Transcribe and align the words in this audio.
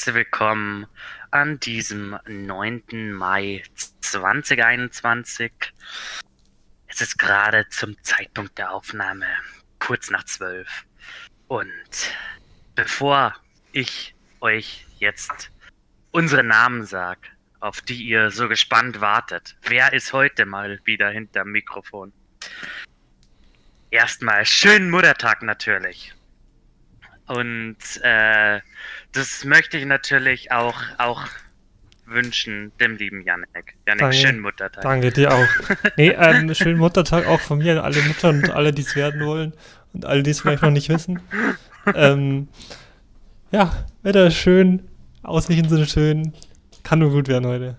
Herzlich 0.00 0.14
willkommen 0.14 0.86
an 1.30 1.60
diesem 1.60 2.18
9. 2.26 3.12
Mai 3.12 3.62
2021. 4.00 5.52
Es 6.86 7.02
ist 7.02 7.18
gerade 7.18 7.68
zum 7.68 8.02
Zeitpunkt 8.02 8.56
der 8.56 8.72
Aufnahme 8.72 9.26
kurz 9.78 10.08
nach 10.08 10.24
12. 10.24 10.86
Und 11.48 12.14
bevor 12.74 13.36
ich 13.72 14.14
euch 14.40 14.86
jetzt 15.00 15.50
unsere 16.12 16.44
Namen 16.44 16.86
sage, 16.86 17.28
auf 17.58 17.82
die 17.82 18.02
ihr 18.02 18.30
so 18.30 18.48
gespannt 18.48 19.02
wartet, 19.02 19.58
wer 19.64 19.92
ist 19.92 20.14
heute 20.14 20.46
mal 20.46 20.80
wieder 20.84 21.10
hinterm 21.10 21.50
Mikrofon? 21.50 22.14
Erstmal 23.90 24.46
schönen 24.46 24.88
Muttertag 24.88 25.42
natürlich. 25.42 26.14
Und 27.30 27.76
äh, 28.02 28.60
das 29.12 29.44
möchte 29.44 29.78
ich 29.78 29.84
natürlich 29.84 30.50
auch, 30.50 30.74
auch 30.98 31.26
wünschen 32.04 32.72
dem 32.80 32.96
lieben 32.96 33.22
Janek. 33.22 33.76
Janek, 33.86 34.00
Danke. 34.00 34.16
schönen 34.16 34.40
Muttertag. 34.40 34.82
Danke 34.82 35.12
dir 35.12 35.32
auch. 35.32 35.46
Nee, 35.96 36.08
ähm, 36.08 36.52
schönen 36.54 36.78
Muttertag 36.78 37.26
auch 37.28 37.38
von 37.38 37.58
mir 37.58 37.72
an 37.72 37.84
alle 37.84 38.02
Müttern 38.02 38.42
und 38.42 38.50
alle, 38.50 38.72
die 38.72 38.82
es 38.82 38.96
werden 38.96 39.24
wollen 39.24 39.52
und 39.92 40.04
alle, 40.06 40.24
die 40.24 40.30
es 40.30 40.40
vielleicht 40.40 40.62
noch 40.62 40.72
nicht 40.72 40.88
wissen. 40.88 41.22
Ähm, 41.94 42.48
ja, 43.52 43.86
Wetter 44.02 44.26
ist 44.26 44.34
schön, 44.36 44.88
Aussichten 45.22 45.68
sind 45.68 45.88
schön, 45.88 46.34
kann 46.82 46.98
nur 46.98 47.10
gut 47.10 47.28
werden 47.28 47.46
heute. 47.46 47.76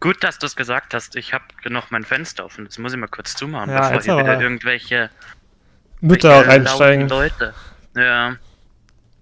Gut, 0.00 0.24
dass 0.24 0.38
du 0.38 0.46
es 0.46 0.56
gesagt 0.56 0.94
hast. 0.94 1.16
Ich 1.16 1.34
habe 1.34 1.44
noch 1.68 1.90
mein 1.90 2.04
Fenster 2.04 2.46
offen. 2.46 2.64
Das 2.64 2.78
muss 2.78 2.92
ich 2.94 2.98
mal 2.98 3.08
kurz 3.08 3.34
zumachen, 3.34 3.70
Ja, 3.70 3.90
bevor 3.90 4.02
hier 4.02 4.18
wieder 4.18 4.40
irgendwelche, 4.40 5.10
Mütter 6.00 6.46
reinsteigen. 6.46 7.08
Leute. 7.08 7.54
Ja. 7.96 8.36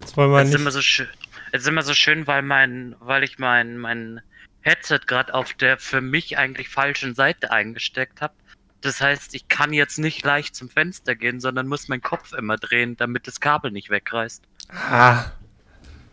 Das 0.01 0.17
wollen 0.17 0.31
wir 0.31 0.41
Jetzt 0.41 0.53
sind 0.53 0.61
wir 0.61 0.65
nicht. 0.67 0.75
so 0.75 0.83
schön. 0.83 1.09
Jetzt 1.53 1.65
sind 1.65 1.75
wir 1.75 1.83
so 1.83 1.95
schön, 1.95 2.27
weil 2.27 2.43
mein, 2.43 2.97
weil 3.01 3.23
ich 3.25 3.39
mein, 3.39 3.77
mein 3.79 4.23
Headset 4.63 5.01
gerade 5.07 5.35
auf 5.35 5.53
der 5.55 5.79
für 5.79 6.01
mich 6.01 6.39
eigentlich 6.39 6.69
falschen 6.69 7.15
Seite 7.15 7.51
eingesteckt 7.51 8.21
habe. 8.21 8.35
Das 8.81 9.01
heißt, 9.01 9.35
ich 9.35 9.49
kann 9.49 9.73
jetzt 9.73 9.99
nicht 9.99 10.25
leicht 10.25 10.57
zum 10.57 10.69
Fenster 10.69 11.15
gehen, 11.15 11.41
sondern 11.41 11.69
muss 11.69 11.89
meinen 11.89 12.03
Kopf 12.03 12.33
immer 12.33 12.57
drehen, 12.57 12.97
damit 12.97 13.27
das 13.27 13.41
Kabel 13.41 13.71
nicht 13.71 13.91
wegreißt. 13.91 14.43
Ah, 14.71 15.27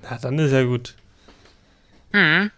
na, 0.04 0.18
dann 0.20 0.38
ist 0.38 0.52
ja 0.52 0.64
gut. 0.64 0.96
Hm. 2.12 2.52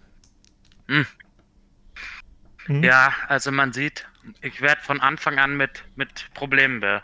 Hm? 0.87 2.83
Ja, 2.83 3.13
also 3.27 3.51
man 3.51 3.73
sieht, 3.73 4.07
ich 4.41 4.61
werde 4.61 4.81
von 4.81 4.99
Anfang 4.99 5.39
an 5.39 5.55
mit, 5.55 5.83
mit 5.95 6.29
Problemen 6.33 7.01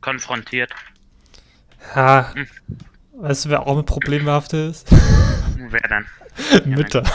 konfrontiert. 0.00 0.72
Ja, 1.94 2.32
Hm. 2.34 2.46
weißt 3.18 3.44
du, 3.44 3.48
wer 3.50 3.66
auch 3.66 3.76
mit 3.76 3.86
Problemen 3.86 4.24
behaftet 4.26 4.70
ist? 4.70 4.86
Wer 5.70 5.80
dann? 5.88 6.06
Mütter. 6.64 7.02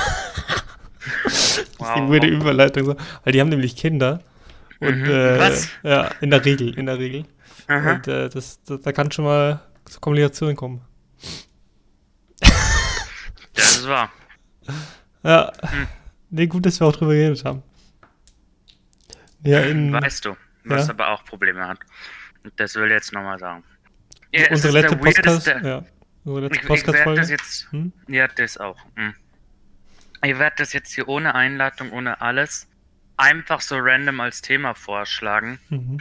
Das 1.24 1.58
ist 1.58 1.80
Wow. 1.80 1.96
die 1.96 2.12
weirde 2.14 2.28
Überleitung 2.28 2.86
so. 2.86 2.96
Weil 3.24 3.34
die 3.34 3.42
haben 3.42 3.50
nämlich 3.50 3.76
Kinder. 3.76 4.22
Und 4.80 5.00
Mhm. 5.00 5.06
äh, 5.10 5.40
Was? 5.40 5.68
ja, 5.84 6.12
in 6.22 6.30
der 6.30 6.44
Regel, 6.46 6.78
in 6.78 6.86
der 6.86 7.00
Regel. 7.00 7.26
Aha. 7.68 7.94
Und 7.94 8.08
äh, 8.08 8.30
das, 8.30 8.62
das, 8.64 8.82
da 8.82 8.92
kann 8.92 9.12
schon 9.12 9.26
mal 9.26 9.62
zu 9.86 10.00
Kommunikation 10.00 10.56
kommen. 10.56 10.82
Das 13.54 13.78
ist 13.78 13.88
wahr. 13.88 14.12
Ja. 15.24 15.52
Hm. 15.62 15.88
Nee, 16.30 16.48
gut, 16.48 16.66
dass 16.66 16.80
wir 16.80 16.88
auch 16.88 16.96
drüber 16.96 17.14
geredet 17.14 17.44
haben. 17.46 17.64
Ja, 19.44 19.60
in 19.62 19.92
Weißt 19.92 20.24
du, 20.26 20.36
was 20.66 20.88
Ja. 20.88 20.94
aber 20.94 21.10
auch 21.10 21.26
Probleme 21.26 21.68
hat. 21.68 21.80
Und 22.44 22.54
das 22.58 22.76
will 22.76 22.86
ich 22.86 22.92
jetzt 22.92 23.12
nochmal 23.12 23.38
sagen. 23.40 23.64
Ja, 24.34 24.50
unsere 24.50 24.82
letzte 24.82 24.98
Podcast. 24.98 25.48
Ja, 25.48 25.84
unsere 26.24 26.48
letzte 26.48 26.74
Ich, 26.74 26.80
ich 26.82 26.88
werde 26.88 27.16
das 27.16 27.30
jetzt. 27.30 27.72
Hm? 27.72 27.92
Ja, 28.08 28.28
das 28.28 28.58
auch. 28.58 28.78
Hm. 28.96 29.14
Ich 30.24 30.40
werde 30.40 30.56
das 30.58 30.74
jetzt 30.74 30.94
hier 30.94 31.08
ohne 31.08 31.36
Einleitung, 31.36 31.92
ohne 31.92 32.22
alles, 32.22 32.68
einfach 33.18 33.62
so 33.62 33.78
random 33.78 34.20
als 34.20 34.42
Thema 34.42 34.74
vorschlagen. 34.74 35.60
Mhm. 35.70 36.00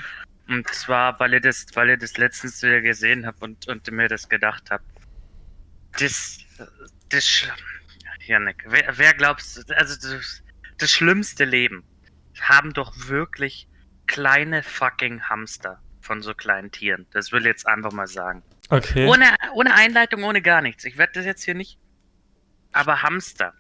Und 0.48 0.68
zwar, 0.68 1.18
weil 1.20 1.34
ihr 1.34 1.40
das, 1.40 1.66
weil 1.74 1.90
ihr 1.90 1.96
das 1.96 2.18
letztens 2.18 2.62
wieder 2.62 2.80
gesehen 2.80 3.26
habt 3.26 3.42
und, 3.42 3.66
und 3.68 3.90
mir 3.90 4.08
das 4.08 4.28
gedacht 4.28 4.70
habt. 4.70 4.84
Das, 5.98 6.38
das, 7.08 7.46
Janik, 8.26 8.64
wer, 8.66 8.96
wer 8.96 9.14
glaubst 9.14 9.72
also 9.72 9.94
das, 9.94 10.42
das 10.78 10.90
schlimmste 10.90 11.44
Leben 11.44 11.84
haben 12.40 12.72
doch 12.72 12.92
wirklich 13.08 13.68
kleine 14.06 14.62
fucking 14.62 15.22
Hamster 15.22 15.80
von 16.10 16.22
so 16.22 16.34
kleinen 16.34 16.72
Tieren. 16.72 17.06
Das 17.12 17.30
will 17.30 17.42
ich 17.42 17.46
jetzt 17.46 17.68
einfach 17.68 17.92
mal 17.92 18.08
sagen. 18.08 18.42
Okay. 18.68 19.06
Ohne, 19.06 19.26
ohne 19.54 19.72
Einleitung, 19.74 20.24
ohne 20.24 20.42
gar 20.42 20.60
nichts. 20.60 20.84
Ich 20.84 20.98
werde 20.98 21.12
das 21.12 21.24
jetzt 21.24 21.44
hier 21.44 21.54
nicht. 21.54 21.78
Aber 22.72 23.04
Hamster. 23.04 23.54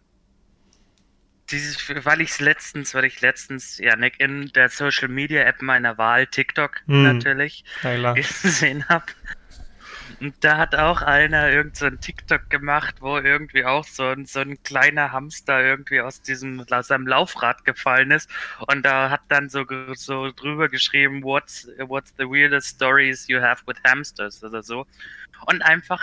Dieses, 1.48 1.78
weil 2.04 2.20
ich 2.20 2.30
es 2.30 2.40
letztens, 2.40 2.92
weil 2.92 3.04
ich 3.04 3.20
letztens, 3.20 3.78
ja, 3.78 3.94
Nick, 3.94 4.18
in 4.18 4.46
der 4.48 4.68
Social 4.68 5.06
Media 5.06 5.42
App 5.42 5.62
meiner 5.62 5.96
Wahl, 5.96 6.26
TikTok 6.26 6.80
Hm. 6.86 7.04
natürlich, 7.04 7.64
Ja, 7.84 8.12
gesehen 8.42 8.88
habe. 8.88 9.06
Und 10.20 10.34
da 10.44 10.58
hat 10.58 10.74
auch 10.74 11.00
einer 11.00 11.50
irgend 11.50 11.76
so 11.76 11.88
TikTok 11.88 12.50
gemacht, 12.50 12.96
wo 13.00 13.16
irgendwie 13.18 13.64
auch 13.64 13.84
so 13.84 14.08
ein, 14.08 14.26
so 14.26 14.40
ein 14.40 14.62
kleiner 14.62 15.12
Hamster 15.12 15.64
irgendwie 15.64 16.00
aus 16.00 16.20
diesem 16.20 16.64
aus 16.70 16.88
seinem 16.88 17.06
Laufrad 17.06 17.64
gefallen 17.64 18.10
ist. 18.10 18.28
Und 18.66 18.84
da 18.84 19.08
hat 19.10 19.22
dann 19.28 19.48
so, 19.48 19.64
so 19.94 20.30
drüber 20.30 20.68
geschrieben, 20.68 21.22
what's, 21.22 21.68
what's 21.78 22.14
the 22.18 22.24
weirdest 22.24 22.76
stories 22.76 23.28
you 23.28 23.40
have 23.40 23.62
with 23.66 23.78
hamsters 23.84 24.44
oder 24.44 24.62
so. 24.62 24.86
Und 25.46 25.62
einfach 25.62 26.02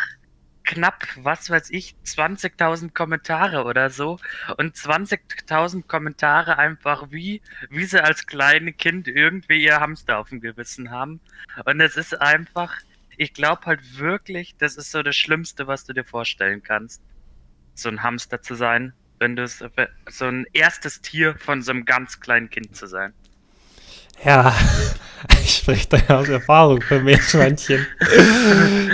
knapp, 0.68 1.08
was 1.18 1.50
weiß 1.50 1.70
ich, 1.72 1.96
20.000 2.06 2.94
Kommentare 2.94 3.64
oder 3.64 3.90
so. 3.90 4.20
Und 4.58 4.76
20.000 4.76 5.88
Kommentare 5.88 6.58
einfach 6.58 7.12
wie, 7.12 7.42
wie 7.70 7.86
sie 7.86 8.04
als 8.04 8.28
kleine 8.28 8.74
Kind 8.74 9.08
irgendwie 9.08 9.64
ihr 9.64 9.80
Hamster 9.80 10.20
auf 10.20 10.30
dem 10.30 10.42
Gewissen 10.42 10.92
haben. 10.92 11.22
Und 11.66 11.82
es 11.82 11.98
ist 11.98 12.20
einfach, 12.20 12.76
ich 13.18 13.34
glaube 13.34 13.66
halt 13.66 13.98
wirklich, 13.98 14.56
das 14.58 14.78
ist 14.78 14.92
so 14.92 15.04
das 15.04 15.16
Schlimmste, 15.16 15.68
was 15.68 15.84
du 15.84 15.94
dir 15.94 16.04
vorstellen 16.04 16.62
kannst. 16.64 17.02
So 17.74 17.90
ein 17.90 18.04
Hamster 18.04 18.42
zu 18.42 18.56
sein, 18.56 18.94
wenn 19.20 19.36
du 19.36 19.44
es, 19.44 19.64
so 20.10 20.26
ein 20.26 20.46
erstes 20.54 21.02
Tier 21.02 21.36
von 21.38 21.62
so 21.62 21.72
einem 21.72 21.86
ganz 21.86 22.20
kleinen 22.20 22.50
Kind 22.50 22.76
zu 22.76 22.88
sein. 22.88 23.14
Ja, 24.24 24.56
ich 25.44 25.58
spreche 25.58 25.90
da 25.90 25.98
ja 25.98 26.18
aus 26.18 26.30
Erfahrung 26.30 26.82
für 26.82 27.00
Meerschweinchen, 27.00 27.86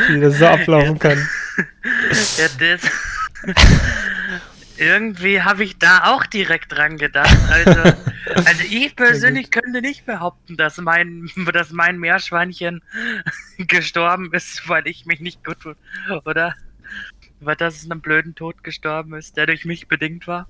wie 0.09 0.19
das 0.19 0.37
so 0.37 0.47
ablaufen 0.47 0.97
kann. 0.99 1.29
Ja, 2.37 2.47
das. 2.57 2.81
Irgendwie 4.77 5.43
habe 5.43 5.63
ich 5.63 5.77
da 5.77 6.05
auch 6.05 6.25
direkt 6.25 6.71
dran 6.71 6.97
gedacht. 6.97 7.37
Also, 7.51 7.93
also 8.35 8.63
ich 8.69 8.95
persönlich 8.95 9.51
könnte 9.51 9.81
nicht 9.81 10.05
behaupten, 10.05 10.57
dass 10.57 10.77
mein, 10.77 11.29
dass 11.53 11.71
mein 11.71 11.99
Meerschweinchen 11.99 12.83
gestorben 13.57 14.31
ist, 14.33 14.67
weil 14.69 14.87
ich 14.87 15.05
mich 15.05 15.19
nicht 15.19 15.43
gut 15.43 15.59
tue. 15.61 15.75
Oder? 16.25 16.55
Weil 17.39 17.55
das 17.55 17.77
es 17.77 17.91
einem 17.91 18.01
blöden 18.01 18.35
Tod 18.35 18.63
gestorben 18.63 19.13
ist, 19.15 19.37
der 19.37 19.47
durch 19.47 19.65
mich 19.65 19.87
bedingt 19.87 20.27
war. 20.27 20.47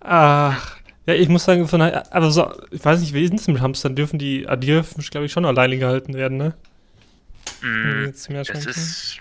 Ach, 0.00 0.76
ja, 1.06 1.14
ich 1.14 1.28
muss 1.28 1.44
sagen, 1.44 1.68
von 1.68 1.80
der, 1.80 2.12
aber 2.14 2.30
so, 2.30 2.52
ich 2.70 2.84
weiß 2.84 3.00
nicht, 3.00 3.12
wie 3.12 3.24
ist 3.24 3.34
es 3.34 3.48
mit 3.48 3.60
Hamstern? 3.60 3.94
Dürfen 3.96 4.18
die, 4.18 4.48
ah, 4.48 4.56
die 4.56 4.68
dürfen, 4.68 5.02
glaube 5.02 5.26
ich, 5.26 5.32
schon 5.32 5.44
alleine 5.44 5.78
gehalten 5.78 6.14
werden, 6.14 6.38
ne? 6.38 6.54
Mm, 7.60 8.12
Das 8.46 8.66
ist. 8.66 9.20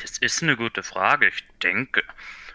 Das 0.00 0.18
ist 0.18 0.42
eine 0.42 0.56
gute 0.56 0.82
Frage, 0.82 1.28
ich 1.28 1.44
denke. 1.62 2.02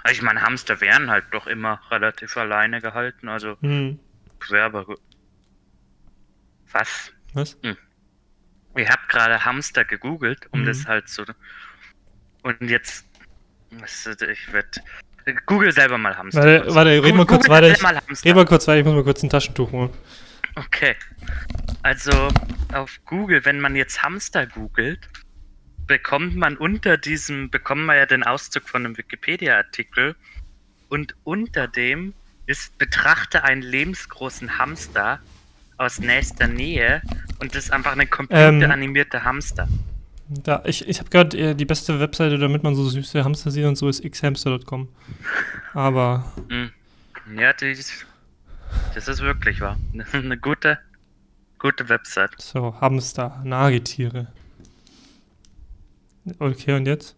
Also 0.04 0.16
ich 0.16 0.22
meine, 0.22 0.42
Hamster 0.42 0.80
werden 0.82 1.10
halt 1.10 1.26
doch 1.32 1.48
immer 1.48 1.82
relativ 1.92 2.36
alleine 2.38 2.82
gehalten, 2.82 3.28
also 3.28 3.58
Hm, 3.62 4.00
gut. 4.86 5.00
Was? 6.72 7.12
was? 7.34 7.58
Ich 8.76 8.90
habe 8.90 9.02
gerade 9.10 9.44
Hamster 9.44 9.84
gegoogelt, 9.84 10.48
um 10.52 10.62
Mhm. 10.62 10.66
das 10.66 10.86
halt 10.86 11.10
so. 11.10 11.26
Und 12.44 12.62
jetzt. 12.70 13.06
Ich 13.72 14.54
werde. 14.54 14.70
Google 15.46 15.72
selber 15.72 15.98
mal 15.98 16.16
Hamster. 16.18 16.42
Warte, 16.42 16.62
kurz. 16.64 16.76
warte, 16.76 16.90
red 16.92 17.16
mal 17.16 17.26
Google 17.26 17.26
kurz 17.26 17.50
weiter. 17.50 17.72
Ich, 17.72 17.82
mal 17.82 18.02
red 18.26 18.36
mal 18.36 18.46
kurz 18.46 18.68
weiter, 18.68 18.80
ich 18.80 18.86
muss 18.86 18.94
mal 18.96 19.04
kurz 19.04 19.22
ein 19.24 19.30
Taschentuch 19.30 19.72
holen. 19.72 19.90
Okay. 20.56 20.96
Also 21.84 22.30
auf 22.74 23.00
Google, 23.06 23.44
wenn 23.46 23.60
man 23.60 23.76
jetzt 23.76 24.02
Hamster 24.02 24.48
googelt, 24.48 25.08
bekommt 25.90 26.36
man 26.38 26.56
unter 26.56 26.96
diesem, 26.98 27.50
bekommt 27.50 27.82
man 27.86 27.98
ja 27.98 28.06
den 28.06 28.24
Auszug 28.24 28.70
von 28.70 28.86
einem 28.86 28.98
Wikipedia-Artikel 28.98 30.16
und 30.88 31.16
unter 31.26 31.68
dem 31.68 32.14
ist 32.46 32.78
betrachte 32.78 33.44
einen 33.44 33.62
lebensgroßen 33.64 34.58
Hamster 34.58 35.20
aus 35.78 36.00
nächster 36.00 36.48
Nähe 36.48 37.02
und 37.40 37.54
das 37.56 37.66
ist 37.66 37.72
einfach 37.72 37.94
ein 37.94 38.02
Ähm. 38.02 38.10
computeranimierter 38.10 39.24
Hamster. 39.24 39.68
Da, 40.30 40.62
ich 40.66 40.88
ich 40.88 41.00
habe 41.00 41.10
gehört, 41.10 41.34
äh, 41.34 41.56
die 41.56 41.66
beste 41.66 42.00
Webseite, 42.00 42.38
damit 42.38 42.62
man 42.62 42.76
so 42.76 42.88
süße 42.88 43.24
Hamster 43.24 43.50
sieht 43.50 43.66
und 43.66 43.76
so, 43.76 43.90
ist 43.90 44.04
xhamster.com. 44.04 44.88
Aber, 45.74 46.32
Mhm. 46.50 46.72
Ja, 47.38 47.52
das, 47.54 48.06
das 48.94 49.08
ist 49.08 49.22
wirklich 49.22 49.60
wahr. 49.60 49.78
Eine 50.14 50.38
gute, 50.38 50.78
gute 51.58 51.90
Website. 51.90 52.32
so, 52.40 52.80
Hamster, 52.80 53.42
Nagetiere. 53.44 54.28
Okay, 56.40 56.74
und 56.74 56.86
jetzt? 56.86 57.16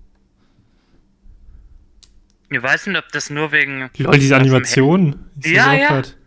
Ich 2.49 2.61
weiß 2.61 2.87
nicht, 2.87 2.97
ob 2.97 3.09
das 3.11 3.29
nur 3.29 3.51
wegen. 3.51 3.89
Lol, 3.97 4.17
diese 4.19 4.35
Animation. 4.35 5.29
Ich 5.37 5.45
seh's 5.45 5.55
Ja, 5.55 5.73
ja. 5.73 5.87
grad. 5.87 6.17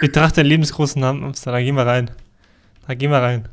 Betrachte 0.00 0.36
deinen 0.36 0.46
lebensgroßen 0.46 1.04
Hamster. 1.04 1.52
Da 1.52 1.60
gehen 1.60 1.74
wir 1.74 1.86
rein. 1.86 2.10
Da 2.86 2.94
gehen 2.94 3.10
wir 3.10 3.18
rein. 3.18 3.48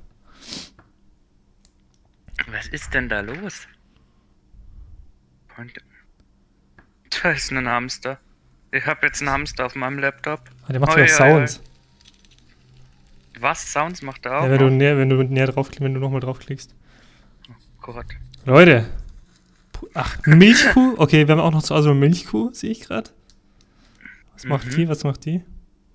Was 2.47 2.67
ist 2.67 2.93
denn 2.93 3.09
da 3.09 3.21
los? 3.21 3.67
Da 7.21 7.31
ist 7.31 7.51
ein 7.51 7.67
Hamster. 7.67 8.19
Ich 8.71 8.85
habe 8.85 9.05
jetzt 9.07 9.21
einen 9.21 9.31
Hamster 9.31 9.65
auf 9.65 9.75
meinem 9.75 9.99
Laptop. 9.99 10.41
Ah, 10.67 10.71
der 10.71 10.79
macht 10.81 10.97
Oi, 10.97 11.07
sogar 11.07 11.27
oi, 11.27 11.33
oi. 11.33 11.47
Sounds. 11.47 11.61
Was? 13.39 13.71
Sounds 13.71 14.01
macht 14.01 14.25
er 14.25 14.39
auch? 14.39 14.43
Ja, 14.43 14.51
wenn 14.51 14.59
du 14.59 14.69
näher, 14.69 14.97
wenn 14.97 15.09
du 15.09 15.23
näher 15.23 15.47
draufklickst, 15.47 15.81
wenn 15.81 15.93
du 15.93 15.99
nochmal 15.99 16.19
draufklickst. 16.19 16.75
Gott. 17.81 18.05
Leute. 18.45 18.85
Ach, 19.93 20.17
Milchkuh? 20.25 20.95
Okay, 20.97 21.27
wir 21.27 21.31
haben 21.33 21.41
auch 21.41 21.51
noch 21.51 21.63
zu 21.63 21.75
Hause 21.75 21.89
eine 21.91 21.99
Milchkuh, 21.99 22.51
sehe 22.53 22.71
ich 22.71 22.81
gerade. 22.81 23.09
Was 24.33 24.45
macht 24.45 24.67
Mhm. 24.67 24.75
die? 24.75 24.89
Was 24.89 25.03
macht 25.03 25.25
die? 25.25 25.43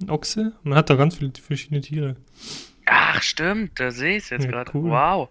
Ein 0.03 0.11
Ochse? 0.11 0.53
Man 0.63 0.77
hat 0.77 0.91
da 0.91 0.95
ganz 0.95 1.17
viele 1.17 1.33
verschiedene 1.41 1.81
Tiere. 1.81 2.17
Ach, 2.87 3.23
stimmt, 3.23 3.79
da 3.79 3.91
sehe 3.91 4.17
ich 4.17 4.25
es 4.25 4.31
jetzt 4.31 4.45
Ja, 4.45 4.51
gerade. 4.51 4.71
cool. 4.75 4.91
Wow. 4.91 5.29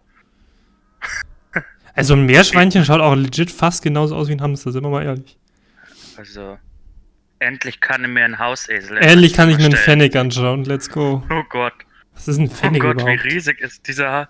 Also 1.96 2.14
ein 2.14 2.26
Meerschweinchen 2.26 2.86
schaut 2.86 3.02
auch 3.02 3.16
legit 3.16 3.52
fast 3.52 3.84
genauso 3.84 4.16
aus 4.16 4.28
wie 4.30 4.34
ein 4.34 4.42
Hamster, 4.42 4.72
sind 4.72 4.84
wir 4.84 4.90
mal 4.90 5.04
ehrlich. 5.04 5.38
Also, 6.16 6.58
endlich 7.40 7.82
kann 7.82 8.04
ich 8.04 8.10
mir 8.10 8.24
ein 8.24 8.40
Hausesel. 8.40 9.00
mein 9.00 9.32
kann 9.34 9.50
ich 9.50 9.58
mir 9.58 9.66
einen. 9.66 9.76
Fennec 9.76 10.16
anschauen. 10.16 10.64
Let's 10.66 10.90
go. 10.90 11.24
Oh 11.30 11.44
Gott. 11.50 11.74
Was 12.14 12.28
ist 12.28 12.38
ein 12.38 12.48
Oh 12.48 12.54
Fennec 12.54 12.82
Gott, 12.82 12.98
wie 12.98 13.02
überhaupt? 13.02 13.24
riesig 13.26 13.60
ist 13.60 13.88
dieser. 13.88 14.30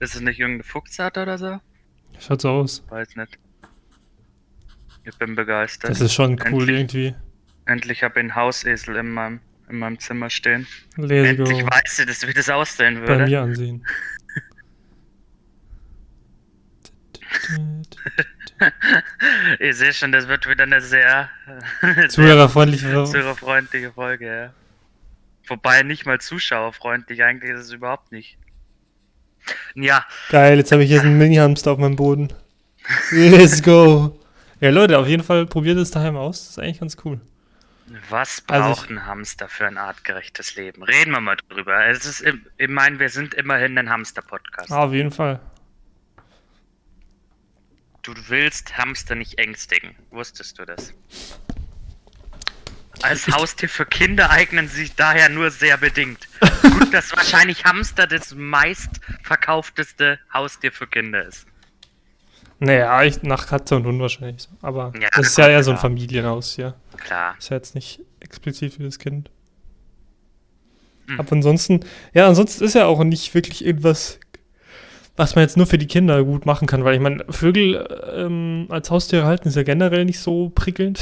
Ist 0.00 0.14
es 0.14 0.20
nicht 0.20 0.38
irgendeine 0.38 0.64
Fuchsart 0.64 1.18
oder 1.18 1.36
so? 1.38 1.58
Schaut 2.18 2.40
so 2.40 2.50
aus. 2.50 2.82
Weiß 2.88 3.16
nicht. 3.16 3.38
Ich 5.04 5.16
bin 5.18 5.34
begeistert. 5.34 5.90
Das 5.90 6.00
ist 6.00 6.14
schon 6.14 6.38
cool 6.50 6.68
Endlich. 6.68 6.70
irgendwie. 6.78 7.14
Endlich 7.66 8.02
habe 8.02 8.14
ich 8.14 8.20
einen 8.20 8.34
Hausesel 8.34 8.96
in 8.96 9.10
meinem, 9.10 9.40
in 9.68 9.78
meinem 9.78 9.98
Zimmer 9.98 10.30
stehen. 10.30 10.66
Let's 10.96 11.28
Endlich 11.28 11.60
go. 11.60 11.66
weiß 11.70 11.98
ich, 12.00 12.06
das, 12.06 12.26
wie 12.26 12.32
das 12.32 12.48
aussehen 12.48 13.00
Bei 13.02 13.08
würde. 13.08 13.24
mir 13.26 13.40
ansehen. 13.42 13.84
Ich 19.58 19.76
sehe 19.76 19.92
schon, 19.92 20.12
das 20.12 20.28
wird 20.28 20.48
wieder 20.48 20.62
eine 20.62 20.80
sehr, 20.80 21.28
sehr 21.82 22.08
Zuhörerfreundliche. 22.08 23.04
zuhörerfreundliche 23.04 23.92
Folge, 23.92 24.26
ja. 24.26 24.54
Wobei 25.48 25.82
nicht 25.82 26.06
mal 26.06 26.20
zuschauerfreundlich, 26.20 27.22
eigentlich 27.24 27.50
ist 27.50 27.60
es 27.60 27.72
überhaupt 27.72 28.12
nicht. 28.12 28.38
Ja, 29.74 30.04
Geil, 30.30 30.58
jetzt 30.58 30.72
habe 30.72 30.82
ich 30.84 30.90
hier 30.90 31.00
so 31.00 31.06
einen 31.06 31.18
Mini-Hamster 31.18 31.72
auf 31.72 31.78
meinem 31.78 31.96
Boden. 31.96 32.32
Let's 33.10 33.62
go. 33.62 34.18
Ja, 34.60 34.70
Leute, 34.70 34.98
auf 34.98 35.06
jeden 35.08 35.22
Fall 35.22 35.46
probiert 35.46 35.78
es 35.78 35.90
daheim 35.90 36.16
aus. 36.16 36.40
Das 36.42 36.50
ist 36.50 36.58
eigentlich 36.58 36.80
ganz 36.80 36.96
cool. 37.04 37.20
was 38.08 38.42
Also 38.46 38.68
braucht 38.68 38.90
ein 38.90 39.04
Hamster 39.06 39.48
für 39.48 39.66
ein 39.66 39.76
artgerechtes 39.78 40.54
Leben? 40.56 40.82
Reden 40.82 41.10
wir 41.12 41.20
mal 41.20 41.36
drüber. 41.48 41.86
Es 41.86 42.06
ist, 42.06 42.20
im- 42.20 42.46
ich 42.56 42.68
meine, 42.68 42.98
wir 42.98 43.08
sind 43.10 43.34
immerhin 43.34 43.76
ein 43.78 43.90
Hamster-Podcast. 43.90 44.70
Ah, 44.70 44.84
auf 44.84 44.92
jeden 44.92 45.10
Fall. 45.10 45.40
Du 48.02 48.12
willst 48.28 48.76
Hamster 48.76 49.14
nicht 49.14 49.38
ängstigen. 49.38 49.94
Wusstest 50.10 50.58
du 50.58 50.64
das? 50.66 50.92
Als 53.02 53.26
Haustier 53.28 53.68
für 53.68 53.86
Kinder 53.86 54.30
eignen 54.30 54.68
sie 54.68 54.82
sich 54.82 54.94
daher 54.94 55.28
nur 55.28 55.50
sehr 55.50 55.76
bedingt. 55.78 56.28
Dass 56.92 57.16
wahrscheinlich 57.16 57.64
Hamster 57.64 58.06
das 58.06 58.34
meistverkaufteste 58.34 60.18
Haustier 60.32 60.72
für 60.72 60.86
Kinder 60.86 61.24
ist. 61.26 61.46
Naja, 62.60 63.02
ich, 63.02 63.22
nach 63.22 63.46
Katze 63.46 63.76
und 63.76 63.84
Hund 63.84 64.00
wahrscheinlich. 64.00 64.42
so. 64.42 64.48
Aber 64.62 64.92
Ja, 65.00 65.08
das 65.14 65.28
ist 65.28 65.38
ja 65.38 65.48
eher 65.48 65.62
so 65.62 65.72
ein. 65.72 65.78
Familienhaus 65.78 66.54
hier. 66.54 66.74
Klar. 66.96 67.34
Ist 67.38 67.50
ja 67.50 67.56
jetzt 67.56 67.74
nicht 67.74 68.00
explizit 68.20 68.74
für 68.74 68.82
das 68.82 68.98
Kind. 68.98 69.30
Hm. 71.06 71.20
Aber 71.20 71.32
ansonsten, 71.32 71.80
ja, 72.12 72.26
ansonsten 72.26 72.64
ist 72.64 72.74
ja 72.74 72.86
auch 72.86 73.02
nicht 73.04 73.34
wirklich 73.34 73.64
irgendwas, 73.64 74.20
was 75.16 75.34
man 75.34 75.42
jetzt 75.42 75.56
nur 75.56 75.66
für 75.66 75.78
die 75.78 75.86
Kinder 75.86 76.24
gut 76.24 76.46
machen 76.46 76.66
kann, 76.66 76.84
weil 76.84 76.94
ich 76.94 77.00
meine, 77.00 77.24
Vögel 77.28 77.86
ähm, 78.14 78.66
als 78.70 78.90
Haustiere 78.90 79.26
halten 79.26 79.48
ist 79.48 79.56
ja 79.56 79.62
generell 79.62 80.04
nicht 80.04 80.20
so 80.20 80.50
prickelnd. 80.50 81.00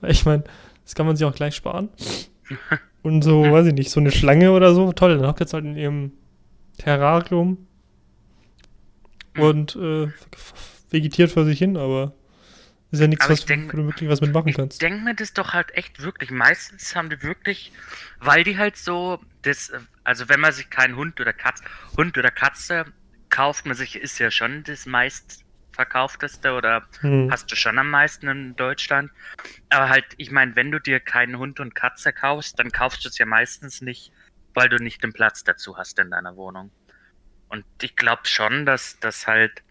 weil 0.00 0.10
ich 0.10 0.24
meine, 0.24 0.44
das 0.84 0.94
kann 0.94 1.06
man 1.06 1.16
sich 1.16 1.26
auch 1.26 1.34
gleich 1.34 1.54
sparen. 1.54 1.88
Und 3.02 3.22
so, 3.22 3.42
weiß 3.50 3.66
ich 3.66 3.74
nicht, 3.74 3.90
so 3.90 3.98
eine 4.00 4.12
Schlange 4.12 4.52
oder 4.52 4.74
so, 4.74 4.92
toll, 4.92 5.18
dann 5.18 5.26
hockt 5.26 5.40
jetzt 5.40 5.54
halt 5.54 5.64
in 5.64 5.76
ihrem 5.76 6.12
Terrarium 6.78 7.66
Hm. 9.34 9.42
und 9.42 9.76
äh, 9.76 10.08
vegetiert 10.90 11.30
vor 11.30 11.44
sich 11.44 11.58
hin, 11.58 11.76
aber 11.76 12.12
ist 12.90 13.00
ja 13.00 13.06
nichts, 13.06 13.26
was 13.28 13.38
ich 13.40 13.46
denk- 13.46 13.70
du 13.72 13.86
wirklich 13.86 14.10
was 14.10 14.20
mitmachen 14.20 14.48
Ich 14.48 14.56
kannst. 14.56 14.82
denke 14.82 15.00
mir 15.02 15.14
das 15.14 15.32
doch 15.32 15.54
halt 15.54 15.72
echt 15.74 16.02
wirklich. 16.02 16.30
Meistens 16.30 16.94
haben 16.94 17.08
die 17.08 17.22
wirklich, 17.22 17.72
weil 18.20 18.44
die 18.44 18.58
halt 18.58 18.76
so, 18.76 19.18
das, 19.40 19.72
also 20.04 20.28
wenn 20.28 20.40
man 20.40 20.52
sich 20.52 20.68
keinen 20.68 20.96
Hund 20.96 21.18
oder 21.18 21.32
Katze, 21.32 21.64
Hund 21.96 22.18
oder 22.18 22.30
Katze 22.30 22.84
kauft, 23.30 23.64
man 23.64 23.74
sich, 23.74 23.96
ist 23.96 24.18
ja 24.18 24.30
schon 24.30 24.62
das 24.64 24.84
meistverkaufteste 25.72 26.52
oder 26.52 26.82
Hm. 27.00 27.30
hast 27.30 27.50
du 27.50 27.56
schon 27.56 27.78
am 27.78 27.90
meisten 27.90 28.28
in 28.28 28.56
Deutschland. 28.56 29.10
Aber 29.70 29.88
halt, 29.88 30.04
ich 30.16 30.30
meine, 30.30 30.54
wenn 30.56 30.70
du 30.70 30.78
dir 30.78 31.00
keinen 31.00 31.38
Hund 31.38 31.60
und 31.60 31.74
Katze 31.74 32.12
kaufst, 32.12 32.58
dann 32.58 32.70
kaufst 32.70 33.04
du 33.04 33.08
es 33.08 33.18
ja 33.18 33.26
meistens 33.26 33.80
nicht, 33.80 34.12
weil 34.54 34.68
du 34.68 34.76
nicht 34.76 35.02
den 35.02 35.12
Platz 35.12 35.44
dazu 35.44 35.76
hast 35.76 35.98
in 35.98 36.10
deiner 36.10 36.36
Wohnung. 36.36 36.70
Und 37.48 37.64
ich 37.80 37.96
glaube 37.96 38.22
schon, 38.24 38.66
dass 38.66 38.98
das 39.00 39.26
halt 39.26 39.62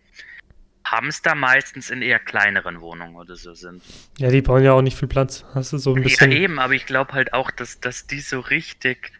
Hamster 0.85 1.35
meistens 1.35 1.89
in 1.89 2.01
eher 2.01 2.19
kleineren 2.19 2.81
Wohnungen 2.81 3.15
oder 3.15 3.35
so 3.35 3.53
sind. 3.53 3.83
Ja, 4.17 4.29
die 4.29 4.41
brauchen 4.41 4.63
ja 4.63 4.73
auch 4.73 4.81
nicht 4.81 4.97
viel 4.97 5.07
Platz. 5.07 5.45
Hast 5.53 5.73
du 5.73 5.77
so 5.77 5.93
ein 5.93 5.97
Ja, 5.97 6.03
bisschen. 6.03 6.31
eben, 6.31 6.59
aber 6.59 6.73
ich 6.73 6.85
glaube 6.85 7.13
halt 7.13 7.33
auch, 7.33 7.51
dass, 7.51 7.79
dass 7.79 8.07
die 8.07 8.19
so 8.19 8.39
richtig, 8.39 9.11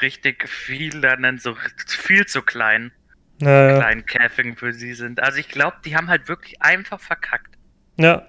richtig 0.00 0.48
viel 0.48 1.00
dann 1.00 1.38
so 1.38 1.56
viel 1.86 2.26
zu 2.26 2.42
klein, 2.42 2.92
Ja, 3.40 3.70
ja. 3.70 3.76
klein 3.78 4.04
Käfing 4.06 4.56
für 4.56 4.72
sie 4.72 4.94
sind. 4.94 5.20
Also 5.20 5.38
ich 5.38 5.48
glaube, 5.48 5.76
die 5.84 5.96
haben 5.96 6.08
halt 6.08 6.28
wirklich 6.28 6.60
einfach 6.62 7.00
verkackt. 7.00 7.56
ja, 7.96 8.22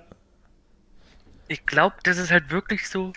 Ich 1.48 1.66
glaube, 1.66 1.96
das 2.04 2.18
ist 2.18 2.32
halt 2.32 2.50
wirklich 2.50 2.88
so, 2.88 3.12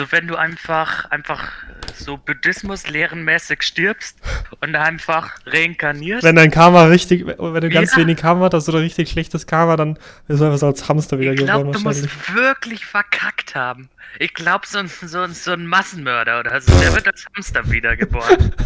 so 0.00 0.10
wenn 0.10 0.26
du 0.26 0.36
einfach, 0.36 1.04
einfach 1.10 1.52
so 1.94 2.16
Buddhismus-lehrenmäßig 2.16 3.62
stirbst 3.62 4.18
und 4.60 4.74
einfach 4.74 5.36
reinkarnierst. 5.46 6.22
wenn 6.24 6.36
dein 6.36 6.50
Karma 6.50 6.84
richtig, 6.84 7.26
wenn 7.26 7.60
du 7.60 7.68
ganz 7.68 7.92
Ja. 7.92 7.98
wenig 7.98 8.16
Karma 8.18 8.48
hast 8.52 8.68
oder 8.68 8.80
richtig 8.80 9.10
schlechtes 9.10 9.46
Karma, 9.46 9.76
dann 9.76 9.98
bist 10.26 10.40
du 10.40 10.44
einfach 10.44 10.58
so 10.58 10.66
als 10.66 10.88
Hamster 10.88 11.18
wieder 11.20 11.32
ich 11.32 11.38
geboren 11.38 11.72
glaube, 11.72 11.78
du 11.78 11.84
musst 11.84 12.34
wirklich 12.34 12.84
verkackt 12.86 13.54
haben. 13.54 13.90
Ich 14.18 14.34
glaube, 14.34 14.66
so, 14.66 14.84
so, 14.86 15.26
so 15.28 15.52
ein 15.52 15.66
Massenmörder 15.66 16.40
oder 16.40 16.60
so, 16.60 16.76
der 16.80 16.94
wird 16.94 17.06
als 17.06 17.24
Hamster 17.36 17.70
wiedergeboren. 17.70 18.52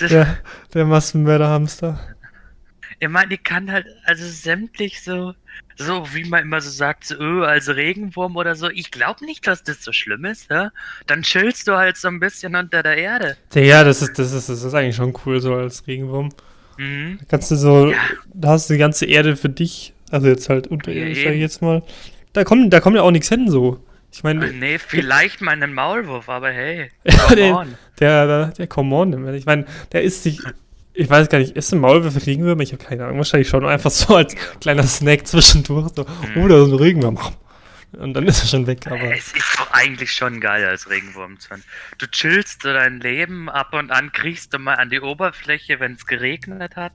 Das, 0.00 0.10
Ja, 0.10 0.36
der 0.74 0.84
Massenmörder-Hamster. 0.86 2.00
Ich 2.98 3.08
meine, 3.08 3.34
ich 3.34 3.42
kann 3.42 3.70
halt, 3.70 3.86
also 4.04 4.26
sämtlich 4.26 5.02
so, 5.02 5.34
so 5.76 6.06
wie 6.12 6.24
man 6.28 6.42
immer 6.42 6.60
so 6.60 6.68
sagt, 6.70 7.04
so 7.06 7.14
öh, 7.16 7.44
als 7.44 7.68
Regenwurm 7.68 8.36
oder 8.36 8.54
so. 8.54 8.68
Ich 8.68 8.90
glaube 8.90 9.24
nicht, 9.24 9.46
dass 9.46 9.62
das 9.62 9.82
so 9.82 9.92
schlimm 9.92 10.24
ist, 10.26 10.50
ja? 10.50 10.70
Dann 11.06 11.22
chillst 11.22 11.66
du 11.66 11.76
halt 11.76 11.96
so 11.96 12.08
ein 12.08 12.20
bisschen 12.20 12.54
unter 12.56 12.82
der 12.82 12.96
Erde. 12.98 13.36
Ja, 13.54 13.84
das 13.84 14.02
ist, 14.02 14.18
das 14.18 14.32
ist, 14.32 14.48
das 14.50 14.62
ist 14.62 14.74
eigentlich 14.74 14.96
schon 14.96 15.14
cool, 15.24 15.40
so 15.40 15.54
als 15.54 15.86
Regenwurm. 15.86 16.30
Mhm. 16.76 17.18
Da 17.20 17.24
kannst 17.28 17.50
du 17.50 17.56
so, 17.56 17.90
Ja. 17.92 17.98
da 18.34 18.48
hast 18.50 18.68
du 18.68 18.74
die 18.74 18.78
ganze 18.78 19.06
Erde 19.06 19.36
für 19.36 19.48
dich, 19.48 19.94
also 20.10 20.26
jetzt 20.28 20.48
halt 20.50 20.66
unterirdisch, 20.66 21.18
Ja, 21.18 21.24
sag 21.24 21.34
ich 21.34 21.40
jetzt 21.40 21.62
mal. 21.62 21.82
Da 22.34 22.44
kommt, 22.44 22.72
da 22.72 22.80
kommt 22.80 22.96
ja 22.96 23.02
auch 23.02 23.10
nichts 23.10 23.28
hin, 23.28 23.50
so. 23.50 23.82
Ich 24.12 24.22
meine, 24.24 24.52
Nee, 24.52 24.78
vielleicht 24.78 25.40
mal 25.40 25.52
einen 25.52 25.72
Maulwurf, 25.72 26.28
aber 26.28 26.50
hey. 26.50 26.90
Come 27.26 27.36
den- 27.36 27.54
on. 27.54 27.74
der, 28.00 28.26
der, 28.26 28.46
der 28.48 28.66
Come 28.66 28.94
on, 28.94 29.34
ich 29.34 29.46
meine, 29.46 29.66
der 29.92 30.02
isst 30.02 30.24
sich, 30.24 30.40
ich 30.94 31.08
weiß 31.08 31.28
gar 31.28 31.38
nicht, 31.38 31.56
ist 31.56 31.72
ein 31.72 31.78
Maulwurf 31.80 32.26
Regenwürmer? 32.26 32.62
Ich 32.62 32.72
habe 32.72 32.82
keine 32.84 33.04
Ahnung, 33.04 33.18
wahrscheinlich 33.18 33.48
schon 33.48 33.64
einfach 33.66 33.90
so 33.90 34.16
als 34.16 34.34
kleiner 34.60 34.82
Snack 34.84 35.26
zwischendurch, 35.26 35.92
so, 35.94 36.04
Mhm. 36.04 36.42
oh, 36.42 36.48
da 36.48 36.62
ist 36.64 36.68
ein 36.70 36.74
Regenwurm. 36.74 37.18
Und 37.92 38.14
dann 38.14 38.26
ist 38.28 38.42
er 38.42 38.46
schon 38.48 38.66
weg, 38.68 38.86
aber. 38.86 39.12
Es 39.16 39.32
ist 39.32 39.58
doch 39.58 39.70
eigentlich 39.72 40.12
schon 40.12 40.40
geil 40.40 40.64
als 40.64 40.88
Regenwurm. 40.88 41.38
Du 41.98 42.06
chillst 42.06 42.62
so 42.62 42.72
dein 42.72 43.00
Leben, 43.00 43.48
ab 43.48 43.72
und 43.74 43.90
an 43.90 44.12
kriegst 44.12 44.54
du 44.54 44.58
mal 44.60 44.74
an 44.74 44.90
die 44.90 45.00
Oberfläche, 45.00 45.80
wenn 45.80 45.94
es 45.94 46.06
geregnet 46.06 46.76
hat 46.76 46.92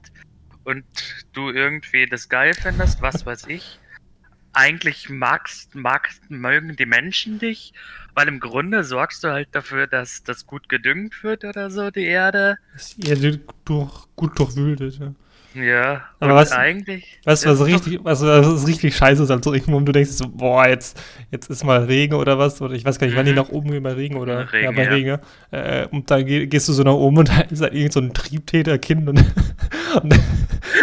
und 0.64 0.86
du 1.34 1.50
irgendwie 1.50 2.06
das 2.06 2.30
geil 2.30 2.54
findest, 2.54 3.02
was 3.02 3.26
weiß 3.26 3.48
ich. 3.48 3.78
Eigentlich 4.56 5.10
magst, 5.10 5.76
magst, 5.76 6.22
mögen 6.30 6.76
die 6.76 6.86
Menschen 6.86 7.40
dich, 7.40 7.74
weil 8.14 8.28
im 8.28 8.40
Grunde 8.40 8.84
sorgst 8.84 9.24
du 9.24 9.30
halt 9.30 9.50
dafür, 9.52 9.86
dass 9.88 10.24
das 10.24 10.46
gut 10.48 10.70
gedüngt 10.70 11.24
wird 11.24 11.44
oder 11.44 11.70
so, 11.70 11.92
die 11.92 12.06
Erde. 12.06 12.58
Ist 12.76 12.98
eher 13.08 13.38
durch, 13.66 13.90
gut 14.16 14.40
durchwühlt, 14.40 14.80
ja. 15.00 15.14
Ja, 15.54 16.10
Aber 16.20 16.32
und 16.32 16.38
was- 16.38 16.52
eigentlich. 16.52 17.18
Weißt 17.24 17.46
du, 17.46 17.50
was 17.50 17.66
richtig, 17.66 18.00
was, 18.04 18.22
was 18.22 18.68
richtig 18.68 18.94
scheiße 18.94 19.24
ist 19.24 19.32
als 19.32 19.50
Regenwurm? 19.50 19.86
Du 19.86 19.94
denkst 19.94 20.12
so, 20.12 20.28
boah, 20.28 20.68
jetzt, 20.68 21.02
jetzt 21.32 21.50
ist 21.50 21.64
mal 21.64 21.86
Regen 21.86 22.16
oder 22.16 22.38
was, 22.38 22.62
oder 22.62 22.74
ich 22.74 22.84
weiß 22.84 23.00
gar 23.00 23.08
nicht, 23.08 23.16
wann 23.16 23.26
die 23.26 23.32
Mhm. 23.32 23.38
nach 23.38 23.48
oben 23.50 23.72
gehen 23.72 23.82
bei 23.84 23.94
Regen 23.94 24.18
oder 24.18 24.52
Regen, 24.52 24.66
ja, 24.66 24.72
bei 24.72 24.84
ja. 24.84 24.92
Regen. 24.92 25.20
Äh, 25.52 25.88
und 25.92 26.12
dann 26.12 26.26
geh, 26.26 26.46
gehst 26.48 26.68
du 26.68 26.74
so 26.74 26.84
nach 26.84 26.92
oben 26.92 27.20
und 27.20 27.30
da 27.30 27.40
ist 27.40 27.62
halt 27.62 27.74
irgend 27.74 27.94
so 27.94 28.02
ein 28.02 28.14
Triebtäterkind 28.14 29.08
und, 29.08 29.18
und 30.04 30.20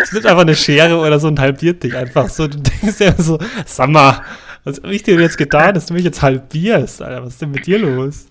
Es 0.01 0.13
nimmt 0.13 0.27
einfach 0.27 0.43
eine 0.43 0.55
Schere 0.55 0.97
oder 0.99 1.19
so 1.19 1.29
und 1.29 1.41
halbiert 1.41 1.83
dich 1.83 1.97
einfach 1.97 2.29
so. 2.29 2.49
Du 2.49 2.59
denkst 2.59 3.01
ja 3.01 3.15
so, 3.17 3.39
sag 3.67 3.89
mal, 3.89 4.23
was 4.65 4.77
hab 4.77 4.91
ich 4.91 5.03
dir 5.03 5.21
jetzt 5.21 5.39
getan, 5.39 5.75
dass 5.75 5.87
du 5.87 5.95
mich 5.95 6.05
jetzt 6.05 6.23
halbierst? 6.23 7.03
Alter, 7.03 7.23
was 7.23 7.35
ist 7.35 7.43
denn 7.43 7.51
mit 7.51 7.67
dir 7.67 7.79
los? 7.79 8.29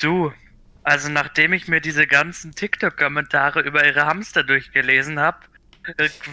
Du, 0.00 0.32
also 0.82 1.08
nachdem 1.08 1.52
ich 1.52 1.68
mir 1.68 1.80
diese 1.80 2.06
ganzen 2.06 2.54
TikTok-Kommentare 2.54 3.60
über 3.60 3.86
ihre 3.86 4.06
Hamster 4.06 4.42
durchgelesen 4.42 5.20
habe, 5.20 5.38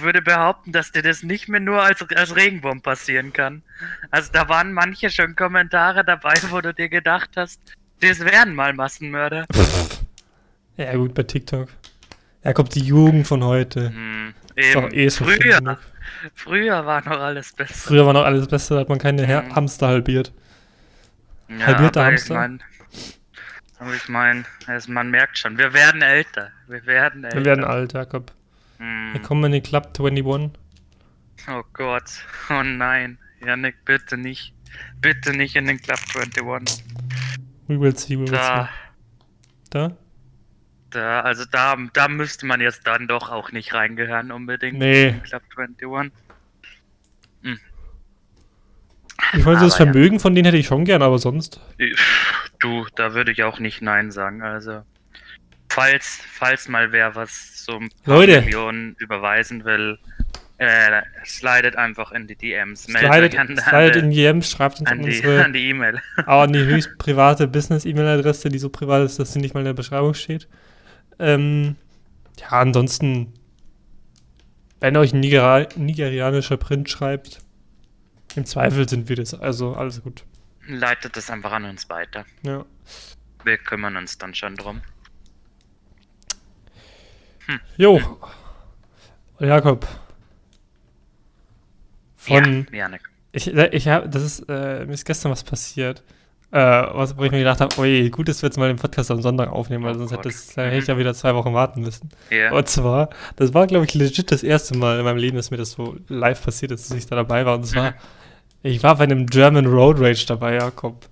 würde 0.02 0.22
behaupten, 0.22 0.72
dass 0.72 0.92
dir 0.92 1.02
das 1.02 1.24
nicht 1.24 1.48
mehr 1.48 1.60
nur 1.60 1.82
als, 1.82 2.02
als 2.16 2.36
Regenwurm 2.36 2.82
passieren 2.82 3.34
kann. 3.34 3.64
Also 4.12 4.32
da 4.32 4.50
waren 4.50 4.74
manche 4.74 5.10
schon 5.10 5.36
Kommentare 5.36 6.04
dabei, 6.04 6.34
wo 6.50 6.62
du 6.62 6.74
dir 6.74 6.90
gedacht 6.90 7.32
hast, 7.36 7.62
das 8.02 8.20
wären 8.20 8.56
mal 8.56 8.74
Massenmörder. 8.74 9.46
Ja 10.76 10.96
gut, 10.96 11.14
bei 11.14 11.24
TikTok. 11.24 11.70
Ja, 12.44 12.54
kommt 12.54 12.76
die 12.76 12.82
Jugend 12.82 13.28
von 13.28 13.44
heute. 13.44 13.90
Hm, 13.90 14.34
eben. 14.58 14.94
eh 14.94 15.10
früher, 15.10 15.58
schlimm. 15.58 15.78
früher 16.34 16.86
war 16.86 17.04
noch 17.06 17.20
alles 17.20 17.54
besser. 17.54 17.74
Früher 17.74 18.06
war 18.06 18.14
noch 18.14 18.24
alles 18.26 18.48
Beste, 18.48 18.74
da 18.76 18.80
hat 18.82 18.90
man 18.90 18.98
keine 19.00 19.24
Mhm. 19.26 19.56
Hamster 19.56 19.88
halbiert. 19.88 20.34
Ja, 21.50 21.68
halbierter 21.68 22.02
aber 22.02 22.12
Hamster? 22.12 22.34
Ich 22.34 22.40
mein, 22.40 22.64
aber 23.80 23.94
ich 23.94 24.10
meine, 24.10 24.44
also 24.66 24.92
man 24.92 25.10
merkt 25.12 25.38
schon, 25.38 25.58
wir 25.58 25.74
werden 25.74 26.02
älter. 26.02 26.52
Wir 26.68 26.86
werden 26.86 27.24
älter. 27.24 27.38
Wir 27.38 27.46
werden 27.46 27.64
alt, 27.64 27.94
Jakob. 27.94 28.32
Hm. 28.80 29.14
Wir 29.14 29.22
kommen 29.22 29.44
in 29.46 29.52
den 29.54 29.64
Club 29.64 29.94
21. 30.00 30.52
Oh 31.50 31.64
Gott. 31.74 32.04
Oh 32.50 32.64
nein. 32.64 33.18
Janik, 33.46 33.86
bitte 33.86 34.18
nicht. 34.18 34.54
Bitte 35.00 35.32
nicht 35.32 35.56
in 35.56 35.66
den 35.68 35.80
Club 35.82 36.00
21. 36.16 36.84
We 37.68 37.80
will 37.80 37.96
see, 37.96 38.16
we 38.18 38.22
will 38.24 38.32
Da, 38.32 38.66
see. 38.66 38.70
Da? 39.70 39.98
Da, 40.98 41.22
also 41.22 41.44
da, 41.50 41.78
da 41.94 42.08
müsste 42.08 42.46
man 42.46 42.62
jetzt 42.62 42.86
dann 42.86 43.08
doch 43.08 43.32
auch 43.32 43.52
nicht 43.52 43.74
reingehören 43.74 44.32
unbedingt. 44.32 44.78
Nee. 44.78 45.16
Club 45.24 45.44
21. 45.56 46.12
Ich 49.34 49.46
wollte 49.46 49.62
das 49.62 49.76
Aber 49.76 49.86
ja. 49.86 49.92
Vermögen 49.92 50.20
von 50.20 50.36
denen 50.36 50.46
hätte 50.46 50.58
ich 50.58 50.68
schon 50.68 50.86
gern, 50.86 51.02
aber 51.02 51.18
sonst. 51.20 51.60
Du, 52.60 52.86
da 52.96 53.14
würde 53.14 53.32
ich 53.32 53.44
auch 53.44 53.60
nicht 53.60 53.82
Nein 53.82 54.12
sagen. 54.12 54.42
Also, 54.42 54.82
falls, 55.70 56.22
falls 56.32 56.68
mal 56.68 56.92
wer 56.92 57.16
was 57.16 57.66
so 57.66 57.74
ein 57.74 57.90
paar 58.04 58.16
Leute. 58.16 58.42
Millionen 58.42 58.96
überweisen 59.00 59.66
will, 59.66 59.98
äh, 60.60 61.02
slidet 61.26 61.76
einfach 61.76 62.12
in 62.12 62.28
die 62.28 62.36
DMs. 62.36 62.84
Slidet, 62.84 63.38
an, 63.38 63.48
slidet 63.58 63.96
an, 63.98 64.04
in 64.04 64.10
die 64.12 64.18
DMs, 64.18 64.50
schreibt 64.50 64.80
uns 64.80 64.90
an, 64.90 65.00
die, 65.00 65.16
unsere, 65.16 65.44
an 65.46 65.54
die 65.54 65.70
E-Mail. 65.70 66.02
aber 66.18 66.44
an 66.44 66.54
die 66.54 66.66
höchst 66.66 66.98
private 66.98 67.48
Business-E-Mail-Adresse, 67.48 68.50
die 68.50 68.58
so 68.58 68.70
privat 68.70 69.04
ist, 69.06 69.20
dass 69.20 69.34
sie 69.34 69.40
nicht 69.40 69.54
mal 69.54 69.62
in 69.62 69.68
der 69.68 69.74
Beschreibung 69.74 70.14
steht. 70.14 70.48
Ähm, 71.20 71.76
ja, 72.40 72.50
ansonsten, 72.50 73.34
wenn 74.80 74.98
euch 74.98 75.14
ein 75.14 75.20
Nigera 75.20 75.68
nigerianischer 75.76 76.58
Print 76.58 76.90
schreibt, 76.90 77.40
im 78.36 78.46
Zweifel 78.46 78.88
sind 78.88 79.10
wir 79.10 79.16
das. 79.16 79.34
Also 79.34 79.74
alles 79.74 80.04
gut. 80.04 80.24
Leitet 80.68 81.18
das 81.18 81.30
einfach 81.30 81.52
an 81.52 81.66
uns 81.66 81.90
weiter. 81.90 82.26
Ja. 82.44 82.66
Wir 83.44 83.58
kümmern 83.58 83.98
uns 83.98 84.18
dann 84.18 84.36
schon 84.36 84.56
drum. 84.56 84.82
Jo. 87.78 88.02
Jakob. 89.40 89.88
Von. 92.16 92.68
ja, 92.72 92.78
Janik. 92.78 93.10
Ich, 93.32 93.48
ich 93.48 93.88
habe, 93.88 94.10
das 94.10 94.24
ist, 94.24 94.40
äh, 94.50 94.86
mir 94.86 94.94
ist 94.94 95.06
gestern 95.06 95.32
was 95.32 95.44
passiert. 95.44 96.04
Äh, 96.52 96.60
was, 96.60 97.18
wo 97.18 97.24
ich 97.24 97.32
mir 97.32 97.40
gedacht 97.40 97.60
habe, 97.60 97.78
ui, 97.80 98.10
gut, 98.10 98.30
dass 98.30 98.42
wir 98.42 98.48
jetzt 98.48 98.58
mal 98.58 98.68
den 98.70 98.78
Podcast 98.78 99.12
am 99.12 99.22
Sonntag 99.22 99.52
aufnehmen, 99.52 99.84
weil 99.84 99.96
Oh 99.96 100.00
sonst 100.00 100.14
hätte, 100.14 100.30
das, 100.30 100.56
hätte 100.56 100.78
ich 100.78 100.88
ja 100.88 100.98
wieder 100.98 101.14
zwei 101.14 101.36
Wochen 101.36 101.54
warten 101.54 101.82
müssen. 101.82 102.10
Ja. 102.30 102.54
Und 102.54 102.68
zwar, 102.70 103.10
das 103.36 103.54
war, 103.54 103.68
glaube 103.68 103.86
ich, 103.86 103.94
legit 103.94 104.32
das 104.32 104.44
erste 104.44 104.78
Mal 104.78 105.00
in 105.00 105.04
meinem 105.04 105.18
Leben, 105.18 105.36
dass 105.36 105.52
mir 105.52 105.58
das 105.58 105.72
so 105.72 105.98
live 106.08 106.42
passiert 106.42 106.72
ist, 106.72 106.90
dass 106.90 106.98
ich 106.98 107.06
da 107.06 107.18
dabei 107.18 107.46
war. 107.46 107.56
Und 107.56 107.66
zwar, 107.66 107.96
ich 108.64 108.82
war 108.82 108.96
bei 108.96 109.04
einem 109.04 109.26
German 109.26 109.66
Road 109.66 110.00
Rage 110.00 110.26
dabei, 110.26 110.56
Jakob. 110.56 111.08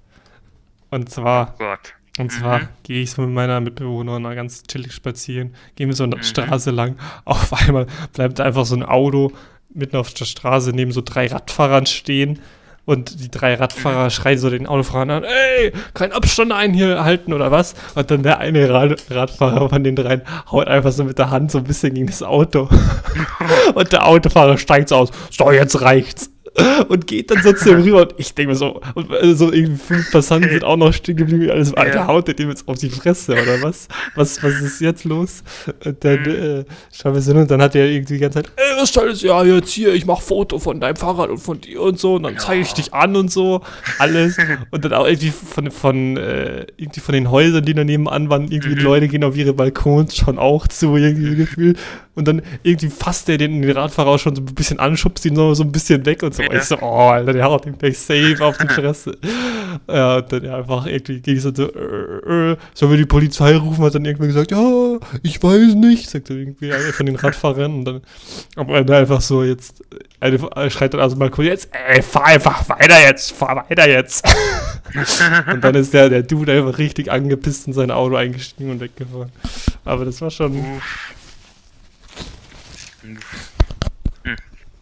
Und 0.89 1.09
zwar, 1.09 1.55
Oh 1.59 2.21
und 2.21 2.31
zwar 2.31 2.59
Mhm. 2.59 2.67
gehe 2.83 3.01
ich 3.03 3.11
so 3.11 3.21
mit 3.23 3.31
meiner 3.31 3.59
Mitbewohnerin 3.59 4.23
ganz 4.35 4.63
chillig 4.63 4.93
spazieren, 4.93 5.53
gehen 5.75 5.89
wir 5.89 5.95
so 5.95 6.05
eine 6.05 6.15
Mhm. 6.15 6.23
Straße 6.23 6.71
lang. 6.71 6.95
Auf 7.25 7.51
einmal 7.51 7.87
bleibt 8.13 8.39
einfach 8.39 8.65
so 8.65 8.75
ein 8.77 8.83
Auto 8.83 9.33
mitten 9.73 9.97
auf 9.97 10.13
der 10.13 10.23
Straße 10.23 10.69
neben 10.71 10.93
so 10.93 11.01
drei 11.01 11.27
Radfahrern 11.27 11.85
stehen. 11.85 12.39
Und 12.85 13.19
die 13.19 13.31
drei 13.31 13.55
Radfahrer 13.55 14.11
schreien 14.11 14.37
so 14.37 14.49
den 14.49 14.67
Autofahrern 14.67 15.09
an, 15.09 15.23
ey, 15.23 15.73
kein 15.95 16.11
Abstand 16.11 16.51
einhalten 16.51 17.33
oder 17.33 17.49
was? 17.49 17.73
Und 17.95 18.11
dann 18.11 18.21
der 18.21 18.39
eine 18.39 18.69
Rad 18.69 19.03
Radfahrer 19.09 19.69
von 19.69 19.83
den 19.83 19.95
dreien 19.95 20.21
haut 20.51 20.67
einfach 20.67 20.91
so 20.91 21.03
mit 21.03 21.17
der 21.17 21.31
Hand 21.31 21.49
so 21.51 21.57
ein 21.57 21.63
bisschen 21.63 21.95
gegen 21.95 22.07
das 22.07 22.21
Auto. 22.21 22.69
und 23.73 23.91
der 23.91 24.05
Autofahrer 24.05 24.57
steigt 24.59 24.89
so 24.89 24.97
aus, 24.97 25.09
so, 25.31 25.51
jetzt 25.51 25.81
reicht's. 25.81 26.29
Und 26.87 27.05
geht 27.07 27.31
dann 27.31 27.41
so 27.41 27.51
zu 27.51 27.69
ihm 27.71 27.81
rüber 27.83 28.01
und 28.03 28.13
ich 28.17 28.33
denke 28.33 28.51
mir 28.51 28.55
so, 28.57 28.79
und 28.93 29.11
äh, 29.11 29.35
so 29.35 29.51
irgendwie 29.51 29.75
fünf 29.77 30.09
Passanten 30.11 30.49
sind 30.49 30.63
auch 30.63 30.77
noch 30.77 30.93
stehen 30.93 31.17
geblieben, 31.17 31.49
alles, 31.51 31.73
Alter, 31.73 31.95
Ja. 31.95 32.07
haut 32.07 32.27
der 32.27 32.33
dem 32.35 32.49
jetzt 32.49 32.65
auf 32.67 32.77
die 32.77 32.89
Fresse 32.89 33.33
oder 33.33 33.61
was? 33.61 33.87
Was, 34.15 34.41
was 34.41 34.61
ist 34.61 34.79
jetzt 34.79 35.03
los? 35.03 35.43
Und 35.83 36.03
dann 36.05 36.21
Mhm. 36.21 36.29
äh, 36.29 36.65
schauen 36.93 37.13
wir 37.13 37.21
hin 37.21 37.37
und 37.37 37.51
dann 37.51 37.61
hat 37.61 37.75
er 37.75 37.85
irgendwie 37.87 38.13
die 38.13 38.19
ganze 38.21 38.43
Zeit, 38.43 38.51
ey, 38.55 38.81
was 38.81 38.93
soll 38.93 39.09
das 39.09 39.21
ja 39.21 39.43
jetzt 39.43 39.69
hier, 39.71 39.93
ich 39.93 40.05
mach 40.05 40.21
Foto 40.21 40.57
von 40.59 40.79
deinem 40.79 40.95
Fahrrad 40.95 41.29
und 41.29 41.39
von 41.39 41.59
dir 41.59 41.81
und 41.81 41.99
so 41.99 42.15
und 42.15 42.23
dann 42.23 42.37
zeige 42.37 42.61
ich 42.61 42.69
Ja. 42.69 42.75
dich 42.75 42.93
an 42.93 43.15
und 43.17 43.29
so, 43.31 43.61
alles. 43.99 44.37
Und 44.71 44.85
dann 44.85 44.93
auch 44.93 45.05
irgendwie 45.07 45.31
von, 45.31 45.71
von, 45.71 46.17
äh, 46.17 46.65
irgendwie 46.77 46.99
von 46.99 47.13
den 47.13 47.29
Häusern, 47.31 47.63
die 47.65 47.73
da 47.73 47.83
nebenan 47.83 48.29
waren, 48.29 48.49
irgendwie 48.51 48.75
Mhm. 48.75 48.81
Leute 48.81 49.07
gehen 49.07 49.23
auf 49.23 49.35
ihre 49.35 49.53
Balkons 49.53 50.15
schon 50.15 50.37
auch 50.39 50.67
zu, 50.67 50.95
irgendwie 50.95 51.35
Gefühl. 51.35 51.75
Und 52.15 52.27
dann 52.27 52.41
irgendwie 52.63 52.87
fasst 52.89 53.27
der 53.27 53.37
den, 53.37 53.61
den 53.61 53.71
Radfahrer 53.71 54.09
auch 54.11 54.17
schon 54.19 54.35
so 54.35 54.41
ein 54.41 54.45
bisschen 54.45 54.79
an, 54.79 54.95
schubst 54.95 55.25
ihn 55.25 55.35
so, 55.35 55.53
so 55.53 55.63
ein 55.63 55.71
bisschen 55.71 56.05
weg 56.05 56.23
und 56.23 56.33
so. 56.33 56.43
Ja. 56.51 56.57
Ich 56.59 56.63
so, 56.63 56.77
oh, 56.81 57.09
Alter, 57.09 57.33
der 57.33 57.45
haut 57.45 57.65
ihm 57.65 57.77
gleich 57.77 57.97
safe 57.97 58.37
auf 58.41 58.57
die 58.57 58.67
Fresse. 58.73 59.17
ja, 59.87 60.17
und 60.17 60.31
dann 60.31 60.45
einfach 60.47 60.85
irgendwie 60.85 61.21
ging 61.21 61.37
es 61.37 61.43
so, 61.43 61.49
äh, 61.49 62.51
äh, 62.51 62.57
sollen 62.73 62.91
wir 62.91 62.97
die 62.97 63.05
Polizei 63.05 63.55
rufen? 63.55 63.83
Hat 63.83 63.95
dann 63.95 64.05
irgendwie 64.05 64.27
gesagt, 64.27 64.51
ja, 64.51 64.97
ich 65.23 65.41
weiß 65.41 65.75
nicht, 65.75 66.09
sagt 66.09 66.29
er 66.29 66.37
irgendwie 66.37 66.71
einer 66.71 66.93
von 66.93 67.05
den 67.05 67.15
Radfahrern. 67.15 67.75
Und 67.75 67.85
dann 67.85 68.01
aber 68.55 68.83
dann 68.83 69.01
einfach 69.01 69.21
so 69.21 69.43
jetzt, 69.43 69.83
eine 70.19 70.35
äh, 70.55 70.69
schreit 70.69 70.93
dann 70.93 71.01
also 71.01 71.15
mal 71.15 71.29
kurz, 71.29 71.47
jetzt, 71.47 71.69
ey, 71.87 72.01
fahr 72.01 72.25
einfach 72.25 72.67
weiter 72.69 72.99
jetzt, 73.01 73.31
fahr 73.31 73.65
weiter 73.69 73.89
jetzt. 73.89 74.25
und 75.51 75.63
dann 75.63 75.75
ist 75.75 75.93
der, 75.93 76.09
der 76.09 76.23
Dude 76.23 76.51
einfach 76.53 76.77
richtig 76.77 77.11
angepisst 77.11 77.67
in 77.67 77.73
sein 77.73 77.91
Auto 77.91 78.15
eingestiegen 78.15 78.71
und 78.71 78.79
weggefahren. 78.79 79.31
Aber 79.83 80.05
das 80.05 80.21
war 80.21 80.31
schon. 80.31 80.57
Uff. 80.57 81.11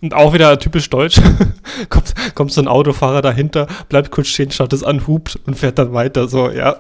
Und 0.04 0.14
auch 0.14 0.34
wieder 0.34 0.60
typisch 0.60 0.90
deutsch. 0.90 1.16
kommt, 1.90 2.14
kommt 2.36 2.52
so 2.52 2.60
ein 2.62 2.68
Autofahrer 2.68 3.22
dahinter, 3.22 3.68
bleibt 3.88 4.12
kurz 4.12 4.28
stehen, 4.28 4.52
schaut 4.52 4.74
es 4.74 4.84
an, 4.84 5.08
hupt 5.08 5.40
und 5.46 5.58
fährt 5.58 5.80
dann 5.80 5.94
weiter. 5.94 6.28
So, 6.28 6.52
ja. 6.52 6.76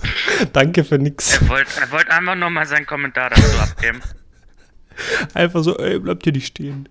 Danke 0.52 0.84
für 0.84 0.96
nix. 0.96 1.42
Er 1.42 1.48
wollte 1.48 1.70
er 1.80 1.90
wollt 1.90 2.08
einfach 2.08 2.36
nur 2.36 2.50
mal 2.50 2.64
seinen 2.66 2.86
Kommentar 2.86 3.30
dazu 3.30 3.58
abgeben. 3.58 4.00
Einfach 5.34 5.62
so, 5.64 5.76
ey, 5.78 5.98
bleibt 5.98 6.22
hier 6.24 6.32
nicht 6.32 6.46
stehen. 6.46 6.88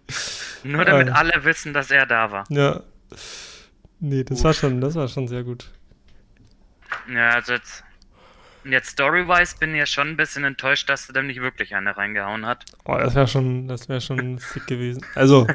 Nur 0.64 0.84
damit 0.84 1.08
Äh. 1.08 1.12
alle 1.12 1.44
wissen, 1.46 1.74
dass 1.74 1.90
er 1.90 2.06
da 2.06 2.32
war. 2.32 2.44
Ja. 2.50 2.82
Nee, 4.02 4.24
das 4.26 4.44
war 4.44 4.54
schon, 4.54 4.82
das 4.82 4.96
war 4.96 5.08
schon 5.08 5.28
sehr 5.30 5.44
gut. 5.44 5.72
Ja, 7.14 7.30
also 7.32 7.54
jetzt. 7.54 7.84
Jetzt 8.70 8.90
Story-wise 8.90 9.56
bin 9.60 9.72
ich 9.74 9.80
ja 9.80 9.86
schon 9.86 10.10
ein 10.10 10.18
bisschen 10.18 10.44
enttäuscht, 10.44 10.90
dass 10.90 11.08
er 11.08 11.14
dem 11.14 11.28
nicht 11.28 11.42
wirklich 11.42 11.74
eine 11.76 11.96
reingehauen 11.96 12.46
hat. 12.46 12.66
Oh, 12.86 12.98
das 12.98 13.16
wäre 13.16 13.28
schon, 13.28 13.68
das 13.68 13.88
wäre 13.88 14.02
schon 14.02 14.38
sick 14.40 14.68
gewesen. 14.68 15.06
Also, 15.16 15.48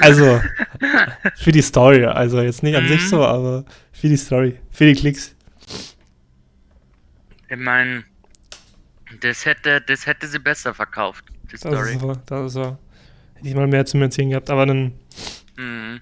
also, 0.00 0.40
für 1.36 1.52
die 1.52 1.62
Story, 1.62 2.04
also 2.04 2.40
jetzt 2.42 2.62
nicht 2.62 2.76
an 2.76 2.86
sich 2.86 3.00
Mhm. 3.02 3.06
so, 3.06 3.24
aber 3.24 3.64
für 3.92 4.08
die 4.08 4.16
Story, 4.16 4.58
für 4.70 4.84
die 4.86 4.94
Klicks. 4.94 5.34
Ich 7.48 7.56
meine, 7.56 8.04
das 9.20 9.44
hätte, 9.46 9.80
das 9.80 10.06
hätte 10.06 10.26
sie 10.28 10.38
besser 10.38 10.74
verkauft, 10.74 11.24
die 11.44 11.52
Das 11.52 11.60
Story. 11.60 11.94
ist 11.94 12.00
so, 12.00 12.14
das 12.26 12.46
ist 12.46 12.52
so. 12.52 12.78
Hätte 13.36 13.48
ich 13.48 13.54
mal 13.54 13.66
mehr 13.68 13.86
zum 13.86 14.02
Erzählen 14.02 14.30
gehabt, 14.30 14.50
aber 14.50 14.66
dann 14.66 14.92
Mhm. 15.56 16.00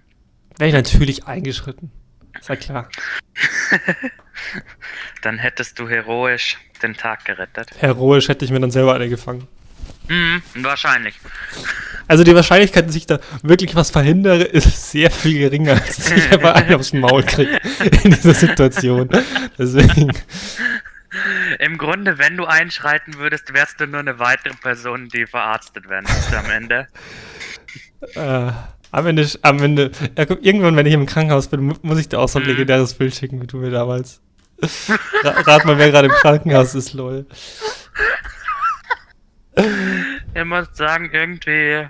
wäre 0.58 0.68
ich 0.68 0.74
natürlich 0.74 1.24
eingeschritten. 1.26 1.90
Ist 2.38 2.48
ja 2.48 2.56
klar. 2.56 2.88
Dann 5.22 5.38
hättest 5.38 5.78
du 5.78 5.88
heroisch 5.88 6.58
den 6.82 6.96
Tag 6.96 7.24
gerettet. 7.24 7.70
Heroisch 7.78 8.28
hätte 8.28 8.44
ich 8.44 8.50
mir 8.50 8.60
dann 8.60 8.70
selber 8.70 8.94
eine 8.94 9.08
gefangen. 9.08 9.46
Mhm, 10.08 10.42
wahrscheinlich. 10.62 11.18
Also 12.06 12.24
die 12.24 12.34
Wahrscheinlichkeit, 12.34 12.88
dass 12.88 12.94
ich 12.94 13.06
da 13.06 13.18
wirklich 13.42 13.74
was 13.74 13.90
verhindere, 13.90 14.42
ist 14.44 14.90
sehr 14.90 15.10
viel 15.10 15.38
geringer, 15.38 15.72
als 15.72 15.96
dass 15.96 16.10
ich 16.12 16.32
einfach 16.32 16.54
einen 16.54 16.74
aufs 16.74 16.92
Maul 16.94 17.22
kriege 17.24 17.58
in 18.04 18.12
dieser 18.12 18.32
Situation. 18.34 19.08
Deswegen, 19.58 20.12
Im 21.58 21.76
Grunde, 21.78 22.18
wenn 22.18 22.36
du 22.36 22.44
einschreiten 22.46 23.14
würdest, 23.18 23.52
wärst 23.52 23.80
du 23.80 23.86
nur 23.86 24.00
eine 24.00 24.18
weitere 24.18 24.54
Person, 24.54 25.08
die 25.08 25.26
verarztet 25.26 25.88
werden 25.88 26.06
müsste 26.08 26.38
am 26.38 26.50
Ende. 26.50 26.88
äh, 28.14 28.52
am 28.90 29.06
Ende, 29.06 29.28
am 29.42 29.62
Ende, 29.62 29.90
ja, 30.16 30.24
guck, 30.24 30.42
irgendwann, 30.44 30.76
wenn 30.76 30.86
ich 30.86 30.94
im 30.94 31.04
Krankenhaus 31.06 31.48
bin, 31.48 31.60
mu- 31.60 31.74
muss 31.82 31.98
ich 31.98 32.08
dir 32.08 32.18
auch 32.20 32.28
so 32.28 32.38
ein 32.38 32.44
Mhm. 32.44 32.50
legendäres 32.52 32.94
Bild 32.94 33.14
schicken, 33.14 33.42
wie 33.42 33.46
du 33.46 33.58
mir 33.58 33.70
damals. 33.70 34.20
Ra 35.22 35.30
rat 35.42 35.64
mal, 35.64 35.78
wer 35.78 35.90
gerade 35.90 36.08
im 36.08 36.14
Krankenhaus 36.14 36.74
ist, 36.74 36.92
lol. 36.92 37.26
Ich 40.34 40.44
muss 40.44 40.68
sagen, 40.72 41.10
irgendwie. 41.12 41.88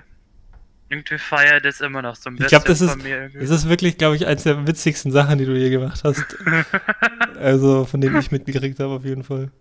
irgendwie 0.89 1.17
feiert 1.17 1.65
es 1.65 1.81
immer 1.81 2.01
noch 2.01 2.15
so 2.15 2.29
ein 2.29 2.33
Ich 2.33 2.39
bisschen 2.39 2.49
glaube, 2.49 2.67
das 2.67 2.81
ist, 2.81 2.91
von 2.91 3.01
mir. 3.01 3.21
irgendwie. 3.21 3.39
das 3.39 3.49
ist 3.49 3.69
wirklich, 3.69 3.97
glaube 3.97 4.15
ich, 4.15 4.25
eins 4.25 4.43
der 4.43 4.65
witzigsten 4.67 5.11
Sachen, 5.11 5.37
die 5.37 5.45
du 5.45 5.53
je 5.53 5.69
gemacht 5.69 6.01
hast. 6.03 6.25
also, 7.39 7.85
von 7.85 8.01
denen 8.01 8.17
ich 8.19 8.31
mitgekriegt 8.31 8.79
habe, 8.79 8.93
auf 8.93 9.05
jeden 9.05 9.23
Fall. 9.23 9.51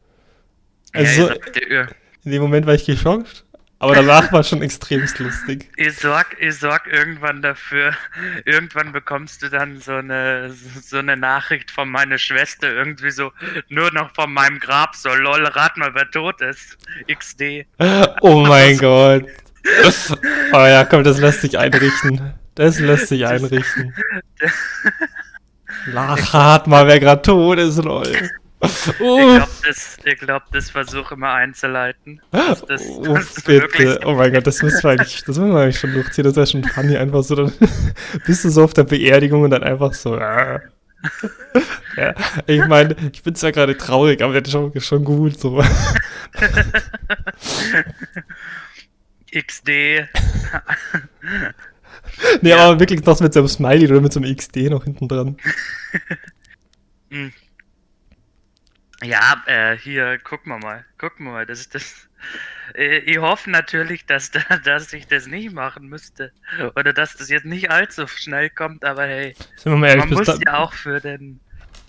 Also, 0.92 1.28
ja, 1.70 1.86
so, 1.86 1.94
in 2.24 2.30
dem 2.32 2.42
Moment 2.42 2.66
war 2.66 2.74
ich 2.74 2.86
geschockt, 2.86 3.44
aber 3.80 3.94
danach 3.94 4.32
war 4.32 4.42
schon 4.42 4.62
extremst 4.62 5.18
lustig. 5.20 5.70
ihr, 5.76 5.92
sorg, 5.92 6.36
ihr 6.40 6.52
sorg 6.52 6.86
irgendwann 6.86 7.42
dafür, 7.42 7.94
irgendwann 8.44 8.92
bekommst 8.92 9.42
du 9.42 9.48
dann 9.48 9.80
so 9.80 9.92
eine, 9.92 10.50
so 10.50 10.98
eine 10.98 11.16
Nachricht 11.16 11.70
von 11.70 11.88
meiner 11.88 12.18
Schwester, 12.18 12.72
irgendwie 12.72 13.10
so, 13.10 13.32
nur 13.68 13.92
noch 13.92 14.14
von 14.14 14.32
meinem 14.32 14.58
Grab, 14.58 14.96
so, 14.96 15.14
lol, 15.14 15.44
rat 15.46 15.76
mal, 15.76 15.94
wer 15.94 16.10
tot 16.10 16.40
ist. 16.40 16.76
XD. 17.08 17.66
Oh 18.20 18.40
mein 18.46 18.78
Gott. 18.78 19.24
Oh 20.52 20.64
ja, 20.64 20.84
komm, 20.84 21.04
das 21.04 21.18
lässt 21.18 21.42
sich 21.42 21.58
einrichten. 21.58 22.32
Das 22.54 22.78
lässt 22.78 23.08
sich 23.08 23.26
einrichten. 23.26 23.94
Lach 25.86 26.32
hart 26.32 26.66
mal, 26.66 26.86
wer 26.86 26.98
gerade 26.98 27.20
tot 27.20 27.58
ist, 27.58 27.76
lol. 27.76 28.10
Ich 28.60 29.00
Oh, 29.00 29.16
glaube, 29.36 29.48
das, 29.66 29.96
ich 30.04 30.18
glaub, 30.18 30.42
das 30.52 30.70
versuche 30.70 31.14
immer 31.14 31.32
einzuleiten. 31.32 32.20
Das, 32.32 32.62
das, 32.66 32.82
oh 32.86 33.14
das 33.14 33.36
ist 33.38 33.44
bitte. 33.46 34.00
Oh 34.04 34.14
mein 34.14 34.32
Gott, 34.32 34.46
das 34.46 34.62
müssen 34.62 34.82
wir 34.82 34.90
eigentlich, 34.90 35.22
das 35.24 35.36
müssen 35.38 35.52
wir 35.52 35.60
eigentlich 35.60 35.78
schon 35.78 35.92
durchziehen. 35.92 36.24
Das 36.24 36.34
wäre 36.36 36.46
schon 36.46 36.64
funny, 36.64 36.96
einfach 36.96 37.22
so. 37.22 37.36
Dann 37.36 37.52
bist 38.26 38.44
du 38.44 38.50
so 38.50 38.64
auf 38.64 38.74
der 38.74 38.84
Beerdigung 38.84 39.42
und 39.42 39.50
dann 39.50 39.62
einfach 39.62 39.94
so. 39.94 40.16
Äh. 40.16 40.58
Ja, 41.96 42.12
ich 42.48 42.66
meine, 42.66 42.96
ich 43.12 43.22
bin 43.22 43.36
zwar 43.36 43.52
gerade 43.52 43.76
traurig, 43.76 44.20
aber 44.22 44.32
das 44.40 44.48
ist 44.48 44.52
schon, 44.52 44.80
schon 44.80 45.04
gut 45.04 45.38
so. 45.38 45.62
XD. 49.32 49.68
Nee, 52.40 52.50
Ja. 52.50 52.56
aber 52.68 52.80
wirklich 52.80 53.04
noch 53.04 53.20
mit 53.20 53.32
so 53.32 53.40
einem 53.40 53.48
Smiley 53.48 53.88
oder 53.90 54.00
mit 54.00 54.12
so 54.12 54.18
einem 54.20 54.34
XD 54.34 54.56
noch 54.70 54.82
hinten 54.84 55.06
dran. 55.08 55.36
Ja, 59.02 59.42
äh, 59.46 59.76
hier, 59.76 60.18
gucken 60.18 60.52
wir 60.52 60.58
mal. 60.58 60.84
Gucken 60.98 61.26
wir 61.26 61.32
mal. 61.32 61.46
Das 61.46 61.60
ist 61.60 61.74
das. 61.74 62.08
Äh, 62.74 62.98
ich 62.98 63.16
hoffe 63.18 63.48
natürlich, 63.48 64.04
dass, 64.04 64.30
da, 64.32 64.40
dass 64.64 64.92
ich 64.92 65.06
das 65.06 65.26
nicht 65.26 65.52
machen 65.52 65.88
müsste. 65.88 66.32
Oder 66.76 66.92
dass 66.92 67.16
das 67.16 67.30
jetzt 67.30 67.46
nicht 67.46 67.70
allzu 67.70 68.06
schnell 68.08 68.50
kommt, 68.50 68.84
aber 68.84 69.04
hey, 69.04 69.34
Sind 69.56 69.72
wir 69.72 69.76
mal 69.78 69.86
ehrlich, 69.86 70.04
man 70.04 70.18
muss 70.18 70.38
ja 70.44 70.58
auch 70.58 70.72
für 70.74 71.00
den, 71.00 71.40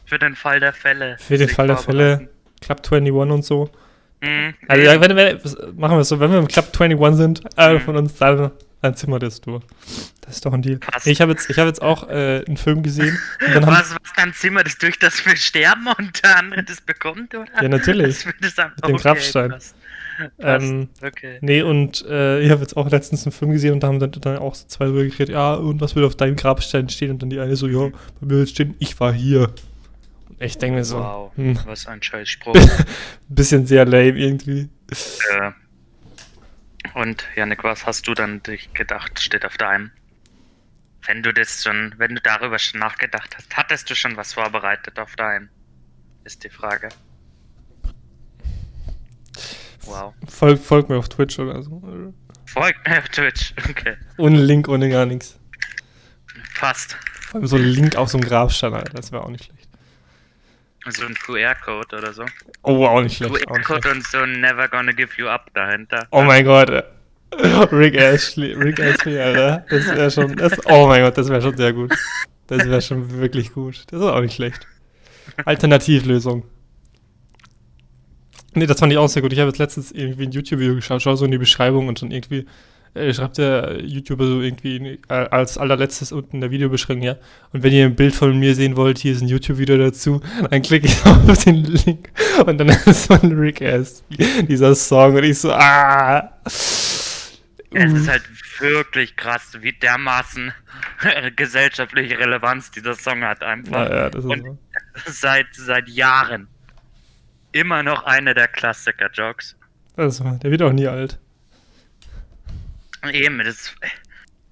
für 0.06 0.20
den 0.20 0.36
Fall 0.38 0.60
der 0.62 0.72
Fälle. 0.72 1.18
für 1.20 1.38
den 1.38 1.50
Fall 1.50 1.68
der 1.68 1.78
Fälle. 1.78 2.30
Club 2.62 2.78
21 2.90 3.12
und 3.12 3.44
so. 3.44 3.70
Mhm, 4.22 4.54
Also, 4.70 4.84
ja, 4.84 5.02
wenn, 5.02 5.16
wenn, 5.18 5.38
machen 5.76 5.98
wir 5.98 6.02
es 6.02 6.10
so, 6.10 6.20
wenn 6.20 6.32
wir 6.32 6.40
im 6.40 6.48
Club 6.48 6.68
21 6.80 7.18
sind, 7.18 7.58
einer 7.58 7.80
Mhm. 7.80 7.82
von 7.82 7.96
uns, 7.98 8.16
dann, 8.16 8.52
dann 8.82 8.96
ziehen 8.96 9.10
wir 9.12 9.20
das 9.20 9.42
durch. 9.42 9.64
Das 10.22 10.36
ist 10.36 10.46
doch 10.46 10.54
ein 10.54 10.62
Deal. 10.62 10.80
Nee, 11.06 11.12
ich 11.12 11.22
habe 11.22 11.32
jetzt, 11.32 11.50
ich 11.50 11.58
hab 11.60 11.68
jetzt 11.68 11.82
auch 11.82 12.08
äh, 12.10 12.44
einen 12.48 12.58
Film 12.58 12.84
gesehen. 12.84 13.18
Dann 13.54 13.66
was, 13.68 13.92
was, 13.92 13.98
dann 14.16 14.34
ziehen 14.34 14.54
wir 14.54 14.64
das 14.64 14.78
durch, 14.78 14.98
dass 15.00 15.26
wir 15.26 15.36
sterben 15.36 15.88
und 15.98 16.24
der 16.24 16.38
andere 16.38 16.64
das 16.64 16.82
bekommt, 16.82 17.34
oder? 17.36 17.46
ja, 17.62 17.68
natürlich. 17.70 18.24
Das 18.24 18.34
das 18.56 18.60
am- 18.60 18.72
Mit 18.76 18.88
dem 18.88 18.98
Grabstein. 18.98 19.50
Passt. 19.52 19.76
Ähm, 20.40 20.90
okay. 21.02 21.38
Nee, 21.42 21.62
und 21.62 22.06
äh, 22.06 22.42
ich 22.42 22.52
habe 22.52 22.62
jetzt 22.62 22.76
auch 22.76 22.90
letztens 22.92 23.24
einen 23.26 23.32
Film 23.32 23.52
gesehen 23.52 23.74
und 23.74 23.82
da 23.84 23.88
haben 23.88 24.00
dann, 24.00 24.12
dann 24.12 24.38
auch 24.38 24.54
so 24.54 24.68
zwei 24.68 24.86
drüber 24.86 25.04
geredet, 25.06 25.30
ja, 25.30 25.54
und 25.54 25.80
was 25.80 25.96
wird 25.96 26.06
auf 26.06 26.16
deinem 26.16 26.36
Grabstein 26.36 26.90
stehen? 26.90 27.12
Und 27.12 27.22
dann 27.22 27.30
die 27.30 27.40
eine 27.40 27.56
so, 27.56 27.68
ja, 27.68 27.88
bei 28.20 28.26
mir 28.28 28.36
wird 28.40 28.50
stehen, 28.50 28.76
ich 28.80 29.00
war 29.00 29.14
hier. 29.14 29.54
Und 30.28 30.42
ich 30.42 30.58
denke 30.58 30.80
mir 30.80 30.84
so, 30.84 30.98
Wow, 31.00 31.32
hm, 31.38 31.58
was 31.66 31.88
ein 31.88 32.04
Scheißspruch. 32.04 32.54
bisschen 33.30 33.66
sehr 33.66 33.86
lame 33.86 34.18
irgendwie. 34.20 34.68
äh, 34.90 35.52
und 37.00 37.26
Janik, 37.36 37.64
was 37.64 37.86
hast 37.86 38.08
du 38.08 38.14
dann 38.14 38.44
dich 38.44 38.74
gedacht, 38.74 39.22
steht 39.22 39.46
auf 39.46 39.58
deinem? 39.58 39.92
Wenn 41.06 41.24
du 41.24 41.34
das 41.34 41.64
schon, 41.64 41.96
wenn 41.98 42.16
du 42.16 42.22
darüber 42.22 42.60
schon 42.60 42.82
nachgedacht 42.82 43.38
hast, 43.38 43.56
hattest 43.56 43.90
du 43.90 43.96
schon 43.96 44.18
was 44.18 44.34
vorbereitet 44.34 45.00
auf 45.00 45.16
deinem? 45.16 45.50
Ist 46.26 46.44
die 46.44 46.50
Frage. 46.50 46.90
Wow. 49.84 50.14
Folg, 50.28 50.60
folg 50.60 50.90
mir 50.90 50.98
auf 50.98 51.08
Twitch 51.08 51.40
oder 51.40 51.64
so. 51.64 52.14
Folgt 52.46 52.86
mir 52.88 53.00
auf 53.00 53.08
Twitch. 53.10 53.54
Okay. 53.70 53.96
Ohne 54.18 54.42
Link, 54.42 54.68
ohne 54.68 54.90
gar 54.90 55.06
nichts. 55.06 55.40
Passt. 56.60 56.98
Vor 57.22 57.40
allem 57.40 57.48
so 57.48 57.56
ein 57.56 57.64
Link 57.64 57.96
auf 57.96 58.10
so 58.10 58.18
einem 58.18 58.28
Grabstein, 58.28 58.74
Alter, 58.74 58.94
das 58.94 59.12
wäre 59.12 59.24
auch 59.24 59.30
nicht 59.30 59.46
schlecht. 59.46 59.59
So 60.92 61.06
ein 61.06 61.16
QR-Code 61.16 61.98
oder 61.98 62.14
so. 62.14 62.26
Oh, 62.64 62.86
auch 62.86 63.02
nicht 63.02 63.18
schlecht. 63.18 63.48
QR-Code 63.48 63.92
und 63.92 64.06
so 64.06 64.26
Never 64.26 64.68
Gonna 64.68 64.92
Give 64.92 65.10
You 65.18 65.28
Up 65.28 65.50
dahinter. 65.54 66.08
Oh 66.12 66.22
mein 66.22 66.46
Gott. 66.46 66.70
Rick 67.72 67.96
Ashley, 67.96 68.54
Rick 68.54 68.80
Ashley, 68.80 69.20
Alter. 69.20 69.66
Das 69.70 69.88
wäre 69.88 70.12
schon, 70.12 70.36
das, 70.36 70.54
oh 70.66 70.88
mein 70.88 71.04
Gott, 71.04 71.18
das 71.18 71.30
wäre 71.30 71.42
schon 71.42 71.56
sehr 71.56 71.74
gut. 71.74 71.94
Das 72.48 72.66
wäre 72.66 72.82
schon 72.82 73.20
wirklich 73.20 73.54
gut. 73.54 73.84
Das 73.92 74.00
ist 74.00 74.06
auch 74.06 74.22
nicht 74.22 74.36
schlecht. 74.36 74.66
Alternativlösung. 75.46 76.44
Nee, 78.56 78.66
das 78.66 78.80
fand 78.80 78.92
ich 78.92 78.98
auch 78.98 79.08
sehr 79.08 79.22
gut. 79.22 79.32
Ich 79.32 79.40
habe 79.40 79.50
jetzt 79.50 79.60
letztens 79.60 79.92
irgendwie 79.92 80.24
ein 80.24 80.32
YouTube-Video 80.32 80.76
geschaut, 80.76 81.02
schau 81.02 81.16
so 81.16 81.26
in 81.26 81.32
die 81.32 81.38
Beschreibung 81.38 81.88
und 81.88 82.02
dann 82.02 82.12
irgendwie 82.12 82.48
äh, 82.94 83.14
schreibt 83.14 83.38
der 83.38 83.80
YouTuber 83.82 84.26
so 84.26 84.42
irgendwie 84.42 85.00
äh, 85.10 85.14
als 85.14 85.58
allerletztes 85.58 86.12
unten 86.12 86.38
in 86.38 86.42
der 86.42 86.52
Videobeschreibung, 86.52 87.04
ja. 87.04 87.16
Und 87.54 87.64
wenn 87.64 87.74
ihr 87.74 87.86
ein 87.86 87.96
Bild 87.96 88.16
von 88.16 88.38
mir 88.38 88.56
sehen 88.56 88.76
wollt, 88.76 88.98
hier 88.98 89.14
ist 89.14 89.22
ein 89.22 89.28
YouTube-Video 89.28 89.78
dazu, 89.78 90.22
dann 90.50 90.62
klicke 90.62 90.88
ich 90.88 91.06
auf 91.06 91.44
den 91.44 91.64
Link 91.64 92.10
und 92.46 92.58
dann 92.58 92.70
ist 92.86 93.12
ein 93.12 93.32
Rick 93.38 93.62
Astley, 93.62 94.46
dieser 94.48 94.76
Song 94.76 95.16
und 95.16 95.24
ich 95.24 95.40
so, 95.40 95.52
ah. 95.52 96.32
Es 96.44 97.94
Uh. 97.94 97.96
ist 97.98 98.08
halt 98.08 98.24
wirklich 98.60 99.16
krass, 99.16 99.56
wie 99.62 99.72
dermaßen 99.74 100.52
gesellschaftliche 101.36 102.18
Relevanz 102.18 102.72
dieser 102.72 102.96
Song 102.96 103.24
hat 103.24 103.44
einfach. 103.44 103.88
Naja, 103.88 104.10
das 104.10 104.26
ist 104.26 104.32
Und- 104.32 104.44
so. 104.44 104.58
Seit, 105.06 105.46
seit 105.52 105.88
Jahren. 105.88 106.48
Immer 107.52 107.84
noch 107.84 108.04
einer 108.06 108.34
der 108.34 108.48
Klassiker-Jokes. 108.48 109.56
Das. 109.96 110.18
Der 110.42 110.50
wird 110.52 110.62
auch 110.64 110.72
nie 110.74 110.88
alt. 110.88 111.20
Eben, 113.12 113.40
das. 113.40 113.74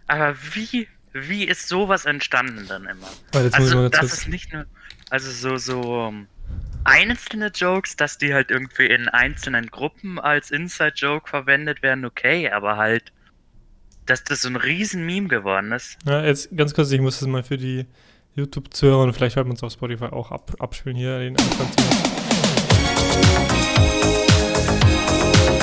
Aber 0.07 0.35
wie, 0.53 0.87
wie 1.13 1.43
ist 1.45 1.67
sowas 1.67 2.05
entstanden 2.05 2.65
dann 2.67 2.85
immer? 2.85 3.07
Warte, 3.31 3.49
mal 3.49 3.55
Also, 3.57 3.89
das 3.89 4.13
ist 4.13 4.27
nicht 4.27 4.53
nur. 4.53 4.65
Also, 5.09 5.31
so, 5.31 5.57
so. 5.57 6.07
um, 6.07 6.27
Einzelne 6.83 7.51
Jokes, 7.53 7.97
dass 7.97 8.17
die 8.17 8.33
halt 8.33 8.49
irgendwie 8.49 8.85
in 8.85 9.09
einzelnen 9.09 9.67
Gruppen 9.67 10.19
als 10.19 10.51
Inside-Joke 10.51 11.29
verwendet 11.29 11.81
werden, 11.81 12.05
okay, 12.05 12.49
aber 12.49 12.77
halt, 12.77 13.11
dass 14.05 14.23
das 14.23 14.43
so 14.43 14.47
ein 14.47 14.55
riesen 14.55 15.05
Meme 15.05 15.27
geworden 15.27 15.73
ist. 15.73 15.97
Ja, 16.05 16.23
jetzt 16.23 16.55
ganz 16.55 16.73
kurz, 16.73 16.89
ich 16.91 17.01
muss 17.01 17.19
das 17.19 17.27
mal 17.27 17.43
für 17.43 17.57
die 17.57 17.85
YouTube-Zuhörer 18.35 19.03
und 19.03 19.13
vielleicht 19.13 19.35
hört 19.35 19.47
man 19.47 19.57
es 19.57 19.63
auf 19.63 19.73
Spotify 19.73 20.05
auch 20.05 20.31
ab, 20.31 20.55
abspielen 20.59 20.95
hier 20.95 21.19
den 21.19 21.35
Anfang 21.35 21.69
zu 21.73 21.83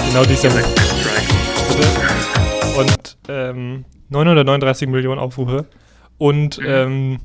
Genau 0.09 0.25
dieser 0.27 0.51
bitte. 0.51 2.34
Und 2.77 3.17
ähm, 3.29 3.85
939 4.11 4.89
Millionen 4.89 5.19
Aufrufe. 5.19 5.67
Und 6.19 6.59
Mhm. 6.59 6.65
ähm, 6.69 7.19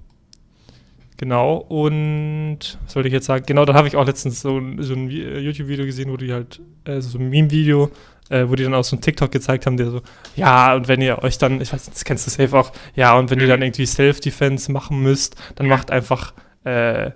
genau, 1.17 1.57
und 1.57 2.77
was 2.85 2.95
wollte 2.95 3.07
ich 3.07 3.13
jetzt 3.13 3.25
sagen? 3.25 3.45
Genau, 3.45 3.65
da 3.65 3.73
habe 3.73 3.87
ich 3.87 3.95
auch 3.95 4.05
letztens 4.05 4.41
so, 4.41 4.57
ein- 4.57 4.81
so 4.81 4.93
ein 4.93 5.09
äh, 5.09 5.39
YouTube-Video 5.39 5.85
gesehen, 5.85 6.11
wo 6.11 6.17
die 6.17 6.33
halt, 6.33 6.59
äh, 6.85 7.01
so 7.01 7.17
ein 7.19 7.29
Meme-Video, 7.29 7.91
äh, 8.29 8.45
wo 8.47 8.55
die 8.55 8.63
dann 8.63 8.73
auch 8.73 8.83
so 8.83 8.95
einen 8.95 9.01
TikTok 9.01 9.31
gezeigt 9.31 9.65
haben, 9.65 9.77
der 9.77 9.89
so, 9.91 10.01
ja, 10.35 10.75
und 10.75 10.87
wenn 10.87 11.01
ihr 11.01 11.21
euch 11.23 11.37
dann, 11.37 11.61
ich 11.61 11.71
weiß, 11.73 11.85
das 11.89 12.03
kennst 12.05 12.25
du 12.27 12.31
safe 12.31 12.57
auch, 12.57 12.71
ja, 12.95 13.17
und 13.17 13.29
wenn 13.29 13.39
ihr 13.39 13.45
Mhm. 13.45 13.49
dann 13.49 13.61
irgendwie 13.61 13.85
Self-Defense 13.85 14.71
machen 14.71 15.01
müsst, 15.01 15.35
dann 15.55 15.67
macht 15.67 15.91
einfach, 15.91 16.33
äh, 16.63 17.11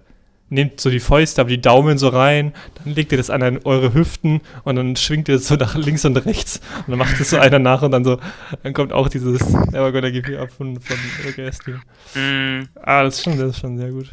nehmt 0.50 0.80
so 0.80 0.90
die 0.92 1.00
Fäuste, 1.00 1.42
aber 1.42 1.50
die 1.50 1.62
Daumen 1.62 1.98
so 1.98 2.10
rein, 2.10 2.54
dann 2.84 2.94
legt 2.94 3.12
ihr 3.12 3.18
das 3.18 3.30
an 3.32 3.60
eure 3.64 3.94
Hüften 3.94 4.42
und 4.64 4.76
dann 4.76 4.96
schwingt 4.96 5.28
ihr 5.30 5.36
das 5.36 5.48
so 5.48 5.56
nach 5.56 5.76
links 5.76 6.06
und 6.06 6.16
rechts 6.18 6.62
und 6.86 6.90
dann 6.90 7.00
macht 7.00 7.20
es 7.20 7.32
so 7.32 7.38
einer 7.40 7.58
nach 7.60 7.82
und 7.82 7.92
dann 7.92 8.04
so, 8.04 8.20
dann 8.62 8.74
kommt 8.74 8.94
auch 8.94 9.08
dieses 9.10 9.42
Never 9.50 9.92
Gonna 9.92 10.12
Give 10.12 10.32
You 10.32 10.38
Up 10.38 10.52
von, 10.52 10.80
von 10.80 10.98
Rick 11.26 11.40
Astley. 11.40 11.76
Hm, 12.14 12.68
Ah, 12.82 13.04
das 13.04 13.16
ist 13.18 13.24
schon, 13.24 13.38
das 13.40 13.50
ist 13.52 13.60
schon 13.60 13.78
sehr 13.78 13.90
gut. 13.92 14.12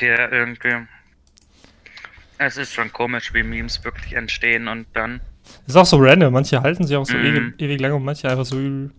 ja, 0.00 0.30
irgendwie. 0.30 0.86
Es 2.38 2.56
ist 2.56 2.72
schon 2.74 2.92
komisch, 2.92 3.32
wie 3.32 3.42
Memes 3.42 3.82
wirklich 3.84 4.14
entstehen 4.14 4.68
und 4.68 4.86
dann. 4.92 5.20
Ist 5.66 5.76
auch 5.76 5.86
so 5.86 5.98
random, 5.98 6.32
manche 6.32 6.60
halten 6.62 6.86
sich 6.86 6.96
auch 6.96 7.06
so 7.06 7.16
Mhm. 7.16 7.24
ewig, 7.24 7.60
ewig 7.62 7.80
lange 7.80 7.94
und 7.94 8.04
manche 8.04 8.28
einfach 8.28 8.44
so 8.44 8.58
übel, 8.58 8.90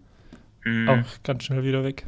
Hm, 0.64 0.90
auch 0.90 1.24
ganz 1.24 1.44
schnell 1.44 1.64
wieder 1.64 1.84
weg. 1.84 2.06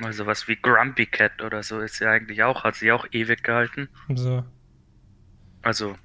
Mal 0.00 0.12
sowas 0.12 0.48
wie 0.48 0.56
Grumpy 0.56 1.06
Cat 1.06 1.42
oder 1.42 1.62
so 1.62 1.80
ist 1.80 1.98
ja 2.00 2.10
eigentlich 2.10 2.42
auch, 2.42 2.64
hat 2.64 2.74
sie 2.76 2.92
auch 2.92 3.06
ewig 3.12 3.42
gehalten. 3.42 3.88
So. 4.14 4.44
Also. 5.62 5.96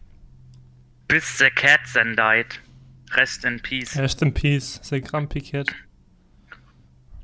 Bis 1.08 1.38
the 1.38 1.50
cat 1.50 1.82
then 1.94 2.16
died. 2.16 2.60
Rest 3.14 3.44
in 3.44 3.60
peace. 3.60 3.98
Rest 3.98 4.22
in 4.22 4.34
Peace, 4.34 4.80
sehr 4.82 5.02
Grumpy 5.02 5.42
Cat. 5.42 5.68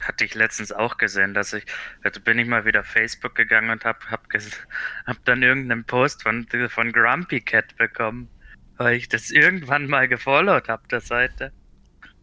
Hatte 0.01 0.25
ich 0.25 0.35
letztens 0.35 0.71
auch 0.71 0.97
gesehen, 0.97 1.33
dass 1.33 1.53
ich, 1.53 1.65
also 2.03 2.19
bin 2.19 2.37
ich 2.39 2.47
mal 2.47 2.65
wieder 2.65 2.81
auf 2.81 2.87
Facebook 2.87 3.35
gegangen 3.35 3.69
und 3.69 3.85
hab, 3.85 4.05
hab, 4.11 4.27
ges- 4.27 4.57
hab 5.05 5.23
dann 5.25 5.41
irgendeinen 5.43 5.85
Post 5.85 6.23
von, 6.23 6.45
von 6.69 6.91
Grumpy 6.91 7.41
Cat 7.41 7.75
bekommen, 7.77 8.29
weil 8.77 8.97
ich 8.97 9.07
das 9.09 9.31
irgendwann 9.31 9.87
mal 9.87 10.07
gefollowt 10.07 10.67
hab, 10.69 10.87
der 10.89 11.01
Seite. 11.01 11.51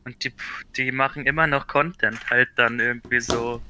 Und 0.05 0.23
die, 0.23 0.35
die 0.77 0.93
machen 0.93 1.25
immer 1.27 1.47
noch 1.47 1.67
Content, 1.67 2.31
halt 2.31 2.51
dann 2.57 2.79
irgendwie 2.79 3.21
so 3.21 3.63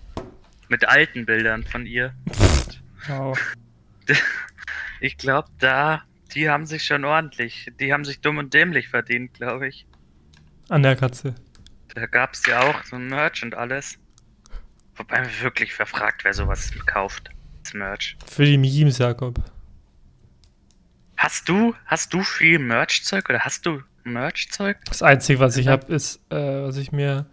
mit 0.71 0.89
alten 0.89 1.27
Bildern 1.27 1.65
von 1.65 1.87
ihr. 1.87 2.15
Wow. 3.09 3.39
Ich 5.01 5.19
glaube, 5.19 5.49
da, 5.59 6.03
die 6.35 6.49
haben 6.49 6.65
sich 6.65 6.85
schon 6.85 7.05
ordentlich, 7.05 7.71
die 7.79 7.93
haben 7.93 8.07
sich 8.07 8.21
dumm 8.21 8.39
und 8.39 8.55
dämlich 8.55 8.89
verdient, 8.89 9.35
glaube 9.35 9.69
ich. 9.69 9.87
An 10.71 10.83
der 10.83 10.97
Katze. 10.97 11.35
Da 11.95 12.07
gab 12.07 12.33
es 12.33 12.47
ja 12.47 12.61
auch 12.61 12.85
so 12.85 12.97
ein 12.97 13.09
Merch 13.09 13.43
und 13.43 13.55
alles. 13.55 13.99
Wobei 14.97 15.21
mich 15.21 15.43
wirklich 15.43 15.75
verfragt, 15.75 16.25
wer 16.25 16.33
sowas 16.33 16.73
kauft. 16.87 17.29
Das 17.63 17.75
Merch. 17.75 18.17
Für 18.27 18.47
die 18.47 18.57
Memes, 18.57 18.97
Jakob. 18.97 19.39
Hast 21.17 21.49
du, 21.49 21.75
hast 21.87 22.13
du 22.15 22.23
viel 22.23 22.59
Merch-Zeug 22.59 23.29
oder 23.29 23.41
hast 23.41 23.67
du 23.67 23.83
Merch-Zeug? 24.05 24.79
Das 24.87 25.03
Einzige, 25.03 25.39
was 25.39 25.57
ich 25.57 25.69
habe, 25.69 25.93
ist, 25.93 26.21
äh, 26.31 26.63
was 26.63 26.77
ich 26.77 26.93
mir 26.93 27.27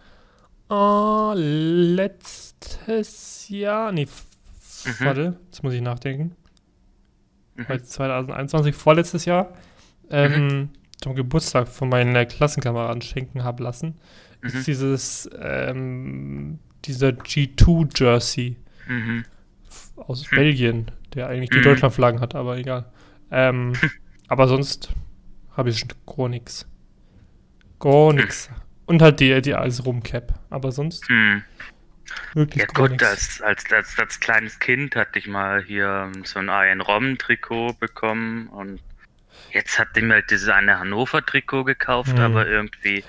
äh, 0.71 1.34
letztes 1.36 3.49
Jahr, 3.49 3.91
nee, 3.91 4.07
Mhm. 4.86 5.05
warte, 5.05 5.38
jetzt 5.45 5.63
muss 5.63 5.73
ich 5.73 5.81
nachdenken. 5.81 6.36
Mhm. 7.55 7.67
Heute 7.67 7.84
2021, 7.84 8.75
vorletztes 8.75 9.25
Jahr, 9.25 9.53
ähm, 10.10 10.69
zum 11.01 11.15
Geburtstag 11.15 11.67
von 11.67 11.89
meinen 11.89 12.27
Klassenkameraden 12.27 13.01
schenken 13.01 13.43
habe 13.43 13.63
lassen, 13.63 13.95
Mhm. 14.41 14.47
ist 14.49 14.67
dieses, 14.67 15.29
ähm, 15.39 16.60
dieser 16.86 17.10
G2-Jersey 17.10 18.55
Mhm. 18.88 19.23
aus 19.97 20.29
Hm. 20.31 20.36
Belgien, 20.36 20.91
der 21.13 21.27
eigentlich 21.27 21.49
die 21.51 21.60
Mhm. 21.60 21.63
Deutschlandflaggen 21.63 22.21
hat, 22.21 22.34
aber 22.36 22.57
egal. 22.57 22.86
Ähm, 23.29 23.73
aber 24.27 24.47
sonst 24.47 24.89
habe 25.55 25.69
ich 25.69 25.79
schon 25.79 25.89
gar 26.05 26.29
nichts. 26.29 26.65
Gar 27.79 28.13
nichts. 28.13 28.49
Und 28.91 29.01
halt 29.01 29.21
die, 29.21 29.41
die 29.41 29.54
als 29.54 29.86
Rumcap. 29.86 30.38
Aber 30.49 30.73
sonst 30.73 31.08
Hm. 31.08 31.43
wirklich 32.34 32.62
Ja 32.62 32.67
gut, 32.67 33.01
als, 33.01 33.41
als, 33.41 33.71
als, 33.71 33.97
als 33.97 34.19
kleines 34.19 34.60
Kind 34.60 34.97
hatte 34.97 35.17
ich 35.17 35.27
mal 35.27 35.63
hier 35.63 36.12
so 36.25 36.39
ein 36.39 36.49
Ian 36.49 36.82
Rom-Trikot 36.82 37.75
bekommen 37.80 38.49
und 38.49 38.82
jetzt 39.54 39.80
hat 39.80 39.95
ich 39.95 40.04
mir 40.04 40.15
halt 40.15 40.30
dieses 40.30 40.49
eine 40.49 40.77
Hannover-Trikot 40.77 41.63
gekauft, 41.63 42.12
Mhm. 42.15 42.19
aber 42.19 42.47
irgendwie, 42.47 43.01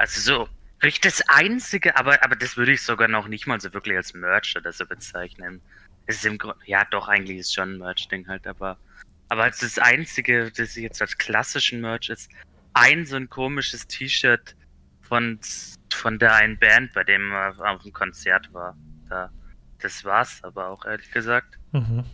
also 0.00 0.20
so, 0.20 0.48
richtig 0.82 1.02
das 1.02 1.22
einzige, 1.28 1.96
aber, 1.96 2.24
aber 2.24 2.34
das 2.34 2.56
würde 2.56 2.72
ich 2.72 2.82
sogar 2.82 3.06
noch 3.06 3.28
nicht 3.28 3.46
mal 3.46 3.60
so 3.60 3.72
wirklich 3.72 3.96
als 3.96 4.12
Merch 4.14 4.56
oder 4.56 4.72
so 4.72 4.84
bezeichnen. 4.84 5.60
Es 6.06 6.16
ist 6.16 6.26
im 6.26 6.38
Grunde, 6.38 6.58
ja 6.66 6.84
doch, 6.90 7.06
eigentlich 7.06 7.38
ist 7.38 7.46
es 7.50 7.54
schon 7.54 7.74
ein 7.74 7.78
Merch-Ding 7.78 8.26
halt, 8.26 8.48
aber, 8.48 8.78
aber 9.28 9.44
als 9.44 9.60
das 9.60 9.78
einzige, 9.78 10.50
das 10.50 10.74
jetzt 10.74 11.00
als 11.00 11.16
klassischen 11.18 11.80
Merch 11.80 12.08
ist, 12.08 12.28
ein 12.74 13.06
so 13.06 13.14
ein 13.14 13.30
komisches 13.30 13.86
T-Shirt 13.86 14.56
von, 15.10 15.40
von 15.92 16.18
der 16.20 16.34
einen 16.36 16.56
Band, 16.58 16.94
bei 16.94 17.02
dem 17.04 17.32
er 17.32 17.54
auf 17.58 17.82
dem 17.82 17.92
Konzert 17.92 18.48
war. 18.54 18.76
Da, 19.08 19.28
das 19.80 20.04
war's 20.04 20.42
aber 20.44 20.68
auch, 20.68 20.86
ehrlich 20.86 21.10
gesagt. 21.10 21.58
Mhm. 21.72 22.04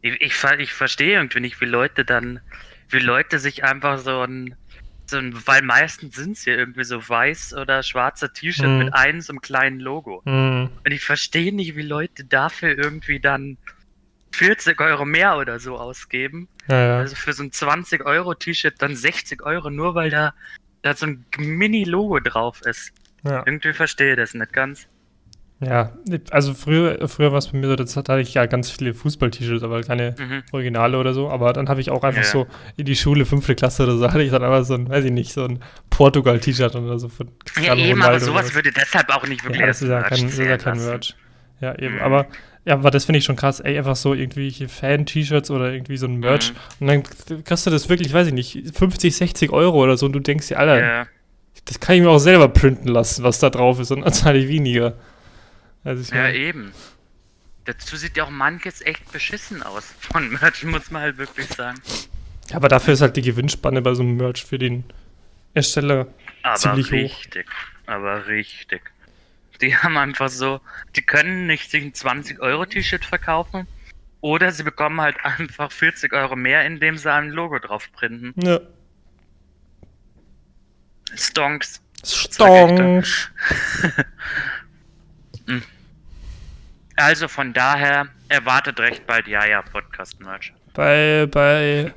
Ich, 0.00 0.20
ich, 0.20 0.44
ich 0.58 0.72
verstehe 0.72 1.16
irgendwie 1.16 1.40
nicht, 1.40 1.60
wie 1.60 1.66
Leute 1.66 2.04
dann, 2.04 2.40
wie 2.88 3.00
Leute 3.00 3.40
sich 3.40 3.64
einfach 3.64 3.98
so 3.98 4.22
ein, 4.22 4.54
so 5.06 5.18
ein 5.18 5.34
weil 5.44 5.62
meistens 5.62 6.14
sind 6.14 6.36
es 6.36 6.44
ja 6.44 6.54
irgendwie 6.54 6.84
so 6.84 7.06
weiß 7.08 7.54
oder 7.54 7.82
schwarze 7.82 8.32
T-Shirt 8.32 8.68
Mhm. 8.68 8.78
mit 8.78 8.94
einem 8.94 9.20
so 9.20 9.32
einem 9.32 9.40
kleinen 9.40 9.80
Logo. 9.80 10.22
Mhm. 10.24 10.70
Und 10.84 10.92
ich 10.92 11.04
verstehe 11.04 11.52
nicht, 11.52 11.74
wie 11.74 11.82
Leute 11.82 12.24
dafür 12.24 12.78
irgendwie 12.78 13.18
dann 13.18 13.58
40 14.32 14.80
Euro 14.80 15.04
mehr 15.04 15.36
oder 15.36 15.58
so 15.58 15.76
ausgeben. 15.78 16.48
Ja, 16.68 16.86
ja. 16.86 16.98
Also 16.98 17.16
für 17.16 17.32
so 17.32 17.42
ein 17.42 17.50
20 17.50 18.06
Euro 18.06 18.34
T-Shirt 18.34 18.74
dann 18.78 18.94
60 18.94 19.42
Euro, 19.42 19.70
nur 19.70 19.96
weil 19.96 20.10
da, 20.10 20.32
da 20.86 20.94
so 20.94 21.06
ein 21.06 21.24
Mini-Logo 21.38 22.20
drauf 22.20 22.60
ist. 22.62 22.92
ja. 23.24 23.42
Irgendwie 23.46 23.72
verstehe 23.72 24.12
ich 24.12 24.16
das 24.16 24.34
nicht 24.34 24.52
ganz. 24.52 24.86
ja. 25.60 25.92
Also 26.30 26.52
früher, 26.54 27.08
früher 27.08 27.32
war 27.32 27.38
es 27.38 27.48
bei 27.48 27.58
mir 27.58 27.66
so, 27.68 27.76
das 27.76 27.96
hatte 27.96 28.20
ich 28.20 28.34
ja 28.34 28.44
ganz 28.46 28.70
viele 28.70 28.92
Fußball-T-Shirts, 28.94 29.62
aber 29.64 29.80
keine 29.82 30.14
Mhm. 30.18 30.42
Originale 30.52 30.98
oder 30.98 31.14
so. 31.14 31.28
Aber 31.30 31.52
dann 31.52 31.68
habe 31.68 31.80
ich 31.80 31.90
auch 31.90 32.02
einfach 32.04 32.22
Ja. 32.22 32.28
so 32.28 32.46
in 32.76 32.84
die 32.84 32.94
Schule, 32.96 33.24
fünfte 33.24 33.54
Klasse 33.54 33.84
oder 33.84 33.96
so, 33.96 34.08
hatte 34.10 34.22
ich 34.22 34.30
dann 34.30 34.42
einfach 34.44 34.64
so 34.64 34.74
ein, 34.74 34.88
weiß 34.88 35.04
ich 35.06 35.12
nicht, 35.12 35.32
so 35.32 35.44
ein 35.46 35.58
Portugal-T-Shirt 35.90 36.74
oder 36.76 36.98
so 36.98 37.08
von 37.08 37.30
Ja, 37.62 37.74
eben, 37.74 38.00
aber 38.02 38.06
Ronaldo 38.12 38.26
sowas 38.26 38.46
was. 38.48 38.54
würde 38.54 38.70
deshalb 38.72 39.08
auch 39.10 39.26
nicht 39.26 39.42
wirklich 39.44 39.60
Ja, 39.60 39.66
das 39.66 39.82
ist 39.82 39.88
ja 39.88 40.02
kein, 40.02 40.22
das 40.24 40.32
ist 40.32 40.38
ja 40.38 40.56
kein. 40.58 40.78
Merch. 40.78 41.14
Ja, 41.60 41.74
eben. 41.78 41.94
Mhm. 41.96 42.00
Aber, 42.02 42.26
ja, 42.66 42.74
aber 42.74 42.90
das 42.90 43.04
finde 43.04 43.20
ich 43.20 43.24
schon 43.24 43.36
krass. 43.36 43.60
Ey, 43.60 43.78
einfach 43.78 43.94
so 43.96 44.12
irgendwelche 44.12 44.68
Fan-T-Shirts 44.68 45.50
oder 45.52 45.72
irgendwie 45.72 45.96
so 45.96 46.06
ein 46.06 46.16
Merch. 46.16 46.52
Mhm. 46.52 46.56
Und 46.80 46.86
dann 46.88 47.44
kostet 47.44 47.72
das 47.72 47.88
wirklich, 47.88 48.12
weiß 48.12 48.26
ich 48.26 48.32
nicht, 48.34 48.76
50, 48.76 49.16
60 49.16 49.50
Euro 49.52 49.82
oder 49.82 49.96
so. 49.96 50.06
Und 50.06 50.12
du 50.12 50.20
denkst 50.20 50.48
dir, 50.48 50.58
Alter, 50.58 50.80
Ja, 50.80 51.06
das 51.64 51.78
kann 51.80 51.94
ich 51.96 52.02
mir 52.02 52.10
auch 52.10 52.18
selber 52.18 52.48
printen 52.48 52.88
lassen, 52.88 53.22
was 53.22 53.38
da 53.38 53.50
drauf 53.50 53.78
ist. 53.78 53.92
Und 53.92 54.02
dann 54.02 54.12
zahle 54.12 54.38
ich 54.38 54.48
weniger. 54.48 54.94
Also 55.84 56.12
ja, 56.14 56.28
eben. 56.30 56.72
Dazu 57.66 57.96
sieht 57.96 58.16
ja 58.16 58.24
auch 58.24 58.30
manches 58.30 58.80
echt 58.82 59.10
beschissen 59.12 59.62
aus 59.62 59.84
von 60.00 60.28
Merch, 60.30 60.64
muss 60.64 60.90
man 60.90 61.02
halt 61.02 61.18
wirklich 61.18 61.46
sagen. 61.48 61.80
aber 62.52 62.68
dafür 62.68 62.94
ist 62.94 63.00
halt 63.00 63.16
die 63.16 63.22
Gewinnspanne 63.22 63.80
bei 63.82 63.94
so 63.94 64.02
einem 64.02 64.16
Merch 64.16 64.44
für 64.44 64.58
den 64.58 64.84
Ersteller 65.54 66.06
Aber 66.42 66.56
ziemlich 66.56 66.86
hoch. 66.88 66.92
richtig, 66.92 67.46
aber 67.86 68.26
richtig. 68.26 68.82
Die 69.60 69.76
haben 69.76 69.96
einfach 69.96 70.28
so, 70.28 70.60
die 70.94 71.02
können 71.02 71.46
nicht 71.46 71.70
sich 71.70 71.82
ein 71.82 71.92
20-Euro-T-Shirt 71.92 73.04
verkaufen 73.04 73.66
oder 74.20 74.52
sie 74.52 74.62
bekommen 74.62 75.00
halt 75.00 75.16
einfach 75.24 75.72
40 75.72 76.12
Euro 76.12 76.36
mehr, 76.36 76.64
indem 76.64 76.96
sie 76.96 77.12
ein 77.12 77.30
Logo 77.30 77.58
drauf 77.58 77.90
printen. 77.92 78.34
Ja. 78.40 78.60
Stonks. 81.14 81.80
Stonks. 82.04 83.30
Also 86.96 87.28
von 87.28 87.52
daher 87.52 88.08
erwartet 88.30 88.80
recht 88.80 89.06
bald 89.06 89.28
Jaja 89.28 89.60
Podcast 89.60 90.18
Merch. 90.18 90.54
Bei, 90.72 91.28
bei, 91.30 91.92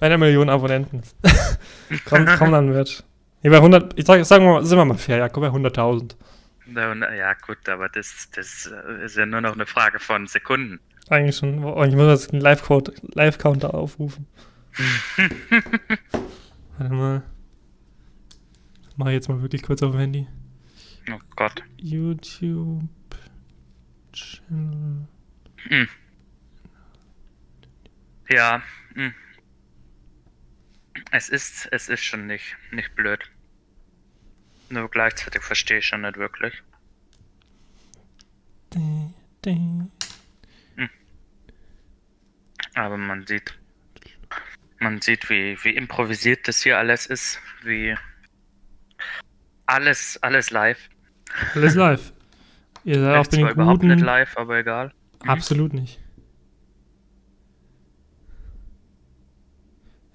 bei 0.00 0.06
einer 0.06 0.18
Million 0.18 0.50
Abonnenten. 0.50 1.02
kommt, 2.04 2.36
kommt 2.36 2.52
dann 2.52 2.68
Merch. 2.68 3.04
Nee, 3.44 3.50
bei 3.50 3.58
100, 3.58 3.96
ich 3.96 4.04
sag, 4.04 4.24
sagen 4.24 4.44
wir 4.44 4.54
mal, 4.54 4.64
sind 4.64 4.76
wir 4.76 4.84
mal 4.84 4.98
fair, 4.98 5.18
Jakob, 5.18 5.42
bei 5.42 5.48
100.000. 5.48 6.16
Ja 6.66 7.34
gut, 7.34 7.68
aber 7.68 7.88
das, 7.88 8.30
das 8.30 8.66
äh, 8.72 9.04
ist 9.04 9.16
ja 9.16 9.26
nur 9.26 9.40
noch 9.40 9.52
eine 9.52 9.66
Frage 9.66 9.98
von 9.98 10.26
Sekunden. 10.26 10.80
Eigentlich 11.10 11.36
schon. 11.36 11.58
Ich 11.58 11.94
muss 11.94 12.08
jetzt 12.08 12.32
einen 12.32 12.40
Live-Counter 12.40 13.74
aufrufen. 13.74 14.26
Warte 16.78 16.94
mal. 16.94 17.22
Mach 18.96 19.06
ich 19.08 19.12
jetzt 19.14 19.28
mal 19.28 19.42
wirklich 19.42 19.62
kurz 19.62 19.82
auf 19.82 19.92
dem 19.92 20.00
Handy. 20.00 20.26
Oh 21.10 21.18
Gott. 21.36 21.62
YouTube. 21.76 22.88
Channel. 24.12 25.06
Ja. 28.30 28.62
hm. 28.94 29.12
Es 31.10 31.28
ist, 31.28 31.68
es 31.70 31.88
ist 31.88 32.02
schon 32.02 32.26
nicht, 32.26 32.56
nicht 32.70 32.94
blöd. 32.94 33.30
Nur 34.74 34.90
gleichzeitig 34.90 35.40
verstehe 35.42 35.78
ich 35.78 35.86
schon 35.86 36.00
nicht 36.00 36.16
wirklich. 36.16 36.52
Ding, 38.74 39.14
ding. 39.44 39.88
Aber 42.74 42.96
man 42.96 43.24
sieht, 43.24 43.56
man 44.80 45.00
sieht, 45.00 45.30
wie, 45.30 45.56
wie 45.62 45.76
improvisiert 45.76 46.48
das 46.48 46.60
hier 46.64 46.76
alles 46.76 47.06
ist, 47.06 47.38
wie 47.62 47.94
alles, 49.66 50.20
alles 50.24 50.50
live. 50.50 50.90
Alles 51.54 51.76
live. 51.76 52.12
Ihr 52.82 52.98
seid 52.98 53.16
auch 53.18 53.26
zwar 53.28 53.38
den 53.38 53.48
überhaupt 53.50 53.82
nicht 53.84 53.94
guten. 53.94 54.04
live, 54.04 54.36
aber 54.36 54.58
egal. 54.58 54.92
Absolut 55.20 55.72
nicht. 55.72 56.00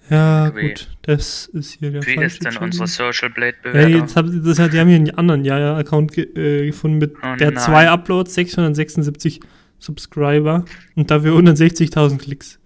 Ja, 0.10 0.56
Wie- 0.56 0.70
gut. 0.70 0.90
Das 1.04 1.46
ist 1.48 1.74
hier 1.74 1.92
der 1.92 2.02
Wie 2.02 2.14
falsche 2.16 2.26
ist 2.26 2.44
denn 2.46 2.52
Channel. 2.54 2.66
unsere 2.66 2.88
Social 2.88 3.30
Blade 3.30 3.58
Ja, 3.64 3.72
Bewertung? 3.72 4.00
jetzt 4.02 4.16
haben 4.16 4.44
das 4.44 4.58
hat, 4.60 4.74
die 4.74 4.80
haben 4.80 4.88
hier 4.88 4.96
einen 4.98 5.12
anderen 5.12 5.46
Jaja-Account 5.46 6.12
ge 6.14 6.24
äh, 6.36 6.66
gefunden 6.68 6.98
mit 6.98 7.16
Oh 7.22 7.36
der 7.36 7.52
nein. 7.52 7.64
zwei 7.64 7.90
Uploads, 7.90 8.34
676 8.34 9.40
Subscriber 9.78 10.66
und 10.96 11.12
dafür 11.12 11.34
160.000 11.38 12.18
Klicks. 12.18 12.60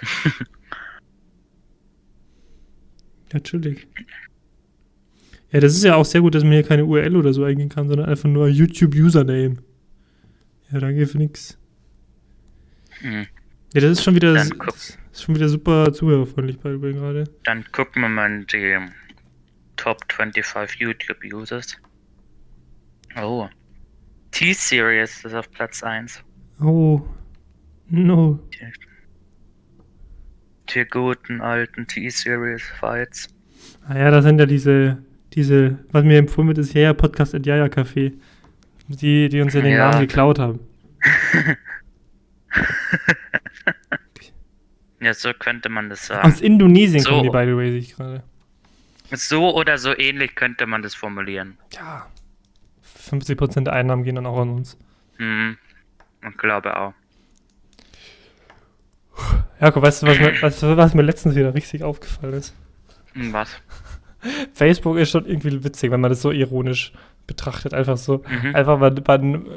ja, 3.32 3.40
chillig. 3.40 3.86
Ja, 5.50 5.60
das 5.60 5.72
ist 5.74 5.84
ja 5.84 5.94
auch 5.96 6.04
sehr 6.04 6.20
gut, 6.20 6.34
dass 6.34 6.42
man 6.44 6.52
hier 6.52 6.62
keine 6.62 6.84
URL 6.84 7.16
oder 7.16 7.32
so 7.32 7.44
eingehen 7.44 7.68
kann, 7.70 7.88
sondern 7.88 8.08
einfach 8.08 8.28
nur 8.28 8.48
YouTube-Username. 8.48 9.56
Ja, 10.70 10.78
danke 10.80 11.06
für 11.06 11.18
nix. 11.18 11.56
Hm. 13.00 13.26
Ja, 13.74 13.80
das 13.82 13.92
ist 13.92 14.04
schon 14.04 14.14
wieder, 14.14 14.32
Dann 14.34 14.48
guck. 14.58 14.74
ist 14.76 14.98
schon 15.12 15.34
wieder 15.34 15.48
super 15.48 15.92
zuhörerfreundlich 15.92 16.58
bei 16.58 16.74
bei 16.76 16.92
gerade. 16.92 17.24
Dann 17.44 17.64
gucken 17.72 18.02
wir 18.02 18.08
mal 18.08 18.30
in 18.32 18.46
die 18.46 18.78
Top 19.76 19.98
25 20.12 20.80
YouTube-Users. 20.80 21.76
Oh. 23.20 23.48
T-Series 24.30 25.24
ist 25.24 25.34
auf 25.34 25.50
Platz 25.50 25.82
1. 25.82 26.22
Oh. 26.60 27.02
No. 27.90 28.38
Die 30.74 30.84
guten 30.84 31.40
alten 31.40 31.86
T-Series-Fights. 31.86 33.28
Ah 33.86 33.98
ja, 33.98 34.10
das 34.10 34.24
sind 34.24 34.38
ja 34.38 34.46
diese, 34.46 34.98
diese, 35.32 35.78
was 35.90 36.04
mir 36.04 36.18
empfohlen 36.18 36.48
wird, 36.48 36.58
ist 36.58 36.74
Jaja 36.74 36.92
Podcast 36.92 37.34
at 37.34 37.46
Jaja 37.46 37.66
Café. 37.66 38.12
Die, 38.88 39.28
die 39.28 39.40
uns 39.40 39.54
ja 39.54 39.60
den 39.60 39.72
Ja. 39.72 39.90
Namen 39.90 40.00
geklaut 40.06 40.38
haben. 40.38 40.60
Ja, 45.00 45.14
so 45.14 45.32
könnte 45.32 45.68
man 45.68 45.88
das 45.90 46.06
sagen. 46.06 46.26
Aus 46.26 46.40
Indonesien 46.40 47.00
So. 47.00 47.10
kommen 47.10 47.22
die, 47.24 47.30
by 47.30 47.44
the 47.46 47.56
way, 47.56 47.70
sehe 47.70 47.78
ich 47.78 47.94
gerade. 47.94 48.24
So 49.12 49.54
oder 49.54 49.78
so 49.78 49.96
ähnlich 49.96 50.34
könnte 50.34 50.66
man 50.66 50.82
das 50.82 50.94
formulieren. 50.96 51.56
Ja. 51.72 52.06
50% 53.08 53.62
der 53.64 53.72
Einnahmen 53.74 54.02
gehen 54.02 54.16
dann 54.16 54.26
auch 54.26 54.40
an 54.40 54.50
uns. 54.50 54.76
Hm. 55.18 55.56
Ich 56.28 56.36
glaube 56.36 56.76
auch. 56.76 56.94
Jakob, 59.60 59.82
weißt 59.82 60.02
du, 60.02 60.06
was 60.08 60.18
mir, 60.18 60.32
du, 60.32 60.76
was 60.76 60.94
mir 60.94 61.02
letztens 61.02 61.34
wieder 61.36 61.54
richtig 61.54 61.82
aufgefallen 61.84 62.34
ist? 62.34 62.54
Hm, 63.12 63.32
Was? 63.32 63.50
Facebook 64.52 64.96
ist 64.96 65.10
schon 65.10 65.26
irgendwie 65.26 65.62
witzig, 65.62 65.90
wenn 65.92 66.00
man 66.00 66.10
das 66.10 66.22
so 66.22 66.32
ironisch 66.32 66.92
betrachtet. 67.28 67.72
Einfach 67.74 67.96
so, 67.96 68.22
Mhm. 68.42 68.56
einfach 68.56 68.80
man, 68.80 69.00
man 69.06 69.34
äh, 69.46 69.48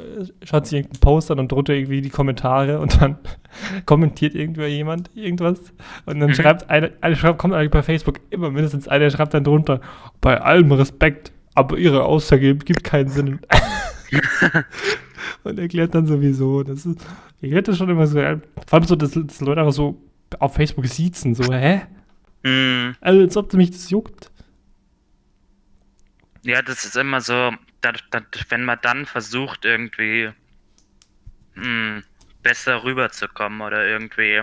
schaut 0.44 0.66
sich 0.66 0.78
irgendeinen 0.78 1.00
Post 1.00 1.32
an 1.32 1.40
und 1.40 1.50
drunter 1.50 1.72
irgendwie 1.74 2.00
die 2.00 2.10
Kommentare 2.10 2.78
und 2.78 3.02
dann 3.02 3.16
kommentiert 3.86 4.36
irgendwer 4.36 4.68
jemand 4.68 5.10
irgendwas 5.16 5.58
und 6.06 6.20
dann 6.20 6.30
Mhm. 6.30 6.34
schreibt 6.34 6.70
einer, 6.70 6.90
einer 7.00 7.16
schreibt, 7.16 7.38
kommt 7.38 7.54
eigentlich 7.54 7.72
bei 7.72 7.82
Facebook 7.82 8.20
immer 8.30 8.50
mindestens 8.50 8.86
einer, 8.86 9.06
der 9.06 9.10
schreibt 9.10 9.34
dann 9.34 9.42
drunter, 9.42 9.80
bei 10.20 10.40
allem 10.40 10.70
Respekt, 10.70 11.32
aber 11.54 11.76
ihre 11.76 12.04
Aussage 12.04 12.54
gibt 12.54 12.84
keinen 12.84 13.08
Sinn. 13.08 13.40
und 15.44 15.58
erklärt 15.58 15.94
dann 15.94 16.06
sowieso, 16.06 16.62
das 16.62 16.86
ist, 16.86 17.00
erklärt 17.40 17.68
das 17.68 17.78
schon 17.78 17.88
immer 17.90 18.06
so, 18.06 18.20
vor 18.20 18.78
allem 18.78 18.84
so, 18.84 18.96
dass, 18.96 19.12
dass 19.12 19.40
Leute 19.40 19.60
einfach 19.60 19.72
so 19.72 20.00
auf 20.38 20.54
Facebook 20.54 20.86
siezen, 20.86 21.34
so, 21.34 21.52
hä? 21.52 21.82
Hm. 22.44 22.94
Also 23.00 23.20
als 23.20 23.36
ob 23.36 23.52
mich 23.54 23.70
das 23.70 23.90
juckt. 23.90 24.31
Ja, 26.44 26.60
das 26.62 26.84
ist 26.84 26.96
immer 26.96 27.20
so, 27.20 27.52
da, 27.80 27.92
da, 28.10 28.20
wenn 28.48 28.64
man 28.64 28.78
dann 28.82 29.06
versucht, 29.06 29.64
irgendwie 29.64 30.30
hm, 31.54 32.02
besser 32.42 32.82
rüberzukommen 32.82 33.60
oder 33.60 33.86
irgendwie 33.86 34.42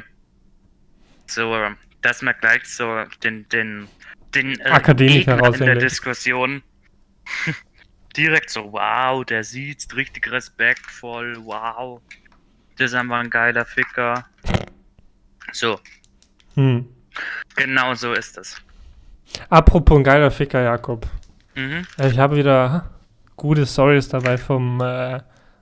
so, 1.25 1.55
dass 2.01 2.21
man 2.21 2.35
gleich 2.39 2.65
so 2.65 3.03
den, 3.23 3.47
den, 3.49 3.88
den 4.33 4.59
äh, 4.62 4.69
Akademiker 4.69 5.35
Gegner 5.35 5.53
in 5.53 5.65
der. 5.65 5.75
Diskussion 5.75 6.63
direkt 8.15 8.49
so, 8.49 8.71
wow, 8.71 9.23
der 9.25 9.43
sieht's 9.43 9.93
richtig 9.95 10.31
respektvoll, 10.31 11.38
wow, 11.43 12.01
das 12.77 12.91
ist 12.91 12.95
einfach 12.95 13.19
ein 13.19 13.29
geiler 13.29 13.65
Ficker. 13.65 14.25
So, 15.51 15.79
Hm. 16.55 16.88
genau 17.55 17.93
so 17.93 18.13
ist 18.13 18.38
es. 18.38 18.55
Apropos 19.49 19.97
ein 19.97 20.03
geiler 20.03 20.31
Ficker, 20.31 20.62
Jakob. 20.62 21.07
Mhm. 21.60 21.86
Äh, 21.98 22.10
Ich 22.10 22.19
habe 22.19 22.36
wieder 22.36 22.89
gute 23.36 23.65
Stories 23.65 24.10
dabei 24.10 24.38
vom 24.38 24.82
äh, 24.82 25.19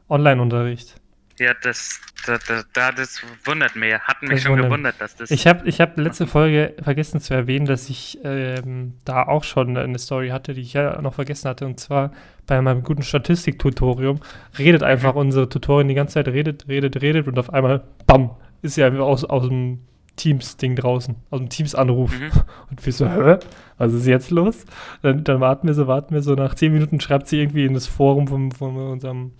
Online-Unterricht. 0.10 0.96
Ja, 1.40 1.54
das, 1.62 2.02
das, 2.26 2.40
das, 2.48 2.66
das 2.74 3.22
wundert 3.46 3.76
mich. 3.76 3.94
Hat 3.94 4.24
mich 4.24 4.32
Das 4.32 4.42
schon 4.42 4.60
gewundert, 4.60 4.96
dass 5.00 5.16
das. 5.16 5.30
Ich 5.30 5.46
habe 5.46 5.68
ich 5.70 5.80
hab 5.80 5.96
letzte 5.98 6.26
Folge 6.26 6.74
vergessen 6.82 7.20
zu 7.22 7.36
erwähnen, 7.36 7.68
dass 7.68 7.90
ich 7.90 8.18
ähm, 8.24 8.96
da 9.06 9.24
auch 9.24 9.44
schon 9.44 9.78
eine 9.78 10.00
Story 10.00 10.30
hatte, 10.30 10.56
die 10.56 10.62
ich 10.62 10.74
ja 10.74 11.00
noch 11.00 11.14
vergessen 11.14 11.48
hatte. 11.48 11.68
Und 11.68 11.80
zwar 11.80 12.12
bei 12.48 12.60
meinem 12.60 12.82
guten 12.82 13.04
Statistik-Tutorium 13.04 14.20
redet 14.58 14.82
einfach 14.82 15.14
unsere 15.14 15.48
Tutorin 15.48 15.88
die 15.88 15.94
ganze 15.94 16.16
Zeit, 16.16 16.28
redet, 16.28 16.68
redet, 16.68 17.02
redet 17.04 17.28
und 17.28 17.38
auf 17.38 17.54
einmal, 17.54 17.84
bam, 18.08 18.32
ist 18.64 18.74
sie 18.74 18.84
einfach 18.84 19.06
aus, 19.06 19.24
aus 19.24 19.48
dem 19.48 19.82
Teams-Ding 20.17 20.75
draußen, 20.75 21.15
aus 21.30 21.39
dem 21.39 21.49
Teams-Anruf. 21.49 22.12
Mhm. 22.12 22.32
Und 22.69 22.86
wir 22.86 22.93
so, 22.93 23.08
hä? 23.08 23.38
Was 23.77 23.93
ist 23.93 24.06
jetzt 24.06 24.32
los? 24.32 24.65
Dann, 25.01 25.23
dann 25.23 25.39
warten 25.39 25.67
wir 25.67 25.73
so, 25.73 25.88
warten 25.88 26.13
wir 26.13 26.21
so. 26.21 26.34
Nach 26.36 26.56
zehn 26.56 26.73
Minuten 26.73 26.99
schreibt 26.99 27.27
sie 27.27 27.39
irgendwie 27.39 27.65
in 27.65 27.73
das 27.73 27.88
Forum 27.88 28.27
von, 28.27 28.51
von 28.51 28.75
unserem 28.75 29.32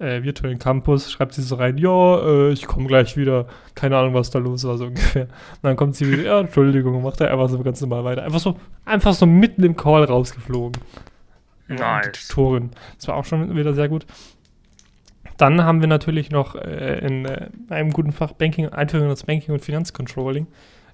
äh, 0.00 0.22
virtuellen 0.22 0.58
Campus, 0.58 1.12
schreibt 1.12 1.34
sie 1.34 1.42
so 1.42 1.54
rein, 1.56 1.78
ja, 1.78 2.18
äh, 2.20 2.52
ich 2.52 2.66
komme 2.66 2.86
gleich 2.86 3.16
wieder. 3.16 3.46
Keine 3.74 3.96
Ahnung, 3.96 4.14
was 4.14 4.30
da 4.30 4.38
los 4.38 4.64
war, 4.64 4.76
so 4.76 4.84
ungefähr. 4.88 5.24
Und 5.24 5.62
dann 5.62 5.76
kommt 5.76 5.94
sie 5.96 6.10
wieder, 6.10 6.22
ja, 6.22 6.40
Entschuldigung, 6.40 7.02
macht 7.02 7.20
er 7.20 7.30
einfach 7.30 7.48
so 7.48 7.58
ganz 7.62 7.80
normal 7.80 8.04
weiter. 8.04 8.22
Einfach 8.22 8.40
so, 8.40 8.56
einfach 8.84 9.14
so 9.14 9.26
mitten 9.26 9.62
im 9.62 9.76
Call 9.76 10.04
rausgeflogen. 10.04 10.80
Ja, 11.68 11.98
Nice. 11.98 12.28
Tutorin. 12.28 12.70
Das 12.96 13.08
war 13.08 13.16
auch 13.16 13.24
schon 13.24 13.54
wieder 13.54 13.74
sehr 13.74 13.88
gut. 13.88 14.06
Dann 15.40 15.64
haben 15.64 15.80
wir 15.80 15.88
natürlich 15.88 16.30
noch 16.30 16.54
äh, 16.54 16.98
in 16.98 17.24
äh, 17.24 17.48
einem 17.70 17.92
guten 17.92 18.12
Fach 18.12 18.32
Banking, 18.32 18.68
Einführung 18.68 19.06
in 19.06 19.10
das 19.10 19.24
Banking 19.24 19.54
und 19.54 19.64
Finanzcontrolling 19.64 20.46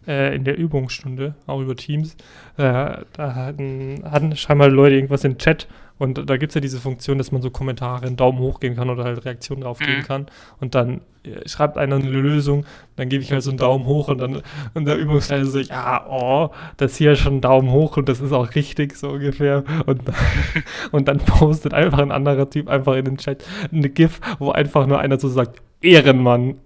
äh, 0.06 0.36
in 0.36 0.44
der 0.44 0.56
Übungsstunde, 0.56 1.34
auch 1.46 1.60
über 1.60 1.74
Teams. 1.74 2.14
Äh, 2.56 2.98
da 3.12 3.34
hatten, 3.34 4.04
hatten 4.04 4.36
scheinbar 4.36 4.68
Leute 4.68 4.94
irgendwas 4.94 5.24
im 5.24 5.38
Chat 5.38 5.66
und 5.98 6.28
da 6.28 6.36
gibt 6.36 6.50
es 6.50 6.54
ja 6.54 6.60
diese 6.60 6.78
Funktion, 6.78 7.16
dass 7.18 7.32
man 7.32 7.40
so 7.42 7.50
Kommentare 7.50 8.06
einen 8.06 8.16
Daumen 8.16 8.38
hoch 8.38 8.60
geben 8.60 8.76
kann 8.76 8.90
oder 8.90 9.04
halt 9.04 9.24
Reaktionen 9.24 9.62
drauf 9.62 9.78
geben 9.78 9.98
Mhm. 9.98 10.02
kann. 10.02 10.26
Und 10.60 10.74
dann 10.74 11.00
äh, 11.24 11.48
schreibt 11.48 11.78
einer 11.78 11.96
eine 11.96 12.08
Lösung, 12.08 12.66
dann 12.96 13.08
gebe 13.08 13.22
ich 13.22 13.32
halt 13.32 13.42
so 13.42 13.50
einen 13.50 13.58
Daumen 13.58 13.86
hoch 13.86 14.08
und 14.08 14.18
dann 14.18 14.42
und 14.74 14.84
der 14.84 14.96
Übungsleiter 14.96 15.46
so, 15.46 15.58
ja, 15.58 16.06
oh, 16.08 16.50
das 16.76 16.96
hier 16.96 17.12
ist 17.12 17.20
schon 17.20 17.36
ein 17.38 17.40
Daumen 17.40 17.70
hoch 17.70 17.96
und 17.96 18.08
das 18.08 18.20
ist 18.20 18.32
auch 18.32 18.54
richtig, 18.54 18.96
so 18.96 19.08
ungefähr. 19.10 19.64
Und, 19.86 20.02
und 20.92 21.08
dann 21.08 21.18
postet 21.18 21.72
einfach 21.72 21.98
ein 21.98 22.12
anderer 22.12 22.50
Typ 22.50 22.68
einfach 22.68 22.94
in 22.94 23.06
den 23.06 23.16
Chat 23.16 23.44
eine 23.72 23.88
GIF, 23.88 24.20
wo 24.38 24.50
einfach 24.50 24.86
nur 24.86 24.98
einer 24.98 25.18
so 25.18 25.28
sagt, 25.28 25.62
Ehrenmann. 25.80 26.56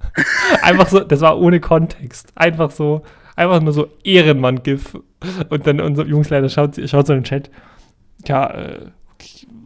Einfach 0.62 0.88
so, 0.88 1.00
das 1.00 1.20
war 1.22 1.38
ohne 1.38 1.58
Kontext. 1.58 2.32
Einfach 2.36 2.70
so, 2.70 3.02
einfach 3.34 3.60
nur 3.60 3.72
so 3.72 3.88
Ehrenmann-GIF. 4.04 4.96
Und 5.48 5.66
dann 5.66 5.80
unser 5.80 6.06
Jungsleiter 6.06 6.48
schaut, 6.48 6.76
schaut 6.88 7.06
so 7.08 7.12
in 7.12 7.20
den 7.20 7.24
Chat. 7.24 7.50
Ja, 8.26 8.50
äh, 8.50 8.86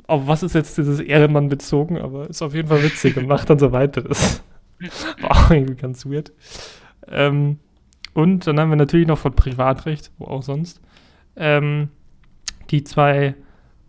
auf 0.06 0.26
was 0.26 0.42
ist 0.42 0.54
jetzt 0.54 0.78
dieses 0.78 1.00
Ehrenmann 1.00 1.48
bezogen? 1.48 1.98
Aber 1.98 2.28
ist 2.28 2.42
auf 2.42 2.54
jeden 2.54 2.68
Fall 2.68 2.82
witzig 2.82 3.16
und 3.16 3.26
macht 3.26 3.50
dann 3.50 3.58
so 3.58 3.72
weiter. 3.72 4.02
Das 4.02 4.42
war 5.20 5.30
auch 5.30 5.50
irgendwie 5.50 5.76
ganz 5.76 6.06
weird. 6.06 6.32
Ähm, 7.08 7.58
und 8.14 8.46
dann 8.46 8.60
haben 8.60 8.70
wir 8.70 8.76
natürlich 8.76 9.06
noch 9.06 9.18
von 9.18 9.34
Privatrecht, 9.34 10.10
wo 10.18 10.26
auch 10.26 10.42
sonst, 10.42 10.80
ähm, 11.36 11.88
die 12.70 12.84
zwei 12.84 13.34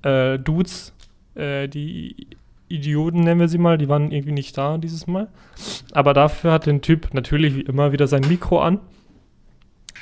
äh, 0.02 0.38
Dudes, 0.38 0.94
äh, 1.36 1.68
die 1.68 2.28
Idioten 2.70 3.22
nennen 3.22 3.40
wir 3.40 3.48
sie 3.48 3.58
mal, 3.58 3.78
die 3.78 3.90
waren 3.90 4.12
irgendwie 4.12 4.32
nicht 4.32 4.58
da 4.58 4.78
dieses 4.78 5.08
Mal. 5.08 5.28
Aber 5.92 6.14
dafür 6.14 6.52
hat 6.52 6.66
den 6.66 6.82
Typ 6.82 7.14
natürlich 7.14 7.56
wie 7.56 7.62
immer 7.62 7.92
wieder 7.92 8.08
sein 8.08 8.26
Mikro 8.28 8.62
an 8.62 8.80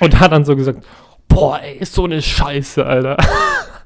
und 0.00 0.20
hat 0.20 0.32
dann 0.32 0.44
so 0.44 0.56
gesagt, 0.56 0.84
boah, 1.28 1.60
ey, 1.60 1.76
ist 1.76 1.94
so 1.94 2.04
eine 2.04 2.22
Scheiße, 2.22 2.84
Alter. 2.86 3.16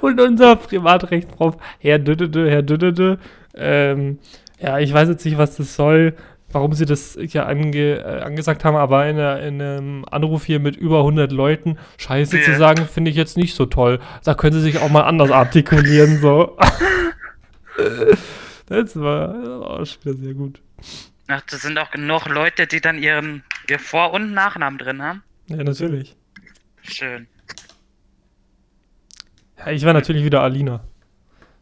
und 0.00 0.20
unser 0.20 0.56
Privatrechtsprof, 0.56 1.56
Herr 1.80 1.98
Düdede, 1.98 2.50
Herr 2.50 2.62
Düdede, 2.62 3.18
ähm, 3.54 4.18
ja, 4.60 4.78
ich 4.78 4.92
weiß 4.92 5.08
jetzt 5.08 5.24
nicht, 5.24 5.38
was 5.38 5.56
das 5.56 5.74
soll, 5.76 6.14
warum 6.50 6.72
sie 6.72 6.86
das 6.86 7.18
hier 7.20 7.46
ange, 7.46 7.98
äh, 7.98 8.20
angesagt 8.22 8.64
haben, 8.64 8.76
aber 8.76 9.06
in, 9.06 9.16
einer, 9.16 9.40
in 9.40 9.60
einem 9.60 10.04
Anruf 10.10 10.44
hier 10.44 10.60
mit 10.60 10.76
über 10.76 10.98
100 11.00 11.32
Leuten 11.32 11.78
Scheiße 11.98 12.40
zu 12.40 12.52
Ja. 12.52 12.58
sagen, 12.58 12.86
finde 12.86 13.10
ich 13.10 13.16
jetzt 13.16 13.36
nicht 13.36 13.54
so 13.54 13.66
toll. 13.66 13.98
Da 14.24 14.34
können 14.34 14.52
sie 14.54 14.60
sich 14.60 14.78
auch 14.78 14.88
mal 14.90 15.02
anders 15.02 15.30
artikulieren, 15.30 16.20
so. 16.20 16.56
das 18.66 18.98
war, 19.00 19.28
das 19.34 19.48
war 19.48 19.70
auch 19.70 19.84
schon 19.86 20.04
wieder 20.04 20.14
sehr 20.16 20.34
gut. 20.34 20.60
Ach, 21.26 21.40
das 21.50 21.62
sind 21.62 21.78
auch 21.78 21.90
genug 21.90 22.28
Leute, 22.28 22.66
die 22.66 22.80
dann 22.80 22.98
ihren 23.02 23.42
ihr 23.68 23.78
Vor- 23.78 24.12
und 24.12 24.32
Nachnamen 24.32 24.78
drin 24.78 25.02
haben. 25.02 25.22
Ja, 25.48 25.56
natürlich. 25.64 26.16
Schön. 26.82 27.26
Ja, 29.66 29.72
ich 29.72 29.84
war 29.84 29.92
natürlich 29.92 30.24
wieder 30.24 30.42
Alina. 30.42 30.80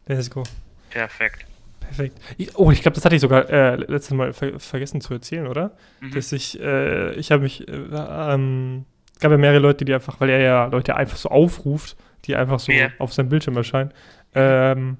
Let's 0.07 0.29
go. 0.29 0.43
Perfekt. 0.89 1.45
Perfekt. 1.79 2.17
Oh, 2.55 2.71
ich 2.71 2.81
glaube, 2.81 2.95
das 2.95 3.05
hatte 3.05 3.15
ich 3.15 3.21
sogar 3.21 3.49
äh, 3.49 3.75
letztes 3.75 4.11
Mal 4.15 4.33
ver 4.33 4.59
vergessen 4.59 5.01
zu 5.01 5.13
erzählen, 5.13 5.47
oder? 5.47 5.71
Mhm. 6.01 6.11
Dass 6.11 6.31
ich, 6.31 6.59
äh, 6.59 7.13
ich 7.13 7.31
habe 7.31 7.43
mich, 7.43 7.67
äh, 7.67 7.71
ähm, 7.71 8.85
es 9.13 9.19
gab 9.19 9.31
ja 9.31 9.37
mehrere 9.37 9.59
Leute, 9.59 9.85
die 9.85 9.93
einfach, 9.93 10.19
weil 10.19 10.29
er 10.29 10.39
ja 10.39 10.65
Leute 10.65 10.95
einfach 10.95 11.17
so 11.17 11.29
aufruft, 11.29 11.95
die 12.25 12.35
einfach 12.35 12.59
so 12.59 12.71
Ja. 12.71 12.87
auf 12.99 13.13
seinem 13.13 13.29
Bildschirm 13.29 13.55
erscheinen, 13.57 13.91
ähm, 14.33 14.97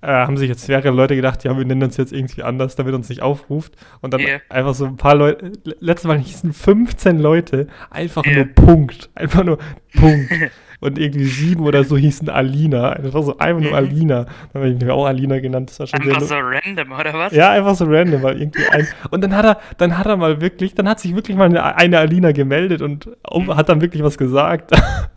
äh, 0.00 0.06
haben 0.08 0.36
sich 0.36 0.48
jetzt 0.48 0.66
mehrere 0.68 0.90
Leute 0.90 1.14
gedacht, 1.16 1.44
ja, 1.44 1.56
wir 1.56 1.64
nennen 1.64 1.82
uns 1.84 1.96
jetzt 1.96 2.12
irgendwie 2.12 2.42
anders, 2.42 2.74
damit 2.76 2.92
er 2.92 2.96
uns 2.96 3.08
nicht 3.08 3.22
aufruft. 3.22 3.74
Und 4.00 4.12
dann 4.14 4.20
Ja. 4.20 4.38
einfach 4.48 4.74
so 4.74 4.86
ein 4.86 4.96
paar 4.96 5.14
Leute, 5.14 5.52
le- 5.64 5.76
letztes 5.80 6.08
Mal 6.08 6.18
hießen 6.18 6.52
15 6.52 7.18
Leute, 7.18 7.66
einfach 7.90 8.24
Ja. 8.24 8.32
nur 8.36 8.44
Punkt. 8.46 9.10
Einfach 9.14 9.44
nur 9.44 9.58
Punkt. 9.94 10.30
Und 10.82 10.98
irgendwie 10.98 11.24
sieben 11.24 11.62
oder 11.64 11.84
so 11.84 11.96
hießen 11.96 12.28
Alina. 12.28 12.90
Einfach 12.90 13.22
so 13.22 13.38
einfach 13.38 13.60
nur 13.62 13.70
Mhm. 13.70 13.76
Alina. 13.76 14.24
Dann 14.52 14.62
habe 14.62 14.68
ich 14.72 14.80
mich 14.80 14.90
auch 14.90 15.06
Alina 15.06 15.38
genannt. 15.38 15.70
Das 15.70 15.78
war 15.78 15.86
schon 15.86 16.00
Einfach 16.02 16.20
so 16.22 16.34
random, 16.34 16.90
oder 16.92 17.14
was? 17.14 17.32
ja, 17.32 17.50
einfach 17.52 17.74
so 17.76 17.84
random, 17.86 18.20
weil 18.22 18.40
irgendwie 18.40 18.66
ein. 18.72 18.88
Und 19.10 19.22
dann 19.22 19.34
hat 19.36 19.44
er, 19.44 19.60
dann 19.78 19.96
hat 19.96 20.06
er 20.06 20.16
mal 20.16 20.40
wirklich, 20.40 20.74
dann 20.74 20.88
hat 20.88 20.98
sich 20.98 21.14
wirklich 21.14 21.36
mal 21.36 21.44
eine, 21.44 21.76
eine 21.76 21.98
Alina 22.00 22.32
gemeldet 22.32 22.82
und 22.82 23.08
hat 23.48 23.68
dann 23.68 23.80
wirklich 23.80 24.02
was 24.02 24.18
gesagt. 24.18 24.72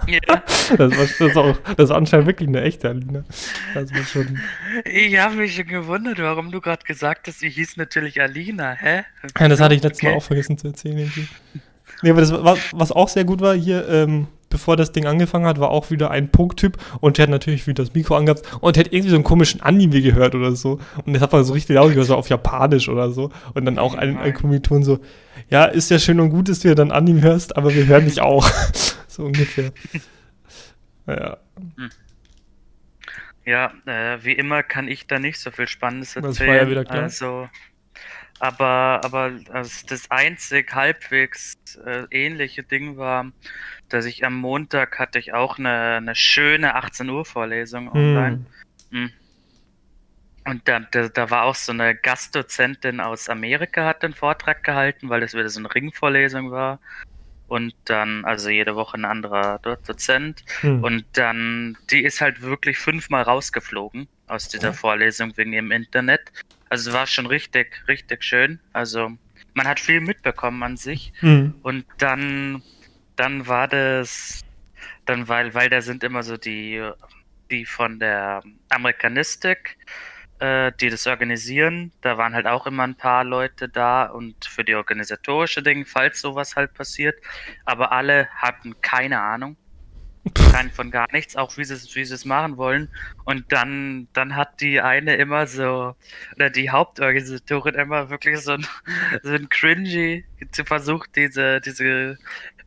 Ja. 0.07 0.19
Das 0.77 0.91
war, 0.97 1.27
das, 1.27 1.35
war 1.35 1.43
auch, 1.43 1.57
das 1.77 1.89
war 1.89 1.97
anscheinend 1.97 2.25
wirklich 2.27 2.47
eine 2.49 2.61
echte 2.61 2.89
Alina. 2.89 3.23
Das 3.73 3.91
war 3.93 4.03
schon. 4.03 4.39
Ich 4.83 5.17
habe 5.19 5.35
mich 5.35 5.55
schon 5.55 5.67
gewundert, 5.67 6.17
warum 6.19 6.51
du 6.51 6.59
gerade 6.61 6.83
gesagt 6.85 7.27
hast, 7.27 7.39
sie 7.39 7.49
hieß 7.49 7.77
natürlich 7.77 8.19
Alina, 8.21 8.71
hä? 8.73 9.03
Ja, 9.39 9.47
das 9.47 9.59
hatte 9.59 9.75
ich 9.75 9.83
letztes 9.83 10.01
Mal 10.03 10.09
Okay. 10.09 10.17
auch 10.17 10.23
vergessen 10.23 10.57
zu 10.57 10.67
erzählen. 10.67 10.97
Irgendwie. 10.99 11.27
Nee, 12.01 12.09
aber 12.11 12.19
das 12.21 12.31
war, 12.31 12.57
was 12.73 12.91
auch 12.91 13.09
sehr 13.09 13.25
gut 13.25 13.41
war 13.41 13.55
hier, 13.55 13.87
ähm, 13.89 14.27
bevor 14.55 14.77
das 14.77 14.93
Ding 14.93 15.05
angefangen 15.05 15.45
hat, 15.45 15.59
war 15.59 15.69
auch 15.69 15.91
wieder 15.91 16.11
ein 16.11 16.31
Punkttyp 16.31 16.77
und 17.01 17.17
der 17.17 17.23
hat 17.23 17.29
natürlich 17.29 17.67
wieder 17.67 17.83
das 17.83 17.93
Mikro 17.93 18.15
angehabt 18.15 18.43
und 18.61 18.77
der 18.77 18.85
hat 18.85 18.93
irgendwie 18.93 19.09
so 19.09 19.15
einen 19.15 19.25
komischen 19.25 19.59
Anime 19.59 20.01
gehört 20.01 20.33
oder 20.33 20.55
so. 20.55 20.79
Und 21.05 21.11
das 21.11 21.21
hat 21.21 21.33
man 21.33 21.43
so 21.43 21.51
richtig 21.51 21.75
laut 21.75 21.89
gehört, 21.89 22.07
so 22.07 22.15
auf 22.15 22.29
Japanisch 22.29 22.87
oder 22.87 23.11
so. 23.11 23.31
Und 23.53 23.65
dann 23.65 23.77
auch 23.77 23.95
ein, 23.95 24.17
ein 24.17 24.33
so, 24.83 24.99
ja, 25.49 25.65
ist 25.65 25.91
ja 25.91 25.99
schön 25.99 26.21
und 26.21 26.29
gut, 26.29 26.47
dass 26.47 26.59
du 26.59 26.69
ja 26.69 26.75
dann 26.75 26.91
Anime 26.91 27.21
hörst, 27.21 27.57
aber 27.57 27.75
wir 27.75 27.85
hören 27.85 28.05
dich 28.05 28.21
auch. 28.21 28.49
so 29.07 29.25
ungefähr. 29.25 29.71
Ja. 31.07 31.37
Hm. 31.77 31.89
Ja, 33.45 33.71
äh, 33.85 34.17
wie 34.23 34.31
immer 34.31 34.63
kann 34.63 34.87
ich 34.87 35.05
da 35.05 35.19
nicht 35.19 35.39
so 35.39 35.51
viel 35.51 35.67
Spannendes 35.67 36.15
erzählen. 36.15 36.31
Das 36.31 36.39
war 36.39 36.55
ja 36.55 36.67
wieder 36.67 36.83
klar. 36.83 37.03
Also, 37.03 37.47
aber, 38.39 39.01
aber 39.03 39.31
also 39.51 39.87
das 39.87 40.11
einzig 40.11 40.73
halbwegs 40.73 41.55
äh, 41.85 42.03
ähnliche 42.11 42.63
Ding 42.63 42.97
war, 42.97 43.31
dass 43.89 44.05
ich 44.05 44.25
am 44.25 44.35
Montag 44.35 44.99
hatte 44.99 45.19
ich 45.19 45.33
auch 45.33 45.57
eine, 45.57 45.95
eine 45.95 46.15
schöne 46.15 46.75
18 46.75 47.09
Uhr 47.09 47.25
Vorlesung 47.25 47.91
online. 47.91 48.45
Hm. 48.91 49.11
Und 50.47 50.67
da, 50.67 50.79
da, 50.79 51.07
da, 51.07 51.29
war 51.29 51.43
auch 51.43 51.55
so 51.55 51.71
eine 51.71 51.95
Gastdozentin 51.95 52.99
aus 52.99 53.29
Amerika, 53.29 53.85
hat 53.85 54.03
den 54.03 54.13
Vortrag 54.13 54.63
gehalten, 54.63 55.09
weil 55.09 55.21
das 55.21 55.33
wieder 55.33 55.49
so 55.49 55.59
eine 55.59 55.73
Ringvorlesung 55.73 56.51
war 56.51 56.79
und 57.47 57.73
dann, 57.85 58.25
also 58.25 58.49
jede 58.49 58.75
Woche 58.75 58.97
ein 58.97 59.05
anderer 59.05 59.59
Dozent. 59.59 60.43
Hm. 60.61 60.83
Und 60.83 61.05
dann, 61.13 61.77
die 61.89 62.03
ist 62.03 62.21
halt 62.21 62.41
wirklich 62.41 62.77
fünfmal 62.77 63.23
rausgeflogen 63.23 64.07
aus 64.27 64.47
dieser 64.47 64.73
Vorlesung 64.73 65.35
wegen 65.37 65.53
ihrem 65.53 65.71
Internet. 65.71 66.31
Also 66.69 66.93
war 66.93 67.07
schon 67.07 67.25
richtig, 67.25 67.83
richtig 67.87 68.23
schön. 68.23 68.59
Also 68.73 69.11
man 69.53 69.67
hat 69.67 69.79
viel 69.79 70.01
mitbekommen 70.01 70.61
an 70.63 70.77
sich. 70.77 71.13
Hm. 71.19 71.55
Und 71.61 71.85
dann, 71.97 72.63
dann 73.15 73.47
war 73.47 73.67
das, 73.67 74.41
dann, 75.05 75.27
weil, 75.27 75.53
weil 75.53 75.69
da 75.69 75.81
sind 75.81 76.03
immer 76.03 76.23
so 76.23 76.37
die, 76.37 76.81
die 77.51 77.65
von 77.65 77.99
der 77.99 78.43
Amerikanistik 78.69 79.77
äh, 80.39 80.71
die 80.79 80.89
das 80.89 81.07
organisieren. 81.07 81.91
Da 82.01 82.17
waren 82.17 82.33
halt 82.33 82.47
auch 82.47 82.67
immer 82.67 82.83
ein 82.83 82.95
paar 82.95 83.23
Leute 83.23 83.69
da 83.69 84.05
und 84.05 84.45
für 84.45 84.63
die 84.63 84.75
organisatorische 84.75 85.63
Dinge, 85.63 85.85
falls 85.85 86.21
sowas 86.21 86.55
halt 86.55 86.73
passiert. 86.73 87.15
Aber 87.65 87.91
alle 87.91 88.27
hatten 88.35 88.79
keine 88.81 89.21
Ahnung. 89.21 89.57
Kein 90.51 90.71
von 90.71 90.89
gar 90.89 91.11
nichts, 91.11 91.35
auch 91.35 91.55
wie 91.57 91.63
sie 91.63 91.75
wie 91.95 92.05
sie 92.05 92.13
es 92.13 92.25
machen 92.25 92.57
wollen. 92.57 92.89
Und 93.25 93.51
dann, 93.51 94.07
dann 94.13 94.35
hat 94.35 94.59
die 94.59 94.81
eine 94.81 95.15
immer 95.15 95.45
so, 95.45 95.95
oder 96.35 96.49
die 96.49 96.69
Hauptorganisatorin 96.69 97.75
immer 97.75 98.09
wirklich 98.09 98.39
so 98.39 98.53
ein, 98.53 98.65
so 99.23 99.33
ein 99.33 99.49
cringy 99.49 100.25
versucht, 100.65 101.15
diese, 101.15 101.61
diese 101.61 102.17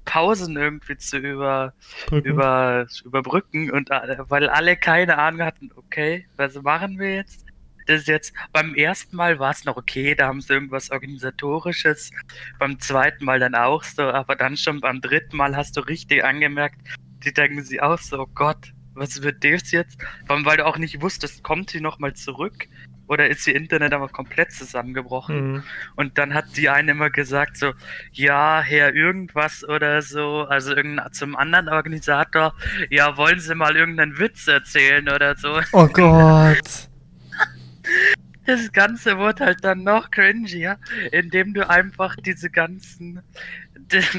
Pausen 0.05 0.57
irgendwie 0.57 0.97
zu 0.97 1.18
über, 1.18 1.75
über, 2.11 2.87
überbrücken 3.05 3.71
und 3.71 3.90
äh, 3.90 4.18
weil 4.29 4.49
alle 4.49 4.77
keine 4.77 5.18
Ahnung 5.18 5.42
hatten, 5.42 5.71
okay, 5.77 6.27
was 6.37 6.55
machen 6.62 6.99
wir 6.99 7.16
jetzt? 7.16 7.44
das 7.88 8.01
ist 8.03 8.09
jetzt 8.09 8.35
beim 8.53 8.75
ersten 8.75 9.16
Mal 9.16 9.38
war 9.38 9.51
es 9.51 9.64
noch 9.64 9.77
okay, 9.77 10.14
da 10.14 10.29
haben 10.29 10.40
sie 10.40 10.53
irgendwas 10.53 10.90
Organisatorisches, 10.90 12.11
beim 12.59 12.79
zweiten 12.79 13.25
Mal 13.25 13.40
dann 13.40 13.55
auch 13.55 13.83
so, 13.83 14.03
aber 14.03 14.37
dann 14.37 14.57
schon 14.57 14.81
beim 14.81 15.01
dritten 15.01 15.37
Mal 15.37 15.57
hast 15.57 15.77
du 15.77 15.81
richtig 15.81 16.23
angemerkt, 16.23 16.79
die 17.24 17.33
denken 17.33 17.62
sie 17.62 17.81
auch 17.81 17.98
so, 17.98 18.20
oh 18.20 18.28
Gott, 18.35 18.72
was 18.94 19.22
wird 19.22 19.44
das 19.44 19.70
jetzt? 19.70 20.00
Vor 20.26 20.37
allem, 20.37 20.44
weil 20.44 20.57
du 20.57 20.66
auch 20.66 20.78
nicht 20.78 21.00
wusstest, 21.00 21.42
kommt 21.42 21.70
sie 21.70 21.81
nochmal 21.81 22.14
zurück? 22.14 22.68
Oder 23.07 23.28
ist 23.28 23.46
ihr 23.46 23.57
Internet 23.57 23.94
aber 23.94 24.09
komplett 24.09 24.52
zusammengebrochen? 24.52 25.52
Mhm. 25.52 25.62
Und 25.96 26.18
dann 26.18 26.35
hat 26.35 26.57
die 26.57 26.68
eine 26.68 26.90
immer 26.90 27.09
gesagt 27.09 27.57
so, 27.57 27.72
ja, 28.12 28.61
Herr 28.61 28.94
irgendwas 28.94 29.66
oder 29.66 30.02
so, 30.02 30.42
also 30.42 30.74
irgendein, 30.74 31.11
zum 31.12 31.35
anderen 31.35 31.70
Organisator, 31.70 32.54
ja, 32.90 33.16
wollen 33.16 33.40
Sie 33.40 33.54
mal 33.54 33.76
irgendeinen 33.76 34.18
Witz 34.18 34.46
erzählen 34.46 35.09
oder 35.09 35.37
so. 35.37 35.59
Oh 35.72 35.87
Gott. 35.92 36.88
Das 38.44 38.72
Ganze 38.72 39.18
wurde 39.18 39.44
halt 39.44 39.62
dann 39.62 39.85
noch 39.85 40.11
cringier, 40.11 40.78
indem 41.12 41.54
du 41.54 41.68
einfach 41.68 42.16
diese 42.16 42.50
ganzen, 42.50 43.22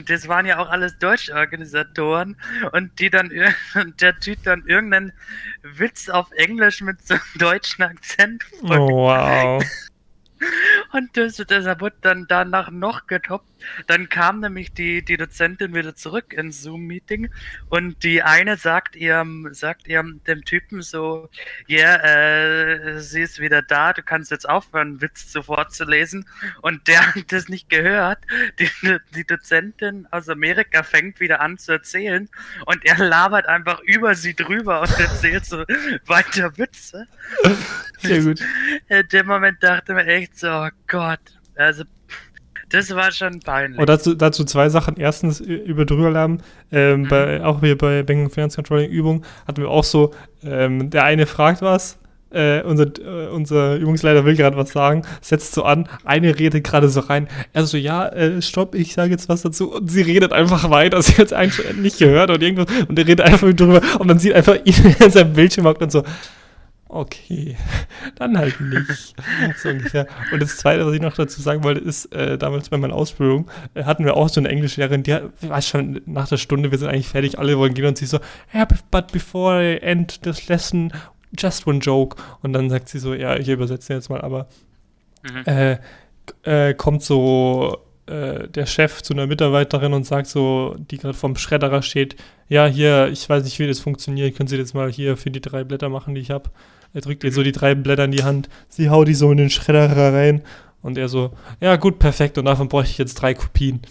das 0.05 0.27
waren 0.27 0.45
ja 0.45 0.59
auch 0.59 0.69
alles 0.69 0.97
Deutschorganisatoren 0.97 2.37
und 2.71 2.99
die 2.99 3.09
dann, 3.09 3.31
der 3.99 4.19
Typ 4.19 4.43
dann 4.43 4.65
irgendeinen 4.65 5.13
Witz 5.63 6.09
auf 6.09 6.31
Englisch 6.31 6.81
mit 6.81 7.05
so 7.05 7.15
einem 7.15 7.23
deutschen 7.37 7.83
Akzent. 7.83 8.43
Oh, 8.63 8.89
wow. 8.89 9.63
Und 10.93 11.15
das, 11.17 11.35
das 11.35 11.65
wurde 11.81 11.97
dann 12.01 12.25
danach 12.29 12.71
noch 12.71 13.07
getoppt. 13.07 13.48
Dann 13.87 14.09
kam 14.09 14.39
nämlich 14.39 14.73
die, 14.73 15.03
die 15.03 15.17
Dozentin 15.17 15.73
wieder 15.73 15.95
zurück 15.95 16.33
ins 16.33 16.61
Zoom-Meeting 16.61 17.29
und 17.69 18.03
die 18.03 18.21
eine 18.21 18.57
sagt 18.57 18.95
ihrem, 18.95 19.49
sagt 19.53 19.87
ihrem 19.87 20.23
dem 20.25 20.43
Typen 20.43 20.81
so, 20.81 21.29
ja, 21.67 21.79
yeah, 21.79 22.95
äh, 22.95 22.99
sie 22.99 23.21
ist 23.21 23.39
wieder 23.39 23.61
da, 23.61 23.93
du 23.93 24.03
kannst 24.03 24.31
jetzt 24.31 24.47
aufhören, 24.47 25.01
Witz 25.01 25.31
sofort 25.31 25.73
zu 25.73 25.85
lesen. 25.85 26.25
Und 26.61 26.87
der 26.87 27.15
hat 27.15 27.31
das 27.31 27.49
nicht 27.49 27.69
gehört. 27.69 28.19
Die, 28.59 28.69
die 29.15 29.25
Dozentin 29.25 30.07
aus 30.11 30.29
Amerika 30.29 30.83
fängt 30.83 31.19
wieder 31.19 31.41
an 31.41 31.57
zu 31.57 31.71
erzählen 31.71 32.29
und 32.65 32.85
er 32.85 32.97
labert 32.97 33.47
einfach 33.47 33.79
über 33.81 34.15
sie 34.15 34.35
drüber 34.35 34.81
und 34.81 34.99
erzählt 34.99 35.45
so 35.45 35.63
weiter 36.05 36.57
Witze. 36.57 37.07
Sehr 37.99 38.23
gut. 38.23 38.41
In 38.87 39.07
dem 39.09 39.27
Moment 39.27 39.61
dachte 39.63 39.93
man 39.93 40.07
echt 40.07 40.37
so, 40.37 40.49
oh 40.49 40.69
Gott, 40.87 41.19
also 41.55 41.83
das 42.69 42.93
war 42.95 43.11
schon 43.11 43.39
peinlich. 43.39 43.79
Und 43.79 43.89
dazu, 43.89 44.15
dazu 44.15 44.43
zwei 44.43 44.69
Sachen. 44.69 44.97
Erstens 44.97 45.39
über 45.39 45.85
Drüberlärm. 45.85 46.39
Ähm, 46.71 47.01
mhm. 47.01 47.07
bei, 47.07 47.43
auch 47.43 47.59
hier 47.61 47.77
bei 47.77 48.03
Banking 48.03 48.29
Finance 48.29 48.55
Controlling 48.55 48.89
Übung 48.89 49.25
hatten 49.47 49.61
wir 49.61 49.69
auch 49.69 49.83
so, 49.83 50.13
ähm, 50.43 50.89
der 50.89 51.03
eine 51.03 51.25
fragt 51.25 51.61
was, 51.61 51.97
äh, 52.31 52.61
unser, 52.61 52.85
äh, 52.99 53.27
unser 53.29 53.75
Übungsleiter 53.77 54.23
will 54.23 54.35
gerade 54.35 54.55
was 54.55 54.71
sagen, 54.71 55.01
setzt 55.21 55.53
so 55.53 55.63
an, 55.63 55.89
eine 56.03 56.37
redet 56.37 56.63
gerade 56.63 56.89
so 56.89 56.99
rein. 56.99 57.27
Er 57.53 57.65
so, 57.65 57.77
ja, 57.77 58.07
äh, 58.09 58.41
stopp, 58.41 58.75
ich 58.75 58.93
sage 58.93 59.11
jetzt 59.11 59.29
was 59.29 59.41
dazu. 59.41 59.73
Und 59.73 59.89
sie 59.89 60.01
redet 60.01 60.31
einfach 60.31 60.69
weiter, 60.69 61.01
sie 61.01 61.13
hat 61.13 61.27
es 61.27 61.33
eigentlich 61.33 61.75
nicht 61.75 61.97
gehört 61.97 62.29
und 62.29 62.41
irgendwas. 62.41 62.67
Und 62.87 62.99
er 62.99 63.07
redet 63.07 63.25
einfach 63.25 63.51
drüber 63.53 63.81
und 63.97 64.07
man 64.07 64.19
sieht 64.19 64.33
einfach 64.33 64.55
ihn 64.63 64.95
in 64.99 65.11
seinem 65.11 65.33
Bildschirm 65.33 65.65
und 65.65 65.91
so, 65.91 66.03
okay, 66.89 67.55
dann 68.15 68.37
halt 68.37 68.59
nicht. 68.59 69.15
so 69.61 69.69
ungefähr. 69.69 70.07
Und 70.33 70.41
das 70.41 70.57
Zweite, 70.57 70.85
was 70.85 70.93
ich 70.93 71.01
noch 71.01 71.15
dazu 71.15 71.41
sagen 71.41 71.63
wollte, 71.63 71.79
ist, 71.79 72.05
äh, 72.13 72.37
damals 72.37 72.69
bei 72.69 72.77
meiner 72.77 72.95
Ausbildung 72.95 73.49
äh, 73.75 73.83
hatten 73.85 74.03
wir 74.03 74.17
auch 74.17 74.27
so 74.27 74.41
eine 74.41 74.49
Englischlehrerin, 74.49 75.03
die, 75.03 75.17
weiß 75.41 75.67
schon, 75.67 76.01
nach 76.05 76.27
der 76.27 76.37
Stunde, 76.37 76.71
wir 76.71 76.77
sind 76.77 76.89
eigentlich 76.89 77.07
fertig, 77.07 77.39
alle 77.39 77.57
wollen 77.57 77.73
gehen 77.73 77.85
und 77.85 77.97
sie 77.97 78.07
so, 78.07 78.19
yeah, 78.53 78.67
but 78.91 79.11
before 79.11 79.61
I 79.61 79.77
end 79.77 80.23
this 80.23 80.47
lesson, 80.49 80.91
just 81.37 81.65
one 81.67 81.79
joke. 81.79 82.17
Und 82.41 82.53
dann 82.53 82.69
sagt 82.69 82.89
sie 82.89 82.99
so, 82.99 83.13
ja, 83.13 83.37
ich 83.37 83.47
übersetze 83.47 83.93
jetzt 83.93 84.09
mal, 84.09 84.21
aber 84.21 84.47
mhm. 85.23 85.43
äh, 85.45 85.77
äh 86.43 86.73
kommt 86.73 87.03
so 87.03 87.85
äh, 88.07 88.47
der 88.47 88.65
Chef 88.65 89.03
zu 89.03 89.13
einer 89.13 89.27
Mitarbeiterin 89.27 89.93
und 89.93 90.05
sagt 90.05 90.27
so, 90.27 90.75
die 90.79 90.97
gerade 90.97 91.13
vom 91.13 91.35
Schredderer 91.35 91.83
steht, 91.83 92.15
ja, 92.47 92.65
hier, 92.65 93.09
ich 93.11 93.29
weiß 93.29 93.43
nicht, 93.43 93.59
wie 93.59 93.67
das 93.67 93.79
funktioniert, 93.79 94.35
können 94.35 94.47
Sie 94.47 94.57
das 94.57 94.73
mal 94.73 94.91
hier 94.91 95.17
für 95.17 95.29
die 95.29 95.41
drei 95.41 95.63
Blätter 95.63 95.89
machen, 95.89 96.15
die 96.15 96.21
ich 96.21 96.31
habe. 96.31 96.49
Er 96.93 97.01
drückt 97.01 97.23
ihr 97.23 97.31
so 97.31 97.43
die 97.43 97.51
drei 97.51 97.75
Blätter 97.75 98.05
in 98.05 98.11
die 98.11 98.23
Hand, 98.23 98.49
sie 98.67 98.89
haut 98.89 99.07
die 99.07 99.13
so 99.13 99.31
in 99.31 99.37
den 99.37 99.49
Schredderer 99.49 100.13
rein 100.13 100.41
und 100.81 100.97
er 100.97 101.07
so, 101.07 101.31
ja 101.59 101.75
gut, 101.75 101.99
perfekt 101.99 102.37
und 102.37 102.45
davon 102.45 102.67
bräuchte 102.67 102.91
ich 102.91 102.97
jetzt 102.97 103.15
drei 103.15 103.33
Kopien. 103.33 103.81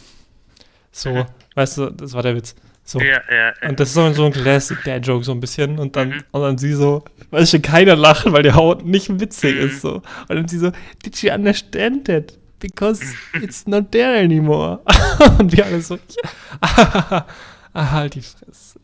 So, 0.90 1.10
mhm. 1.10 1.24
weißt 1.54 1.78
du, 1.78 1.90
das 1.90 2.12
war 2.14 2.22
der 2.22 2.34
Witz. 2.34 2.54
So. 2.82 3.00
Ja, 3.00 3.20
ja, 3.30 3.52
ja. 3.62 3.68
Und 3.68 3.78
das 3.78 3.88
ist 3.88 3.94
so, 3.94 4.12
so 4.14 4.24
ein 4.24 4.32
Classic 4.32 4.78
Dad 4.82 5.06
Joke 5.06 5.22
so 5.22 5.32
ein 5.32 5.40
bisschen 5.40 5.78
und 5.78 5.94
dann 5.94 6.08
mhm. 6.08 6.24
und 6.30 6.40
dann 6.40 6.58
sie 6.58 6.72
so, 6.72 7.04
weil 7.30 7.46
schon 7.46 7.60
keiner 7.60 7.94
lachen, 7.94 8.32
weil 8.32 8.42
der 8.42 8.54
Haut 8.54 8.84
nicht 8.84 9.20
witzig 9.20 9.56
mhm. 9.56 9.66
ist 9.66 9.82
so. 9.82 9.96
Und 10.28 10.30
dann 10.30 10.48
sie 10.48 10.58
so, 10.58 10.72
did 11.04 11.14
she 11.16 11.30
understand 11.30 12.06
that? 12.06 12.38
Because 12.60 13.04
it's 13.42 13.66
not 13.66 13.92
there 13.92 14.18
anymore. 14.18 14.80
und 15.38 15.54
wir 15.54 15.66
alle 15.66 15.82
so, 15.82 15.96
ja. 15.96 16.30
ah, 17.74 17.90
halt 17.90 18.14
die 18.14 18.22
Fresse. 18.22 18.80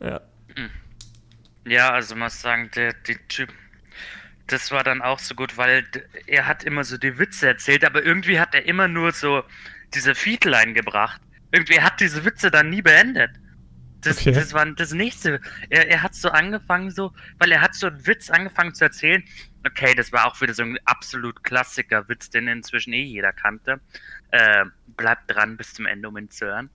Ja. 0.00 0.20
Ja, 1.66 1.90
also 1.90 2.14
muss 2.14 2.40
sagen, 2.40 2.70
der, 2.74 2.92
der 2.92 3.16
Typ, 3.28 3.52
das 4.46 4.70
war 4.70 4.84
dann 4.84 5.00
auch 5.00 5.18
so 5.18 5.34
gut, 5.34 5.56
weil 5.56 5.84
er 6.26 6.46
hat 6.46 6.64
immer 6.64 6.84
so 6.84 6.98
die 6.98 7.18
Witze 7.18 7.46
erzählt, 7.48 7.84
aber 7.84 8.02
irgendwie 8.02 8.38
hat 8.38 8.54
er 8.54 8.66
immer 8.66 8.88
nur 8.88 9.12
so 9.12 9.42
diese 9.94 10.14
Feedline 10.14 10.74
gebracht. 10.74 11.20
Irgendwie 11.52 11.80
hat 11.80 12.00
diese 12.00 12.24
Witze 12.24 12.50
dann 12.50 12.68
nie 12.70 12.82
beendet. 12.82 13.30
Das, 14.04 14.18
okay. 14.18 14.32
das 14.32 14.52
war 14.52 14.66
das 14.66 14.92
nächste. 14.92 15.40
Er, 15.70 15.88
er 15.88 16.02
hat 16.02 16.14
so 16.14 16.28
angefangen, 16.28 16.90
so, 16.90 17.12
weil 17.38 17.50
er 17.52 17.62
hat 17.62 17.74
so 17.74 17.86
einen 17.86 18.06
Witz 18.06 18.28
angefangen 18.28 18.74
zu 18.74 18.84
erzählen. 18.84 19.24
Okay, 19.66 19.94
das 19.94 20.12
war 20.12 20.26
auch 20.26 20.38
wieder 20.42 20.52
so 20.52 20.62
ein 20.62 20.76
absolut 20.84 21.42
Klassiker-Witz, 21.42 22.28
den 22.28 22.48
inzwischen 22.48 22.92
eh 22.92 23.02
jeder 23.02 23.32
kannte. 23.32 23.80
Äh, 24.30 24.66
bleibt 24.88 25.34
dran 25.34 25.56
bis 25.56 25.72
zum 25.72 25.86
Ende, 25.86 26.08
um 26.08 26.18
ihn 26.18 26.28
zu 26.28 26.44
hören. 26.44 26.68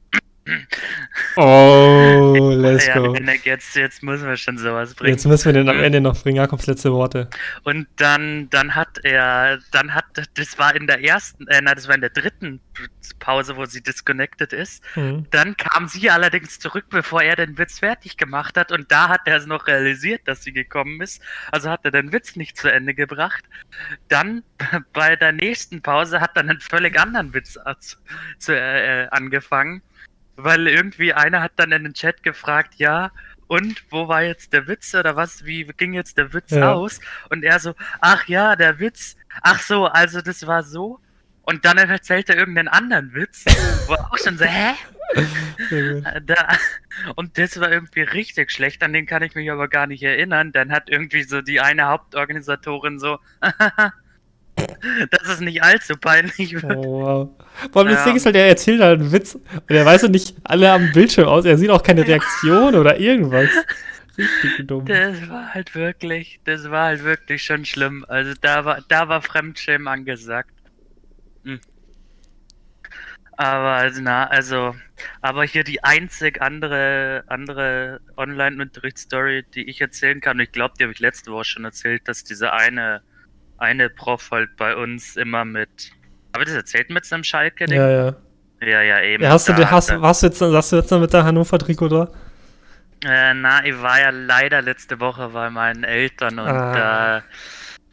Oh, 1.35 2.51
let's 2.55 2.87
Ja, 2.87 2.97
go. 2.97 3.15
Jetzt, 3.43 3.75
jetzt 3.75 4.03
müssen 4.03 4.27
wir 4.27 4.37
schon 4.37 4.57
sowas 4.57 4.93
bringen. 4.93 5.13
Jetzt 5.13 5.25
müssen 5.25 5.45
wir 5.45 5.53
den 5.53 5.69
am 5.69 5.79
Ende 5.79 6.01
noch 6.01 6.21
bringen. 6.21 6.37
Jakobs 6.37 6.67
letzte 6.67 6.91
Worte. 6.91 7.29
Und 7.63 7.87
dann, 7.97 8.49
dann 8.49 8.75
hat 8.75 8.99
er, 9.03 9.59
dann 9.71 9.93
hat, 9.93 10.05
das 10.35 10.57
war 10.57 10.75
in 10.75 10.87
der 10.87 11.03
ersten, 11.03 11.47
äh, 11.47 11.61
nein, 11.61 11.75
das 11.75 11.87
war 11.87 11.95
in 11.95 12.01
der 12.01 12.09
dritten 12.09 12.59
Pause, 13.19 13.55
wo 13.57 13.65
sie 13.65 13.81
disconnected 13.81 14.53
ist. 14.53 14.83
Mhm. 14.95 15.27
Dann 15.31 15.57
kam 15.57 15.87
sie 15.87 16.09
allerdings 16.09 16.59
zurück, 16.59 16.85
bevor 16.89 17.21
er 17.21 17.35
den 17.35 17.57
Witz 17.57 17.79
fertig 17.79 18.17
gemacht 18.17 18.57
hat. 18.57 18.71
Und 18.71 18.91
da 18.91 19.09
hat 19.09 19.21
er 19.25 19.37
es 19.37 19.45
noch 19.45 19.67
realisiert, 19.67 20.21
dass 20.25 20.43
sie 20.43 20.53
gekommen 20.53 21.01
ist. 21.01 21.21
Also 21.51 21.69
hat 21.69 21.81
er 21.83 21.91
den 21.91 22.11
Witz 22.11 22.35
nicht 22.35 22.57
zu 22.57 22.71
Ende 22.71 22.93
gebracht. 22.93 23.43
Dann 24.07 24.43
bei 24.93 25.15
der 25.15 25.31
nächsten 25.31 25.81
Pause 25.81 26.21
hat 26.21 26.31
er 26.35 26.41
einen 26.41 26.59
völlig 26.59 26.99
anderen 26.99 27.33
Witz 27.33 27.57
zu, 28.37 28.55
äh, 28.55 29.07
angefangen. 29.11 29.81
Weil 30.43 30.67
irgendwie 30.67 31.13
einer 31.13 31.41
hat 31.41 31.53
dann 31.57 31.71
in 31.71 31.83
den 31.83 31.93
Chat 31.93 32.23
gefragt, 32.23 32.75
ja, 32.77 33.11
und 33.47 33.83
wo 33.89 34.07
war 34.07 34.23
jetzt 34.23 34.53
der 34.53 34.67
Witz 34.67 34.93
oder 34.93 35.15
was? 35.15 35.43
Wie 35.45 35.65
ging 35.65 35.93
jetzt 35.93 36.17
der 36.17 36.33
Witz 36.33 36.51
Ja. 36.51 36.73
aus? 36.73 36.99
Und 37.29 37.43
er 37.43 37.59
so, 37.59 37.73
ach 37.99 38.27
ja, 38.27 38.55
der 38.55 38.79
Witz. 38.79 39.15
Ach 39.41 39.59
so, 39.59 39.85
also 39.87 40.21
das 40.21 40.45
war 40.45 40.63
so. 40.63 40.99
Und 41.41 41.65
dann 41.65 41.77
erzählt 41.79 42.29
er 42.29 42.37
irgendeinen 42.37 42.67
anderen 42.67 43.13
Witz, 43.13 43.45
wo 43.87 43.93
er 43.93 44.05
auch 44.11 44.17
schon 44.19 44.37
so, 44.37 44.45
hä? 44.45 44.75
Äh, 45.71 46.21
Da, 46.21 46.35
und 47.15 47.37
das 47.39 47.59
war 47.59 47.71
irgendwie 47.71 48.01
richtig 48.01 48.51
schlecht, 48.51 48.83
an 48.83 48.93
den 48.93 49.07
kann 49.07 49.23
ich 49.23 49.33
mich 49.33 49.49
aber 49.49 49.67
gar 49.67 49.87
nicht 49.87 50.03
erinnern. 50.03 50.51
Dann 50.51 50.71
hat 50.71 50.89
irgendwie 50.89 51.23
so 51.23 51.41
die 51.41 51.59
eine 51.59 51.87
Hauptorganisatorin 51.87 52.99
so, 52.99 53.17
dass 55.11 55.27
es 55.27 55.39
nicht 55.39 55.63
allzu 55.63 55.95
peinlich. 55.95 56.55
Oh, 56.63 56.69
wow. 56.69 57.29
Vor 57.71 57.81
allem 57.81 57.91
das 57.91 57.99
Ja. 57.99 58.05
Ding 58.05 58.15
ist 58.15 58.25
halt, 58.25 58.35
er 58.35 58.47
erzählt 58.47 58.81
halt 58.81 58.99
einen 58.99 59.11
Witz 59.11 59.35
und 59.35 59.69
er 59.69 59.85
weiß 59.85 60.03
ja 60.03 60.07
nicht 60.09 60.35
alle 60.43 60.71
am 60.71 60.91
Bildschirm 60.91 61.27
aus. 61.27 61.45
Er 61.45 61.57
sieht 61.57 61.69
auch 61.69 61.83
keine 61.83 62.05
Reaktion 62.05 62.75
oder 62.75 62.99
irgendwas. 62.99 63.49
Richtig 64.17 64.67
dumm. 64.67 64.85
Das 64.85 65.29
war 65.29 65.53
halt 65.53 65.75
wirklich, 65.75 66.39
das 66.43 66.69
war 66.69 66.87
halt 66.87 67.03
wirklich 67.03 67.43
schon 67.43 67.65
schlimm. 67.65 68.05
Also 68.07 68.33
da 68.41 68.65
war, 68.65 68.83
da 68.87 69.07
war 69.07 69.21
Fremdschämen 69.21 69.87
angesagt. 69.87 70.51
Hm. 71.43 71.59
Aber 73.37 73.69
also, 73.69 74.01
na, 74.01 74.27
also, 74.27 74.75
aber 75.21 75.45
hier 75.45 75.63
die 75.63 75.81
einzig 75.81 76.41
andere, 76.41 77.23
andere 77.27 78.01
Online-Unterrichtsstory, 78.17 79.45
die 79.55 79.69
ich 79.69 79.79
erzählen 79.79 80.19
kann, 80.19 80.35
und 80.35 80.43
ich 80.43 80.51
glaube, 80.51 80.73
die 80.77 80.83
habe 80.83 80.91
ich 80.91 80.99
letzte 80.99 81.31
Woche 81.31 81.45
schon 81.45 81.63
erzählt, 81.63 82.05
dass 82.09 82.25
diese 82.25 82.51
eine, 82.51 83.01
eine 83.59 83.89
Prof 83.89 84.29
halt 84.31 84.55
bei 84.57 84.75
uns 84.75 85.15
immer 85.15 85.45
mit, 85.45 85.69
ich 86.37 86.45
das 86.45 86.53
erzählt 86.53 86.89
mit 86.89 87.05
seinem 87.05 87.23
Schalke-Ding? 87.23 87.77
Ja, 87.77 87.89
ja. 87.89 88.15
ja, 88.61 88.81
ja, 88.81 89.01
eben. 89.01 89.23
ja 89.23 89.29
hast, 89.31 89.47
du, 89.47 89.53
da 89.53 89.65
hat 89.65 89.71
hast, 89.71 89.91
hast, 89.91 90.23
du 90.23 90.27
jetzt, 90.27 90.41
hast 90.41 90.71
du 90.71 90.75
jetzt 90.77 90.91
noch 90.91 90.99
mit 90.99 91.13
der 91.13 91.23
Hannover-Trikot 91.23 91.89
da? 91.89 92.11
Äh, 93.05 93.33
na, 93.33 93.63
ich 93.65 93.81
war 93.81 93.99
ja 93.99 94.09
leider 94.09 94.61
letzte 94.61 94.99
Woche 94.99 95.29
bei 95.29 95.49
meinen 95.49 95.83
Eltern 95.83 96.39
und 96.39 96.47
Ah. 96.47 96.73
da, 96.73 97.23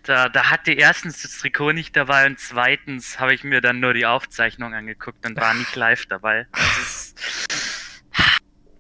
da, 0.03 0.29
da 0.29 0.51
hatte 0.51 0.73
erstens 0.73 1.23
das 1.23 1.39
Trikot 1.39 1.73
nicht 1.73 1.97
dabei 1.97 2.27
und 2.27 2.39
zweitens 2.39 3.21
habe 3.21 3.35
ich 3.35 3.45
mir 3.45 3.61
dann 3.61 3.81
nur 3.81 3.95
die 3.95 4.07
Aufzeichnung 4.07 4.75
angeguckt 4.75 5.25
und 5.27 5.37
war 5.41 5.55
nicht 5.55 5.75
live 5.77 6.07
dabei. 6.07 6.47
Das 6.53 6.79
ist, 6.79 7.76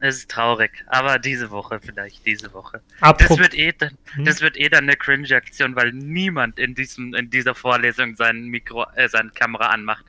es 0.07 0.16
ist 0.18 0.30
traurig, 0.30 0.70
aber 0.86 1.18
diese 1.18 1.50
Woche 1.50 1.80
vielleicht, 1.84 2.24
diese 2.24 2.52
Woche. 2.54 2.80
Das 3.00 3.09
Apropos. 3.11 3.38
wird 3.38 3.54
eh, 3.54 3.72
dann- 3.76 3.96
Hm? 4.14 4.24
das 4.24 4.40
wird 4.40 4.57
eh 4.57 4.68
dann 4.68 4.84
eine 4.84 4.96
Cringe-Aktion, 4.96 5.76
weil 5.76 5.92
niemand 5.92 6.59
in 6.59 6.74
diesem, 6.74 7.14
in 7.14 7.28
dieser 7.30 7.54
Vorlesung 7.54 8.16
sein 8.16 8.44
Mikro, 8.46 8.86
äh, 8.94 9.09
seine 9.09 9.30
Kamera 9.30 9.66
anmacht. 9.66 10.04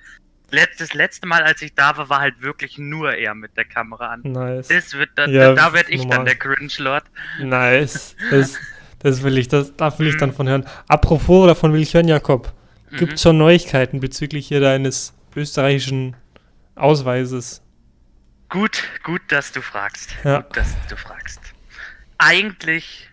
Letztes, 0.49 0.93
letzte 0.93 1.27
Mal, 1.27 1.41
als 1.43 1.61
ich 1.61 1.73
da 1.75 1.97
war, 1.97 2.07
war 2.09 2.19
halt 2.21 2.41
wirklich 2.41 2.77
nur 2.77 3.13
er 3.13 3.35
mit 3.35 3.57
der 3.57 3.65
Kamera 3.65 4.07
an. 4.13 4.21
Nice. 4.23 4.69
Das 4.69 4.93
wird, 4.93 5.09
da, 5.15 5.25
Ja, 5.27 5.53
da 5.53 5.73
werde 5.73 5.91
ich 5.91 5.99
normal. 6.03 6.17
dann 6.19 6.25
der 6.25 6.35
Cringe-Lord. 6.35 7.03
Nice. 7.41 8.15
Das, 8.31 8.55
das 8.99 9.23
will 9.23 9.37
ich, 9.37 9.49
das, 9.49 9.75
da 9.75 9.99
will 9.99 10.07
ich 10.07 10.15
dann 10.17 10.31
von 10.31 10.47
hören. 10.47 10.65
Apropos, 10.87 11.47
davon 11.47 11.73
will 11.73 11.81
ich 11.81 11.93
hören, 11.93 12.07
Jakob. 12.07 12.53
Gibt 12.97 13.13
es 13.15 13.21
schon 13.23 13.37
Neuigkeiten 13.37 13.99
bezüglich 13.99 14.47
hier 14.47 14.61
deines 14.61 15.13
österreichischen 15.35 16.15
Ausweises? 16.75 17.61
Gut, 18.49 18.83
gut, 19.03 19.21
dass 19.29 19.51
du 19.51 19.61
fragst. 19.61 20.15
Ja. 20.23 20.41
Gut, 20.41 20.55
dass 20.55 20.75
du 20.87 20.95
fragst. 20.95 21.41
Eigentlich 22.17 23.09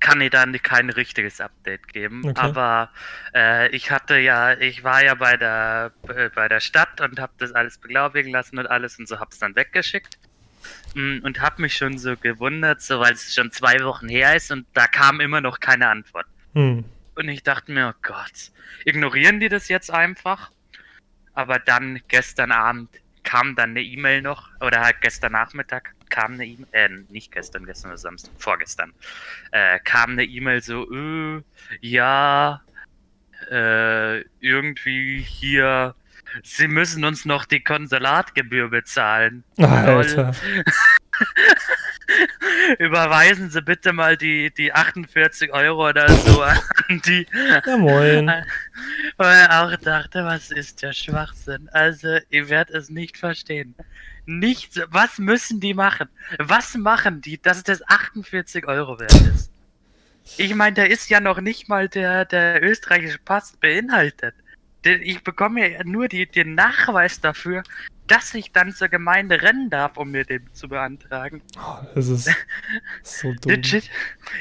kann 0.00 0.20
ich 0.20 0.30
da 0.30 0.44
kein 0.62 0.90
richtiges 0.90 1.40
Update 1.40 1.88
geben, 1.88 2.22
Okay. 2.24 2.40
aber 2.40 2.90
äh, 3.34 3.68
ich 3.70 3.90
hatte 3.90 4.18
ja, 4.18 4.52
ich 4.52 4.84
war 4.84 5.02
ja 5.02 5.14
bei 5.14 5.36
der 5.36 5.92
äh, 6.08 6.28
bei 6.28 6.46
der 6.48 6.60
Stadt 6.60 7.00
und 7.00 7.18
habe 7.18 7.32
das 7.38 7.52
alles 7.52 7.78
beglaubigen 7.78 8.30
lassen 8.30 8.58
und 8.58 8.66
alles 8.66 8.98
und 8.98 9.08
so 9.08 9.18
hab's 9.18 9.38
dann 9.38 9.56
weggeschickt 9.56 10.18
Mm, 10.94 11.18
und 11.22 11.40
habe 11.40 11.62
mich 11.62 11.76
schon 11.76 11.98
so 11.98 12.16
gewundert, 12.16 12.80
so 12.80 13.00
weil 13.00 13.12
es 13.12 13.34
schon 13.34 13.50
zwei 13.50 13.82
Wochen 13.84 14.08
her 14.08 14.36
ist 14.36 14.50
und 14.50 14.66
da 14.74 14.86
kam 14.86 15.20
immer 15.20 15.40
noch 15.40 15.60
keine 15.60 15.88
Antwort. 15.88 16.26
Hm. 16.54 16.84
Und 17.16 17.28
ich 17.28 17.42
dachte 17.42 17.72
mir, 17.72 17.94
oh 17.94 17.98
Gott, 18.02 18.52
ignorieren 18.84 19.40
die 19.40 19.48
das 19.48 19.68
jetzt 19.68 19.90
einfach? 19.90 20.50
Aber 21.32 21.58
dann 21.58 22.00
gestern 22.08 22.52
Abend 22.52 22.88
kam 23.24 23.56
dann 23.56 23.70
eine 23.70 23.82
E-Mail 23.82 24.22
noch, 24.22 24.48
oder 24.60 24.80
halt 24.80 25.00
gestern 25.00 25.32
Nachmittag 25.32 25.94
kam 26.10 26.34
eine 26.34 26.46
E-Mail, 26.46 26.68
äh, 26.72 26.88
nicht 27.08 27.32
gestern, 27.32 27.66
gestern 27.66 27.90
oder 27.90 27.98
Samstag, 27.98 28.32
vorgestern, 28.38 28.92
äh, 29.50 29.80
kam 29.80 30.12
eine 30.12 30.24
E-Mail 30.24 30.62
so, 30.62 30.90
äh, 30.92 31.42
ja, 31.80 32.62
äh, 33.50 34.20
irgendwie 34.40 35.20
hier, 35.20 35.94
sie 36.42 36.68
müssen 36.68 37.04
uns 37.04 37.24
noch 37.24 37.44
die 37.44 37.64
Konsulatgebühr 37.64 38.68
bezahlen. 38.68 39.44
Alter. 39.58 40.34
Überweisen 42.78 43.50
Sie 43.50 43.62
bitte 43.62 43.92
mal 43.92 44.16
die, 44.16 44.52
die 44.52 44.72
48 44.72 45.52
Euro 45.52 45.88
oder 45.88 46.08
so 46.08 46.42
an 46.42 46.58
die. 47.04 47.26
Ja, 47.66 47.76
moin. 47.76 48.28
Weil 49.16 49.44
ich 49.44 49.50
auch 49.50 49.76
dachte, 49.76 50.24
was 50.24 50.50
ist 50.50 50.82
der 50.82 50.92
Schwachsinn? 50.92 51.68
Also, 51.72 52.18
ihr 52.30 52.48
werdet 52.48 52.74
es 52.74 52.90
nicht 52.90 53.16
verstehen. 53.16 53.74
Nichts, 54.26 54.80
was 54.88 55.18
müssen 55.18 55.60
die 55.60 55.74
machen? 55.74 56.08
Was 56.38 56.74
machen 56.74 57.20
die, 57.20 57.40
dass 57.40 57.62
das 57.62 57.86
48 57.86 58.66
Euro 58.66 58.98
wert 58.98 59.12
ist? 59.12 59.50
Ich 60.38 60.54
meine, 60.54 60.74
da 60.74 60.84
ist 60.84 61.10
ja 61.10 61.20
noch 61.20 61.40
nicht 61.40 61.68
mal 61.68 61.88
der, 61.88 62.24
der 62.24 62.62
österreichische 62.62 63.18
Pass 63.18 63.56
beinhaltet. 63.60 64.34
Ich 64.84 65.22
bekomme 65.22 65.70
ja 65.70 65.84
nur 65.84 66.08
die, 66.08 66.26
den 66.26 66.54
Nachweis 66.54 67.20
dafür, 67.20 67.62
dass 68.06 68.34
ich 68.34 68.52
dann 68.52 68.72
zur 68.72 68.88
Gemeinde 68.88 69.40
rennen 69.42 69.70
darf, 69.70 69.96
um 69.96 70.10
mir 70.10 70.24
den 70.24 70.52
zu 70.52 70.68
beantragen. 70.68 71.42
Oh, 71.58 71.78
das 71.94 72.08
ist 72.08 72.30
so 73.02 73.32
dumm. 73.32 73.52
Legit. 73.52 73.90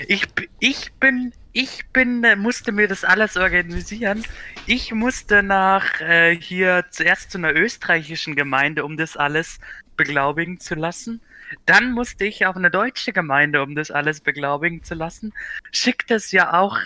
Ich, 0.07 0.28
ich 0.59 0.93
bin, 0.93 1.34
ich 1.53 1.86
bin, 1.93 2.24
äh, 2.24 2.36
musste 2.36 2.72
mir 2.72 2.88
das 2.88 3.03
alles 3.03 3.38
organisieren. 3.38 4.24
Ich 4.66 4.91
musste 4.91 5.43
nach 5.43 6.01
äh, 6.01 6.36
hier 6.36 6.86
zuerst 6.89 7.32
zu 7.32 7.38
einer 7.38 7.53
österreichischen 7.53 8.36
Gemeinde, 8.36 8.84
um 8.84 8.97
das 8.97 9.16
alles 9.16 9.59
beglaubigen 9.95 10.59
zu 10.59 10.76
lassen. 10.76 11.22
Dann 11.66 11.91
musste 11.91 12.26
ich 12.26 12.45
auf 12.45 12.56
eine 12.56 12.72
deutsche 12.72 13.14
Gemeinde, 13.14 13.62
um 13.62 13.76
das 13.76 13.91
alles 13.91 14.22
beglaubigen 14.22 14.84
zu 14.84 14.95
lassen. 14.95 15.34
Schickt 15.72 16.12
es 16.12 16.32
ja 16.32 16.54
auch, 16.54 16.78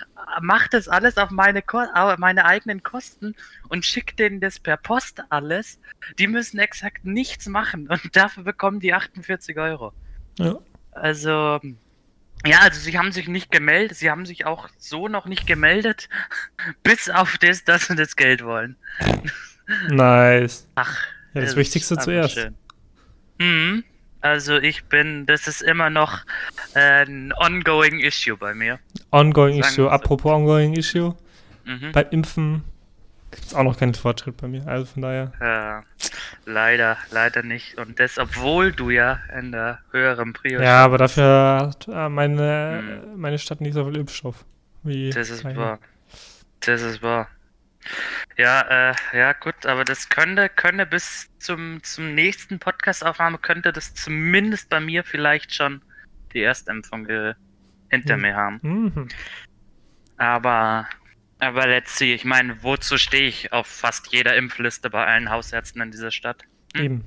macht 0.41 0.73
es 0.73 0.87
alles 0.87 1.17
auf 1.17 1.29
meine, 1.29 1.63
auf 1.67 2.17
meine 2.17 2.45
eigenen 2.45 2.83
Kosten 2.83 3.35
und 3.69 3.85
schickt 3.85 4.19
denen 4.19 4.39
das 4.39 4.59
per 4.59 4.77
Post 4.77 5.23
alles. 5.29 5.79
Die 6.19 6.27
müssen 6.27 6.59
exakt 6.59 7.05
nichts 7.05 7.47
machen 7.47 7.87
und 7.87 8.01
dafür 8.15 8.43
bekommen 8.43 8.79
die 8.79 8.93
48 8.93 9.57
Euro. 9.57 9.93
Ja. 10.39 10.57
Also, 10.91 11.59
ja, 12.45 12.59
also 12.61 12.79
sie 12.79 12.97
haben 12.97 13.11
sich 13.11 13.27
nicht 13.27 13.51
gemeldet, 13.51 13.97
sie 13.97 14.09
haben 14.09 14.25
sich 14.25 14.45
auch 14.45 14.69
so 14.77 15.07
noch 15.07 15.25
nicht 15.25 15.47
gemeldet, 15.47 16.09
bis 16.83 17.09
auf 17.09 17.37
das, 17.37 17.63
dass 17.63 17.87
sie 17.87 17.95
das 17.95 18.15
Geld 18.15 18.43
wollen. 18.43 18.77
Nice. 19.89 20.67
Ach. 20.75 21.03
Ja, 21.33 21.41
das 21.41 21.51
ist 21.51 21.57
Wichtigste 21.57 21.97
zuerst. 21.97 22.33
schön. 22.33 22.55
Mhm. 23.37 23.83
Also 24.29 24.57
ich 24.57 24.83
bin, 24.85 25.25
das 25.25 25.47
ist 25.47 25.61
immer 25.61 25.89
noch 25.89 26.19
äh, 26.75 27.05
ein 27.05 27.33
ongoing 27.37 27.99
issue 27.99 28.35
bei 28.37 28.53
mir. 28.53 28.79
Ongoing 29.11 29.61
Sagen 29.61 29.73
Issue. 29.73 29.85
so. 29.85 29.89
Apropos 29.89 30.31
Ongoing 30.31 30.73
Issue. 30.75 31.15
Mhm. 31.65 31.91
Beim 31.93 32.05
Impfen 32.11 32.63
gibt 33.31 33.45
es 33.45 33.53
auch 33.53 33.63
noch 33.63 33.77
keinen 33.77 33.93
Fortschritt 33.93 34.37
bei 34.37 34.47
mir. 34.47 34.67
Also 34.67 34.85
von 34.85 35.01
daher. 35.01 35.31
Ja, 35.39 35.83
leider, 36.45 36.97
leider 37.11 37.41
nicht. 37.43 37.77
Und 37.77 37.99
das, 37.99 38.17
obwohl 38.17 38.71
du 38.73 38.89
ja 38.89 39.19
in 39.37 39.51
der 39.51 39.79
höheren 39.91 40.33
Prio 40.33 40.61
Ja, 40.61 40.83
aber 40.83 40.97
dafür 40.97 41.57
hat 41.69 41.87
äh, 41.87 42.09
meine, 42.09 43.01
Hm. 43.03 43.19
meine 43.19 43.39
Stadt 43.39 43.61
nicht 43.61 43.73
so 43.73 43.85
viel 43.85 43.97
Impfstoff. 43.97 44.43
Wie 44.83 45.09
Das 45.09 45.29
ist 45.29 45.43
meine. 45.43 45.57
wahr. 45.57 45.79
Das 46.61 46.81
ist 46.81 47.01
wahr. 47.01 47.27
Ja, 48.37 48.91
äh, 48.91 48.95
ja, 49.13 49.33
gut, 49.33 49.65
aber 49.65 49.83
das 49.83 50.09
könnte, 50.09 50.49
könnte 50.49 50.85
bis 50.85 51.29
zum, 51.39 51.81
zum 51.83 52.13
nächsten 52.15 52.59
Podcast-Aufnahme 52.59 53.37
könnte 53.39 53.71
das 53.73 53.93
zumindest 53.93 54.69
bei 54.69 54.79
mir 54.79 55.03
vielleicht 55.03 55.53
schon 55.53 55.81
die 56.33 56.41
Erstimpfung 56.43 57.05
ge 57.05 57.33
hinter 57.89 58.15
Hm. 58.15 58.21
mir 58.21 58.35
haben. 58.35 58.59
Mhm. 58.61 59.07
Aber, 60.17 60.87
aber 61.39 61.67
let's 61.67 61.97
see, 61.97 62.13
ich 62.13 62.25
meine, 62.25 62.61
wozu 62.63 62.97
stehe 62.97 63.27
ich 63.27 63.53
auf 63.53 63.67
fast 63.67 64.11
jeder 64.11 64.35
Impfliste 64.35 64.89
bei 64.89 65.05
allen 65.05 65.29
Hausärzten 65.29 65.81
in 65.81 65.91
dieser 65.91 66.11
Stadt? 66.11 66.43
Hm. 66.75 66.83
Eben. 66.83 67.05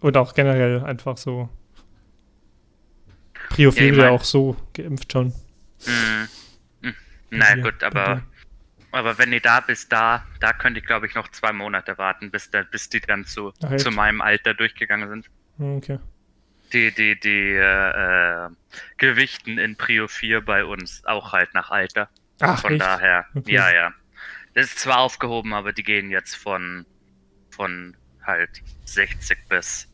Und 0.00 0.16
auch 0.16 0.34
generell 0.34 0.82
einfach 0.84 1.16
so. 1.16 1.48
Prio 3.50 3.70
4 3.70 3.86
Ja, 3.86 3.92
ich 3.92 3.98
mein- 3.98 4.08
auch 4.10 4.24
so 4.24 4.56
geimpft 4.74 5.12
schon. 5.12 5.32
Hm. 5.84 6.28
Hm. 6.82 6.94
Na 7.30 7.56
Ja, 7.56 7.62
gut, 7.62 7.82
aber. 7.82 8.22
Aber 8.92 9.18
wenn 9.18 9.30
die 9.30 9.40
da 9.40 9.60
bis 9.60 9.88
da, 9.88 10.24
da 10.40 10.52
könnte 10.52 10.80
ich 10.80 10.86
glaube 10.86 11.06
ich 11.06 11.14
noch 11.14 11.28
zwei 11.28 11.52
Monate 11.52 11.98
warten, 11.98 12.30
bis, 12.30 12.50
da, 12.50 12.62
bis 12.62 12.88
die 12.88 13.00
dann 13.00 13.24
zu, 13.24 13.52
Ach, 13.62 13.76
zu 13.76 13.90
meinem 13.90 14.20
Alter 14.20 14.54
durchgegangen 14.54 15.08
sind. 15.08 15.26
Hm, 15.58 15.76
Okay. 15.78 15.98
Die, 16.72 16.90
die, 16.90 17.20
die 17.20 17.50
äh, 17.54 18.44
äh, 18.46 18.48
Gewichten 18.96 19.58
in 19.58 19.76
Prio 19.76 20.08
4 20.08 20.40
bei 20.40 20.64
uns 20.64 21.04
auch 21.04 21.32
halt 21.34 21.52
nach 21.52 21.70
Alter. 21.70 22.08
Ach, 22.40 22.62
Von 22.62 22.72
echt? 22.72 22.80
daher, 22.82 23.26
Okay. 23.34 23.52
ja, 23.52 23.70
ja. 23.70 23.92
Das 24.54 24.66
ist 24.66 24.78
zwar 24.78 24.98
aufgehoben, 25.00 25.52
aber 25.52 25.74
die 25.74 25.82
gehen 25.82 26.08
jetzt 26.10 26.34
von, 26.34 26.86
von 27.50 27.94
halt 28.22 28.62
60 28.86 29.48
bis 29.50 29.86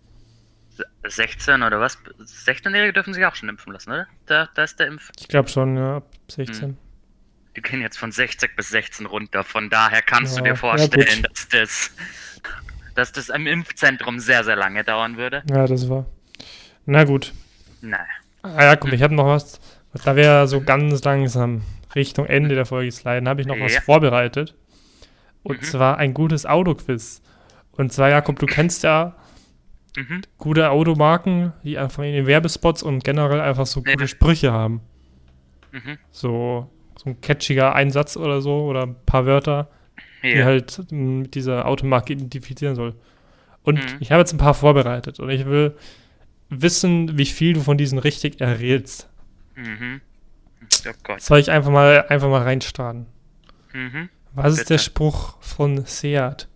16 1.07 1.63
oder 1.63 1.81
was? 1.81 1.99
16-Jährige 2.21 2.93
dürfen 2.93 3.13
sich 3.13 3.25
auch 3.25 3.35
schon 3.35 3.49
impfen 3.49 3.73
lassen, 3.73 3.91
oder? 3.91 4.07
Da, 4.27 4.49
da 4.55 4.63
ist 4.63 4.79
der 4.79 4.87
Impf. 4.87 5.11
Ich 5.19 5.27
glaube 5.29 5.49
schon, 5.49 5.77
ja, 5.77 5.97
ab 5.97 6.07
16. 6.31 6.77
Die 7.59 7.63
gehen 7.63 7.81
jetzt 7.81 7.99
von 7.99 8.13
60 8.13 8.55
bis 8.55 8.69
16 8.69 9.05
runter. 9.07 9.43
Von 9.43 9.69
daher 9.69 10.01
kannst 10.01 10.37
Ja, 10.37 10.39
du 10.39 10.45
dir 10.45 10.49
ja, 10.51 10.55
vorstellen, 10.55 11.23
gut. 11.23 11.31
dass 11.33 11.49
das, 11.49 11.91
dass 12.95 13.11
das 13.11 13.29
im 13.31 13.49
Impfzentrum 13.49 14.21
sehr, 14.21 14.45
sehr 14.45 14.55
lange 14.55 14.85
dauern 14.85 15.17
würde. 15.17 15.43
Ja, 15.51 15.67
das 15.67 15.89
war. 15.89 16.07
Na 16.87 17.03
gut. 17.03 17.33
Nein. 17.81 17.99
Ah 18.43 18.63
ja, 18.63 18.77
guck, 18.77 18.93
ich 18.93 19.03
habe 19.03 19.13
noch 19.17 19.27
was. 19.27 19.59
Da 20.05 20.15
wir 20.15 20.23
ja 20.23 20.47
so 20.47 20.61
ganz 20.61 21.03
langsam 21.03 21.63
Richtung 21.97 22.27
Ende 22.27 22.55
der 22.55 22.65
Folge 22.65 22.93
sliden, 22.93 23.29
habe 23.29 23.41
ich 23.41 23.49
noch 23.49 23.59
was 23.59 23.75
Ja. 23.75 23.81
vorbereitet. 23.81 24.55
Und 25.43 25.61
Mhm. 25.61 25.65
zwar 25.65 25.99
ein 25.99 26.15
gutes 26.15 26.47
Autoquiz. 26.47 27.23
Und 27.73 27.93
zwar, 27.93 28.09
Jakob, 28.11 28.39
du 28.39 28.47
kennst 28.47 28.85
ja 28.85 29.17
Mhm. 29.97 30.23
gute 30.37 30.71
Automarken, 30.71 31.53
die 31.65 31.77
einfach 31.77 32.05
in 32.05 32.13
den 32.13 32.27
Werbespots 32.29 32.85
und 32.85 33.03
generell 33.03 33.41
einfach 33.41 33.67
so 33.67 33.83
Ja. 33.85 33.95
gute 33.95 34.07
Sprüche 34.07 34.53
haben. 34.53 34.81
Mhm. 35.73 35.99
So, 36.13 36.71
so 36.99 37.09
ein 37.11 37.21
catchiger 37.23 37.75
Einsatz 37.75 38.17
oder 38.17 38.41
so 38.43 38.65
oder 38.67 38.83
ein 38.85 38.97
paar 39.07 39.25
Wörter, 39.25 39.69
die 40.23 40.29
Ja. 40.31 40.45
halt 40.45 40.81
m, 40.91 41.21
mit 41.23 41.35
dieser 41.35 41.65
Automarke 41.67 42.13
identifizieren 42.13 42.75
soll. 42.75 42.95
Und 43.63 43.79
Mhm. 43.79 43.97
ich 44.01 44.11
habe 44.13 44.21
jetzt 44.21 44.33
ein 44.33 44.39
paar 44.39 44.55
vorbereitet 44.55 45.21
und 45.21 45.31
ich 45.31 45.47
will 45.47 45.75
wissen, 46.51 47.17
wie 47.19 47.25
viel 47.27 47.53
du 47.55 47.61
von 47.61 47.79
diesen 47.79 47.99
richtig 47.99 48.41
errätst. 48.41 49.09
Mhm. 49.55 50.01
Oh 50.87 50.91
Gott. 51.03 51.21
Soll 51.23 51.39
ich 51.39 51.51
einfach 51.51 51.71
mal, 51.71 52.05
einfach 52.09 52.29
mal 52.29 52.43
reinstarten? 52.43 53.07
Mhm. 53.73 54.09
Was 54.35 54.53
ist 54.59 54.71
der 54.71 54.75
Bitte. 54.77 54.85
Spruch 54.85 55.37
von 55.41 55.85
Seat? 55.87 56.49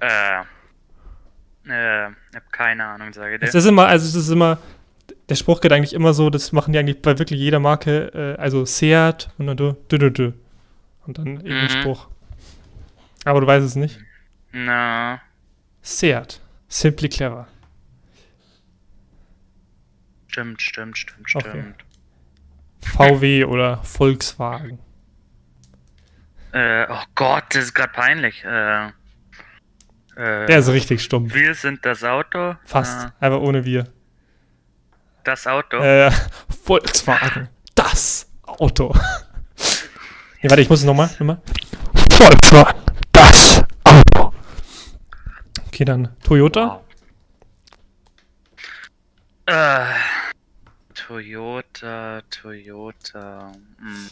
Äh. 0.00 0.40
Äh, 1.68 2.08
ich 2.30 2.36
hab 2.36 2.52
keine 2.52 2.84
Ahnung, 2.84 3.12
sage 3.12 3.36
ich 3.36 3.42
Es 3.42 3.50
dir. 3.52 3.58
ist 3.58 3.66
immer, 3.66 3.86
also 3.88 4.06
es 4.06 4.14
ist 4.14 4.30
immer, 4.30 4.58
der 5.28 5.34
Spruch 5.34 5.60
geht 5.60 5.72
eigentlich 5.72 5.92
immer 5.94 6.14
so, 6.14 6.30
das 6.30 6.52
machen 6.52 6.72
die 6.72 6.78
eigentlich 6.78 7.02
bei 7.02 7.18
wirklich 7.18 7.38
jeder 7.40 7.60
Marke, 7.60 8.12
äh, 8.14 8.40
also 8.40 8.64
Seat 8.64 9.30
und 9.38 9.46
dann 9.46 9.56
du, 9.56 9.76
du, 9.88 9.98
du, 9.98 10.10
du. 10.10 10.34
Und 11.06 11.18
dann 11.18 11.26
irgendein 11.26 11.64
Mhm. 11.64 11.68
Spruch. 11.68 12.08
Aber 13.24 13.40
du 13.40 13.46
weißt 13.46 13.64
es 13.66 13.76
nicht. 13.76 13.98
Na. 14.52 15.20
Seat. 15.82 16.40
Simply 16.68 17.08
clever. 17.08 17.46
Stimmt, 20.28 20.60
stimmt, 20.62 20.96
stimmt, 20.98 21.34
Okay. 21.34 21.48
stimmt. 21.50 21.84
VW 22.82 23.44
oder 23.44 23.82
Volkswagen. 23.82 24.78
Äh, 26.52 26.86
oh 26.88 27.02
Gott, 27.14 27.44
das 27.50 27.64
ist 27.64 27.74
gerade 27.74 27.92
peinlich. 27.92 28.44
Äh, 28.44 28.86
äh, 28.86 30.46
Der 30.46 30.58
ist 30.58 30.68
richtig 30.70 31.02
stumpf. 31.02 31.34
wir 31.34 31.54
sind 31.54 31.84
das 31.84 32.04
Auto. 32.04 32.56
Fast. 32.64 33.06
Äh, 33.06 33.10
Aber 33.20 33.40
ohne 33.42 33.64
wir. 33.64 33.86
Das 35.24 35.46
Auto. 35.46 35.78
Äh, 35.78 36.10
Volkswagen. 36.64 37.48
Das 37.74 38.30
Auto. 38.42 38.94
nee, 40.42 40.50
warte, 40.50 40.62
ich 40.62 40.68
muss 40.68 40.80
es 40.80 40.84
nochmal. 40.86 41.08
Nochmal. 41.18 41.40
Volkswagen. 42.12 42.80
Das 43.12 43.62
Auto. 43.84 44.32
Okay, 45.68 45.84
dann 45.84 46.14
Toyota. 46.22 46.66
Wow. 46.66 46.82
Äh, 49.46 49.94
Toyota, 50.94 52.20
Toyota. 52.30 53.52
Hm. 53.78 54.10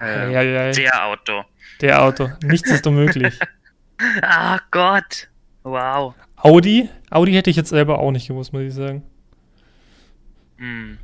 Äh, 0.00 0.32
Ja, 0.32 0.42
ja, 0.42 0.62
ja. 0.66 0.70
Der 0.72 1.04
Auto. 1.06 1.44
Der 1.80 2.02
Auto. 2.02 2.30
Nichts 2.42 2.70
ist 2.70 2.86
unmöglich. 2.86 3.38
Ah 4.20 4.58
Gott. 4.72 5.28
Wow. 5.62 6.14
Audi. 6.34 6.88
Audi 7.08 7.34
hätte 7.34 7.50
ich 7.50 7.56
jetzt 7.56 7.68
selber 7.68 8.00
auch 8.00 8.10
nicht 8.10 8.26
gewusst, 8.26 8.52
muss 8.52 8.62
ich 8.62 8.74
sagen. 8.74 9.04
Hm. 10.62 10.96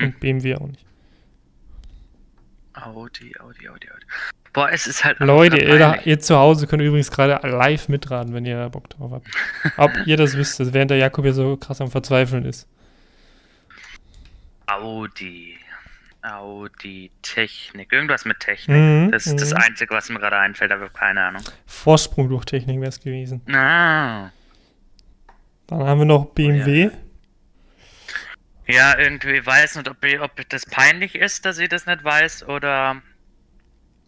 Und 0.00 0.18
BMW 0.18 0.56
auch 0.56 0.66
nicht. 0.66 0.84
Audi, 2.74 3.32
Audi, 3.38 3.68
Audi, 3.68 3.88
Audi. 3.88 4.06
Boah, 4.52 4.68
es 4.72 4.88
ist 4.88 5.04
halt. 5.04 5.20
Leute, 5.20 5.58
ihr, 5.58 5.78
da, 5.78 5.90
peinlich. 5.90 6.06
ihr 6.06 6.18
zu 6.18 6.36
Hause 6.36 6.66
könnt 6.66 6.82
übrigens 6.82 7.10
gerade 7.10 7.46
live 7.46 7.88
mitraten, 7.88 8.34
wenn 8.34 8.44
ihr 8.44 8.68
Bock 8.70 8.90
drauf 8.90 9.12
habt. 9.12 9.28
Ob 9.76 9.92
ihr 10.06 10.16
das 10.16 10.36
wisst, 10.36 10.58
während 10.74 10.90
der 10.90 10.98
Jakob 10.98 11.24
hier 11.24 11.34
so 11.34 11.56
krass 11.56 11.80
am 11.80 11.90
Verzweifeln 11.90 12.44
ist. 12.44 12.66
Audi. 14.66 15.56
Audi, 16.22 17.10
Technik. 17.22 17.92
Irgendwas 17.92 18.24
mit 18.24 18.40
Technik. 18.40 18.76
Mhm, 18.76 19.10
Das 19.12 19.26
ist 19.26 19.40
das 19.40 19.50
mhm. 19.50 19.58
Einzige, 19.58 19.94
was 19.94 20.08
mir 20.08 20.18
gerade 20.18 20.38
einfällt, 20.38 20.72
aber 20.72 20.88
keine 20.88 21.22
Ahnung. 21.22 21.42
Vorsprung 21.66 22.28
durch 22.28 22.44
Technik 22.44 22.80
wäre 22.80 22.88
es 22.88 23.00
gewesen. 23.00 23.40
Ah. 23.52 24.30
Dann 25.68 25.84
haben 25.84 26.00
wir 26.00 26.04
noch 26.04 26.26
BMW. 26.26 26.84
Ja, 26.84 26.90
irgendwie 28.66 29.44
weiß 29.44 29.76
nicht, 29.76 29.88
ob, 29.90 29.96
ob 30.20 30.48
das 30.48 30.66
peinlich 30.66 31.14
ist, 31.14 31.44
dass 31.44 31.58
ich 31.58 31.68
das 31.68 31.86
nicht 31.86 32.04
weiß 32.04 32.48
oder, 32.48 32.96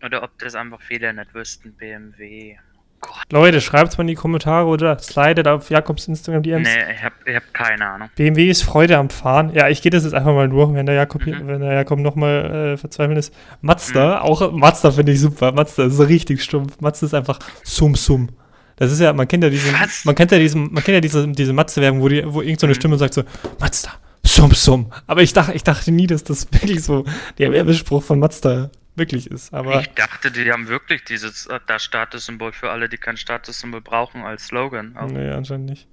oder 0.05 0.23
ob 0.23 0.39
das 0.39 0.55
einfach 0.55 0.81
viele 0.81 1.13
nicht 1.13 1.35
wüssten. 1.35 1.73
BMW. 1.73 2.57
Gott. 3.01 3.27
Leute, 3.33 3.61
schreibt 3.61 3.99
mal 3.99 4.03
in 4.05 4.09
die 4.09 4.15
Kommentare 4.15 4.67
oder 4.67 4.99
slidet 4.99 5.47
auf 5.47 5.69
Jakobs 5.69 6.09
Instagram 6.09 6.43
DMs. 6.43 6.67
Nee, 6.67 6.93
ich 6.95 7.03
hab, 7.05 7.13
ich 7.27 7.37
hab 7.37 7.53
keine 7.53 7.87
Ahnung. 7.87 8.09
BMW 8.17 8.49
ist 8.49 8.63
Freude 8.63 8.97
am 8.97 9.11
Fahren. 9.11 9.53
Ja, 9.53 9.69
ich 9.69 9.83
gehe 9.83 9.91
das 9.91 10.05
jetzt 10.05 10.15
einfach 10.15 10.33
mal 10.33 10.49
durch, 10.49 10.73
wenn 10.73 10.87
der 10.87 10.95
Jakob, 10.95 11.27
Mhm. 11.27 11.47
wenn 11.47 11.61
der 11.61 11.75
Jakob 11.75 11.99
nochmal 11.99 12.73
äh, 12.73 12.77
verzweifeln 12.79 13.19
ist. 13.19 13.35
Mazda, 13.61 14.23
auch 14.23 14.53
Mazda 14.53 14.91
finde 14.91 15.13
ich 15.13 15.21
super. 15.21 15.53
Mazda 15.53 15.85
ist 15.85 16.01
richtig 16.01 16.43
stumpf. 16.43 16.81
Mazda 16.81 17.07
ist 17.07 17.13
einfach 17.15 17.41
Sum 17.63 17.95
Sum. 17.95 18.31
Das 18.77 18.91
ist 18.91 19.01
ja, 19.01 19.13
man 19.13 19.29
kennt 19.29 19.45
ja 19.45 19.51
diesen, 19.51 19.73
Was? 19.79 20.05
man 20.07 20.15
kennt 20.15 20.33
ja 20.33 20.39
diesen, 20.39 20.73
man 20.73 20.83
kennt 20.83 20.95
ja 20.95 21.01
diese, 21.01 21.29
diese 21.29 21.53
Mazda-Werbung, 21.53 22.01
wo, 22.01 22.09
die, 22.09 22.23
wo 22.27 22.41
irgend 22.41 22.59
so 22.61 22.67
Mhm. 22.67 22.75
Stimme 22.75 22.97
sagt 22.97 23.13
so, 23.15 23.23
Mazda, 23.61 23.91
Sum 24.27 24.53
Sum. 24.53 24.93
Aber 25.07 25.23
ich 25.23 25.33
dachte, 25.33 25.53
ich 25.53 25.63
dachte 25.65 25.93
nie, 25.93 26.07
dass 26.07 26.25
das 26.25 26.47
wirklich 26.53 26.83
so 26.83 27.05
der 27.39 27.53
Werbespruch 27.53 28.03
von 28.03 28.19
Mazda 28.19 28.71
wirklich 28.97 29.31
ist. 29.31 29.53
Aber 29.53 29.81
ich 29.81 29.89
dachte, 29.91 30.31
die 30.31 30.51
haben 30.51 30.69
wirklich 30.69 31.05
dieses 31.05 31.47
äh, 31.47 31.61
das 31.67 31.83
Statussymbol 31.83 32.53
für 32.53 32.71
alle, 32.71 32.89
die 32.89 32.97
kein 32.97 33.17
Statussymbol 33.17 33.81
brauchen, 33.81 34.23
als 34.23 34.47
Slogan. 34.47 34.97
Aber- 34.97 35.13
nee, 35.13 35.31
anscheinend 35.31 35.71
nicht. 35.71 35.89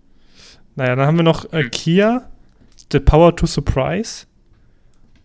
Naja, 0.76 0.96
dann 0.96 1.06
haben 1.08 1.18
wir 1.18 1.24
noch 1.24 1.52
äh, 1.52 1.64
Hm. 1.64 1.72
Kia, 1.72 2.30
The 2.92 3.00
Power 3.00 3.36
to 3.36 3.46
Surprise. 3.46 4.26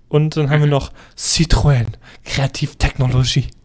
Und 0.09 0.37
dann 0.37 0.51
haben 0.51 0.61
wir 0.61 0.67
Mhm. 0.67 0.71
noch 0.73 0.93
Citroën, 1.17 1.87
Kreativtechnologie. 2.25 3.49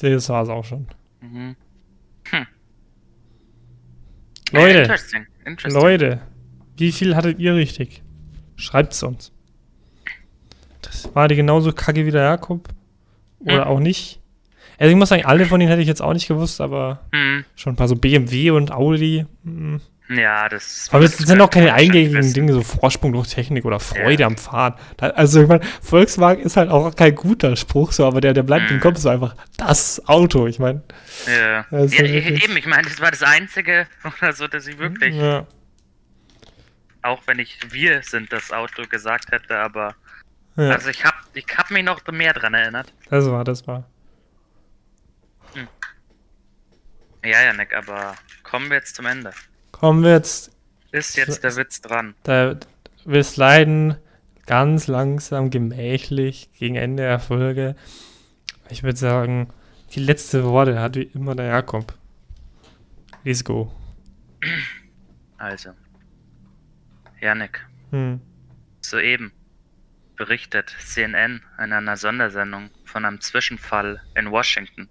Das 0.00 0.28
war 0.30 0.42
es 0.42 0.48
auch 0.48 0.64
schon. 0.64 0.88
Mhm. 1.20 1.54
Leute, 4.50 4.78
Interesting. 4.80 5.26
Interesting. 5.46 5.80
Leute, 5.82 6.20
wie 6.82 6.92
viel 6.92 7.16
hattet 7.16 7.38
ihr 7.38 7.54
richtig? 7.54 8.02
Schreibt's 8.56 9.02
uns. 9.02 9.32
Das 10.82 11.14
war 11.14 11.28
die 11.28 11.36
genauso 11.36 11.72
kacke 11.72 12.04
wie 12.06 12.10
der 12.10 12.22
Jakob? 12.24 12.68
Oder 13.40 13.64
Mhm. 13.64 13.70
auch 13.70 13.80
nicht? 13.80 14.20
Also 14.78 14.90
ich 14.90 14.96
muss 14.96 15.10
sagen, 15.10 15.24
alle 15.24 15.46
von 15.46 15.60
denen 15.60 15.70
hätte 15.70 15.82
ich 15.82 15.88
jetzt 15.88 16.02
auch 16.02 16.12
nicht 16.12 16.26
gewusst, 16.28 16.60
aber 16.60 17.00
Hm. 17.12 17.44
schon 17.54 17.72
ein 17.74 17.76
paar 17.76 17.88
so 17.88 17.94
BMW 17.96 18.50
und 18.50 18.72
Audi. 18.72 19.26
mm. 19.44 19.76
Ja, 20.08 20.48
das. 20.48 20.88
Aber 20.92 21.04
es 21.04 21.16
das 21.16 21.26
sind 21.28 21.40
auch 21.40 21.48
keine 21.48 21.72
eingängigen. 21.72 22.32
Dinge, 22.34 22.52
so 22.52 22.60
Vorsprung 22.62 23.12
durch 23.12 23.28
Technik 23.28 23.64
oder 23.64 23.80
Freude 23.80 24.22
Ja. 24.22 24.26
am 24.26 24.36
Fahren. 24.36 24.74
Da, 24.98 25.06
also 25.10 25.40
ich 25.42 25.48
meine, 25.48 25.64
Volkswagen 25.80 26.42
ist 26.42 26.56
halt 26.56 26.68
auch 26.70 26.94
kein 26.96 27.14
guter 27.14 27.56
Spruch, 27.56 27.92
so, 27.92 28.04
aber 28.04 28.20
der, 28.20 28.34
der 28.34 28.42
bleibt 28.42 28.70
im 28.70 28.76
Mhm. 28.76 28.80
Kopf 28.80 28.98
so 28.98 29.08
einfach. 29.08 29.34
Das 29.56 30.06
Auto, 30.08 30.46
ich 30.48 30.58
meine. 30.58 30.82
Ja. 31.26 31.60
Ist 31.78 31.94
ja, 31.94 32.00
wirklich- 32.04 32.44
eben, 32.44 32.56
ich 32.56 32.66
meine, 32.66 32.82
das 32.82 33.00
war 33.00 33.10
das 33.10 33.22
Einzige 33.22 33.86
oder 34.20 34.32
so, 34.32 34.48
dass 34.48 34.66
ich 34.66 34.78
wirklich, 34.78 35.14
Ja, 35.14 35.46
auch 37.02 37.22
wenn 37.26 37.38
ich 37.38 37.58
wir 37.72 38.02
sind 38.02 38.32
das 38.32 38.52
Auto 38.52 38.84
gesagt 38.86 39.30
hätte, 39.32 39.56
aber 39.58 39.94
ja 40.56 40.70
also 40.70 40.90
ich 40.90 41.04
hab, 41.04 41.14
ich 41.34 41.46
hab 41.56 41.70
mich 41.70 41.84
noch 41.84 42.06
mehr 42.08 42.32
dran 42.32 42.54
erinnert. 42.54 42.92
das 43.08 43.26
war, 43.26 43.44
das 43.44 43.66
war. 43.66 43.84
Ja, 47.24 47.42
Janik, 47.42 47.74
aber 47.74 48.14
kommen 48.42 48.68
wir 48.68 48.78
jetzt 48.78 48.96
zum 48.96 49.06
Ende. 49.06 49.32
Kommen 49.70 50.02
wir 50.02 50.12
jetzt, 50.12 50.50
Ist 50.90 51.16
jetzt 51.16 51.44
der 51.44 51.54
Witz 51.56 51.80
dran. 51.80 52.14
da, 52.24 52.56
wir 53.04 53.24
sliden 53.24 53.96
ganz 54.46 54.88
langsam, 54.88 55.50
gemächlich 55.50 56.50
gegen 56.58 56.74
Ende 56.74 57.04
der 57.04 57.20
Folge. 57.20 57.76
Ich 58.68 58.82
würde 58.82 58.98
sagen, 58.98 59.52
die 59.92 60.00
letzte 60.00 60.44
Worte 60.44 60.80
hat 60.80 60.96
wie 60.96 61.02
immer 61.02 61.34
der 61.34 61.46
Jakob. 61.46 61.94
Let's 63.24 63.44
go. 63.44 63.72
Also, 65.38 65.70
Janik, 67.22 67.64
Hm. 67.92 68.20
soeben 68.80 69.32
berichtet 70.16 70.74
CNN 70.80 71.40
in 71.58 71.72
einer 71.72 71.96
Sondersendung 71.96 72.70
von 72.84 73.04
einem 73.04 73.20
Zwischenfall 73.20 74.02
in 74.16 74.30
Washington. 74.32 74.88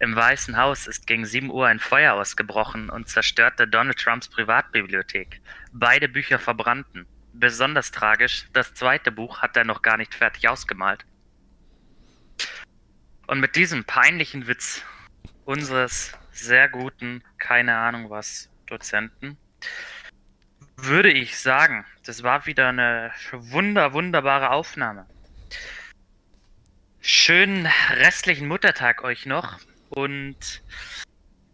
Im 0.00 0.16
Weißen 0.16 0.56
Haus 0.56 0.88
ist 0.88 1.06
gegen 1.06 1.24
7 1.24 1.50
Uhr 1.50 1.68
ein 1.68 1.78
Feuer 1.78 2.14
ausgebrochen 2.14 2.90
und 2.90 3.08
zerstörte 3.08 3.68
Donald 3.68 3.98
Trumps 3.98 4.28
Privatbibliothek. 4.28 5.40
Beide 5.72 6.08
Bücher 6.08 6.40
verbrannten. 6.40 7.06
Besonders 7.32 7.92
tragisch, 7.92 8.46
das 8.52 8.74
zweite 8.74 9.12
Buch 9.12 9.40
hat 9.40 9.56
er 9.56 9.64
noch 9.64 9.82
gar 9.82 9.96
nicht 9.96 10.14
fertig 10.14 10.48
ausgemalt. 10.48 11.06
Und 13.28 13.38
mit 13.38 13.54
diesem 13.54 13.84
peinlichen 13.84 14.48
Witz 14.48 14.82
unseres 15.44 16.12
sehr 16.32 16.68
guten, 16.68 17.22
keine 17.38 17.76
Ahnung 17.76 18.10
was, 18.10 18.50
Dozenten, 18.66 19.38
würde 20.76 21.10
ich 21.10 21.38
sagen, 21.38 21.84
das 22.04 22.22
war 22.22 22.46
wieder 22.46 22.68
eine 22.68 23.12
wunder, 23.32 23.92
wunderbare 23.92 24.50
Aufnahme. 24.50 25.06
Schönen 27.00 27.68
restlichen 27.90 28.48
Muttertag 28.48 29.04
euch 29.04 29.26
noch 29.26 29.58
und 29.90 30.62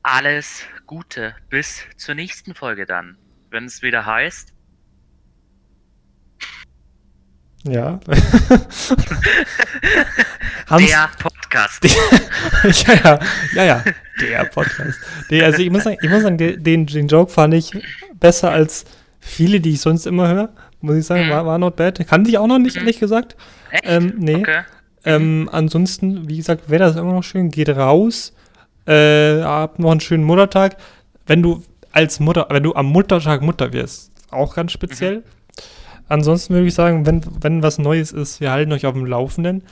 alles 0.03 0.64
Gute 0.87 1.35
bis 1.49 1.85
zur 1.97 2.14
nächsten 2.14 2.55
Folge 2.55 2.87
dann, 2.87 3.18
wenn 3.51 3.64
es 3.64 3.83
wieder 3.83 4.07
heißt. 4.07 4.53
Ja. 7.64 8.01
Der 10.71 11.11
Podcast. 11.18 11.85
ja, 12.87 12.95
ja, 12.95 13.18
ja, 13.55 13.64
ja, 13.64 13.85
der 14.21 14.45
Podcast. 14.45 15.01
Nee, 15.29 15.43
also 15.43 15.59
ich 15.59 15.68
muss 15.71 15.83
sagen, 15.83 15.99
ich 16.01 16.09
muss 16.09 16.23
sagen 16.23 16.39
den, 16.39 16.87
den 16.87 17.09
Joke 17.09 17.33
fand 17.33 17.55
ich 17.55 17.73
besser 18.14 18.53
als 18.53 18.85
viele, 19.21 19.61
die 19.61 19.71
ich 19.71 19.81
sonst 19.81 20.07
immer 20.07 20.29
höre. 20.29 20.49
Muss 20.81 20.97
ich 20.97 21.07
sagen, 21.07 21.27
Mhm. 21.27 21.31
war, 21.31 21.47
war 21.47 21.59
not 21.59 21.77
bad. 21.77 22.05
Kannte 22.09 22.31
ich 22.31 22.39
auch 22.39 22.47
noch 22.47 22.59
nicht, 22.59 22.75
Mhm. 22.77 22.81
ehrlich 22.83 22.99
gesagt. 23.01 23.37
Echt? 23.71 23.85
Ähm, 23.87 24.14
nee. 24.18 24.37
Okay. 24.37 24.61
Ähm, 25.05 25.49
ansonsten, 25.53 26.29
wie 26.29 26.37
gesagt, 26.39 26.68
wäre 26.68 26.85
das 26.85 26.97
immer 26.97 27.12
noch 27.12 27.23
schön, 27.25 27.51
geht 27.51 27.68
raus. 27.71 28.33
Äh, 28.87 29.43
habt 29.43 29.79
noch 29.79 29.91
einen 29.91 30.01
schönen 30.01 30.25
Muttertag. 30.25 30.77
Wenn 31.27 31.43
du 31.43 31.62
als 31.93 32.18
Mutter, 32.21 32.47
wenn 32.51 32.62
du 32.62 32.75
am 32.75 32.87
Muttertag 32.87 33.43
Mutter 33.43 33.73
wirst, 33.73 34.11
auch 34.31 34.55
ganz 34.55 34.73
speziell. 34.73 35.23
Ansonsten 36.09 36.55
würde 36.55 36.66
ich 36.66 36.75
sagen, 36.75 37.07
wenn, 37.07 37.23
wenn 37.41 37.62
was 37.62 37.79
Neues 37.79 38.12
ist, 38.12 38.41
wir 38.41 38.51
halten 38.51 38.73
euch 38.73 38.85
auf 38.87 38.95
dem 38.95 39.07
Laufenden. 39.07 39.62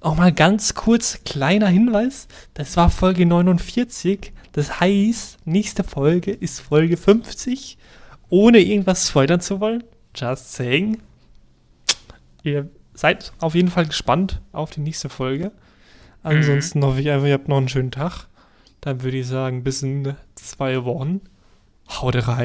Auch 0.00 0.16
mal 0.16 0.32
ganz 0.32 0.74
kurz, 0.74 1.20
kleiner 1.24 1.68
Hinweis. 1.68 2.26
Das 2.54 2.76
war 2.76 2.90
Folge 2.90 3.26
49. 3.26 4.32
Das 4.52 4.80
heißt, 4.80 5.38
nächste 5.46 5.84
Folge 5.84 6.32
ist 6.32 6.60
Folge 6.60 6.96
50. 6.96 7.77
Ohne 8.30 8.58
irgendwas 8.58 9.08
spoilern 9.08 9.40
zu 9.40 9.60
wollen. 9.60 9.84
Just 10.14 10.52
saying. 10.52 10.98
Ihr 12.42 12.68
seid 12.94 13.32
auf 13.40 13.54
jeden 13.54 13.68
Fall 13.68 13.86
gespannt 13.86 14.40
auf 14.52 14.70
die 14.70 14.80
nächste 14.80 15.08
Folge. 15.08 15.52
Ansonsten 16.22 16.84
hoffe 16.84 17.00
ich 17.00 17.10
einfach, 17.10 17.26
ihr 17.26 17.34
habt 17.34 17.48
noch 17.48 17.56
einen 17.56 17.68
schönen 17.68 17.90
Tag. 17.90 18.26
Dann 18.80 19.02
würde 19.02 19.18
ich 19.18 19.26
sagen, 19.26 19.62
bis 19.64 19.82
in 19.82 20.14
zwei 20.34 20.84
Wochen. 20.84 21.20
Haut 21.88 22.14
rein. 22.16 22.36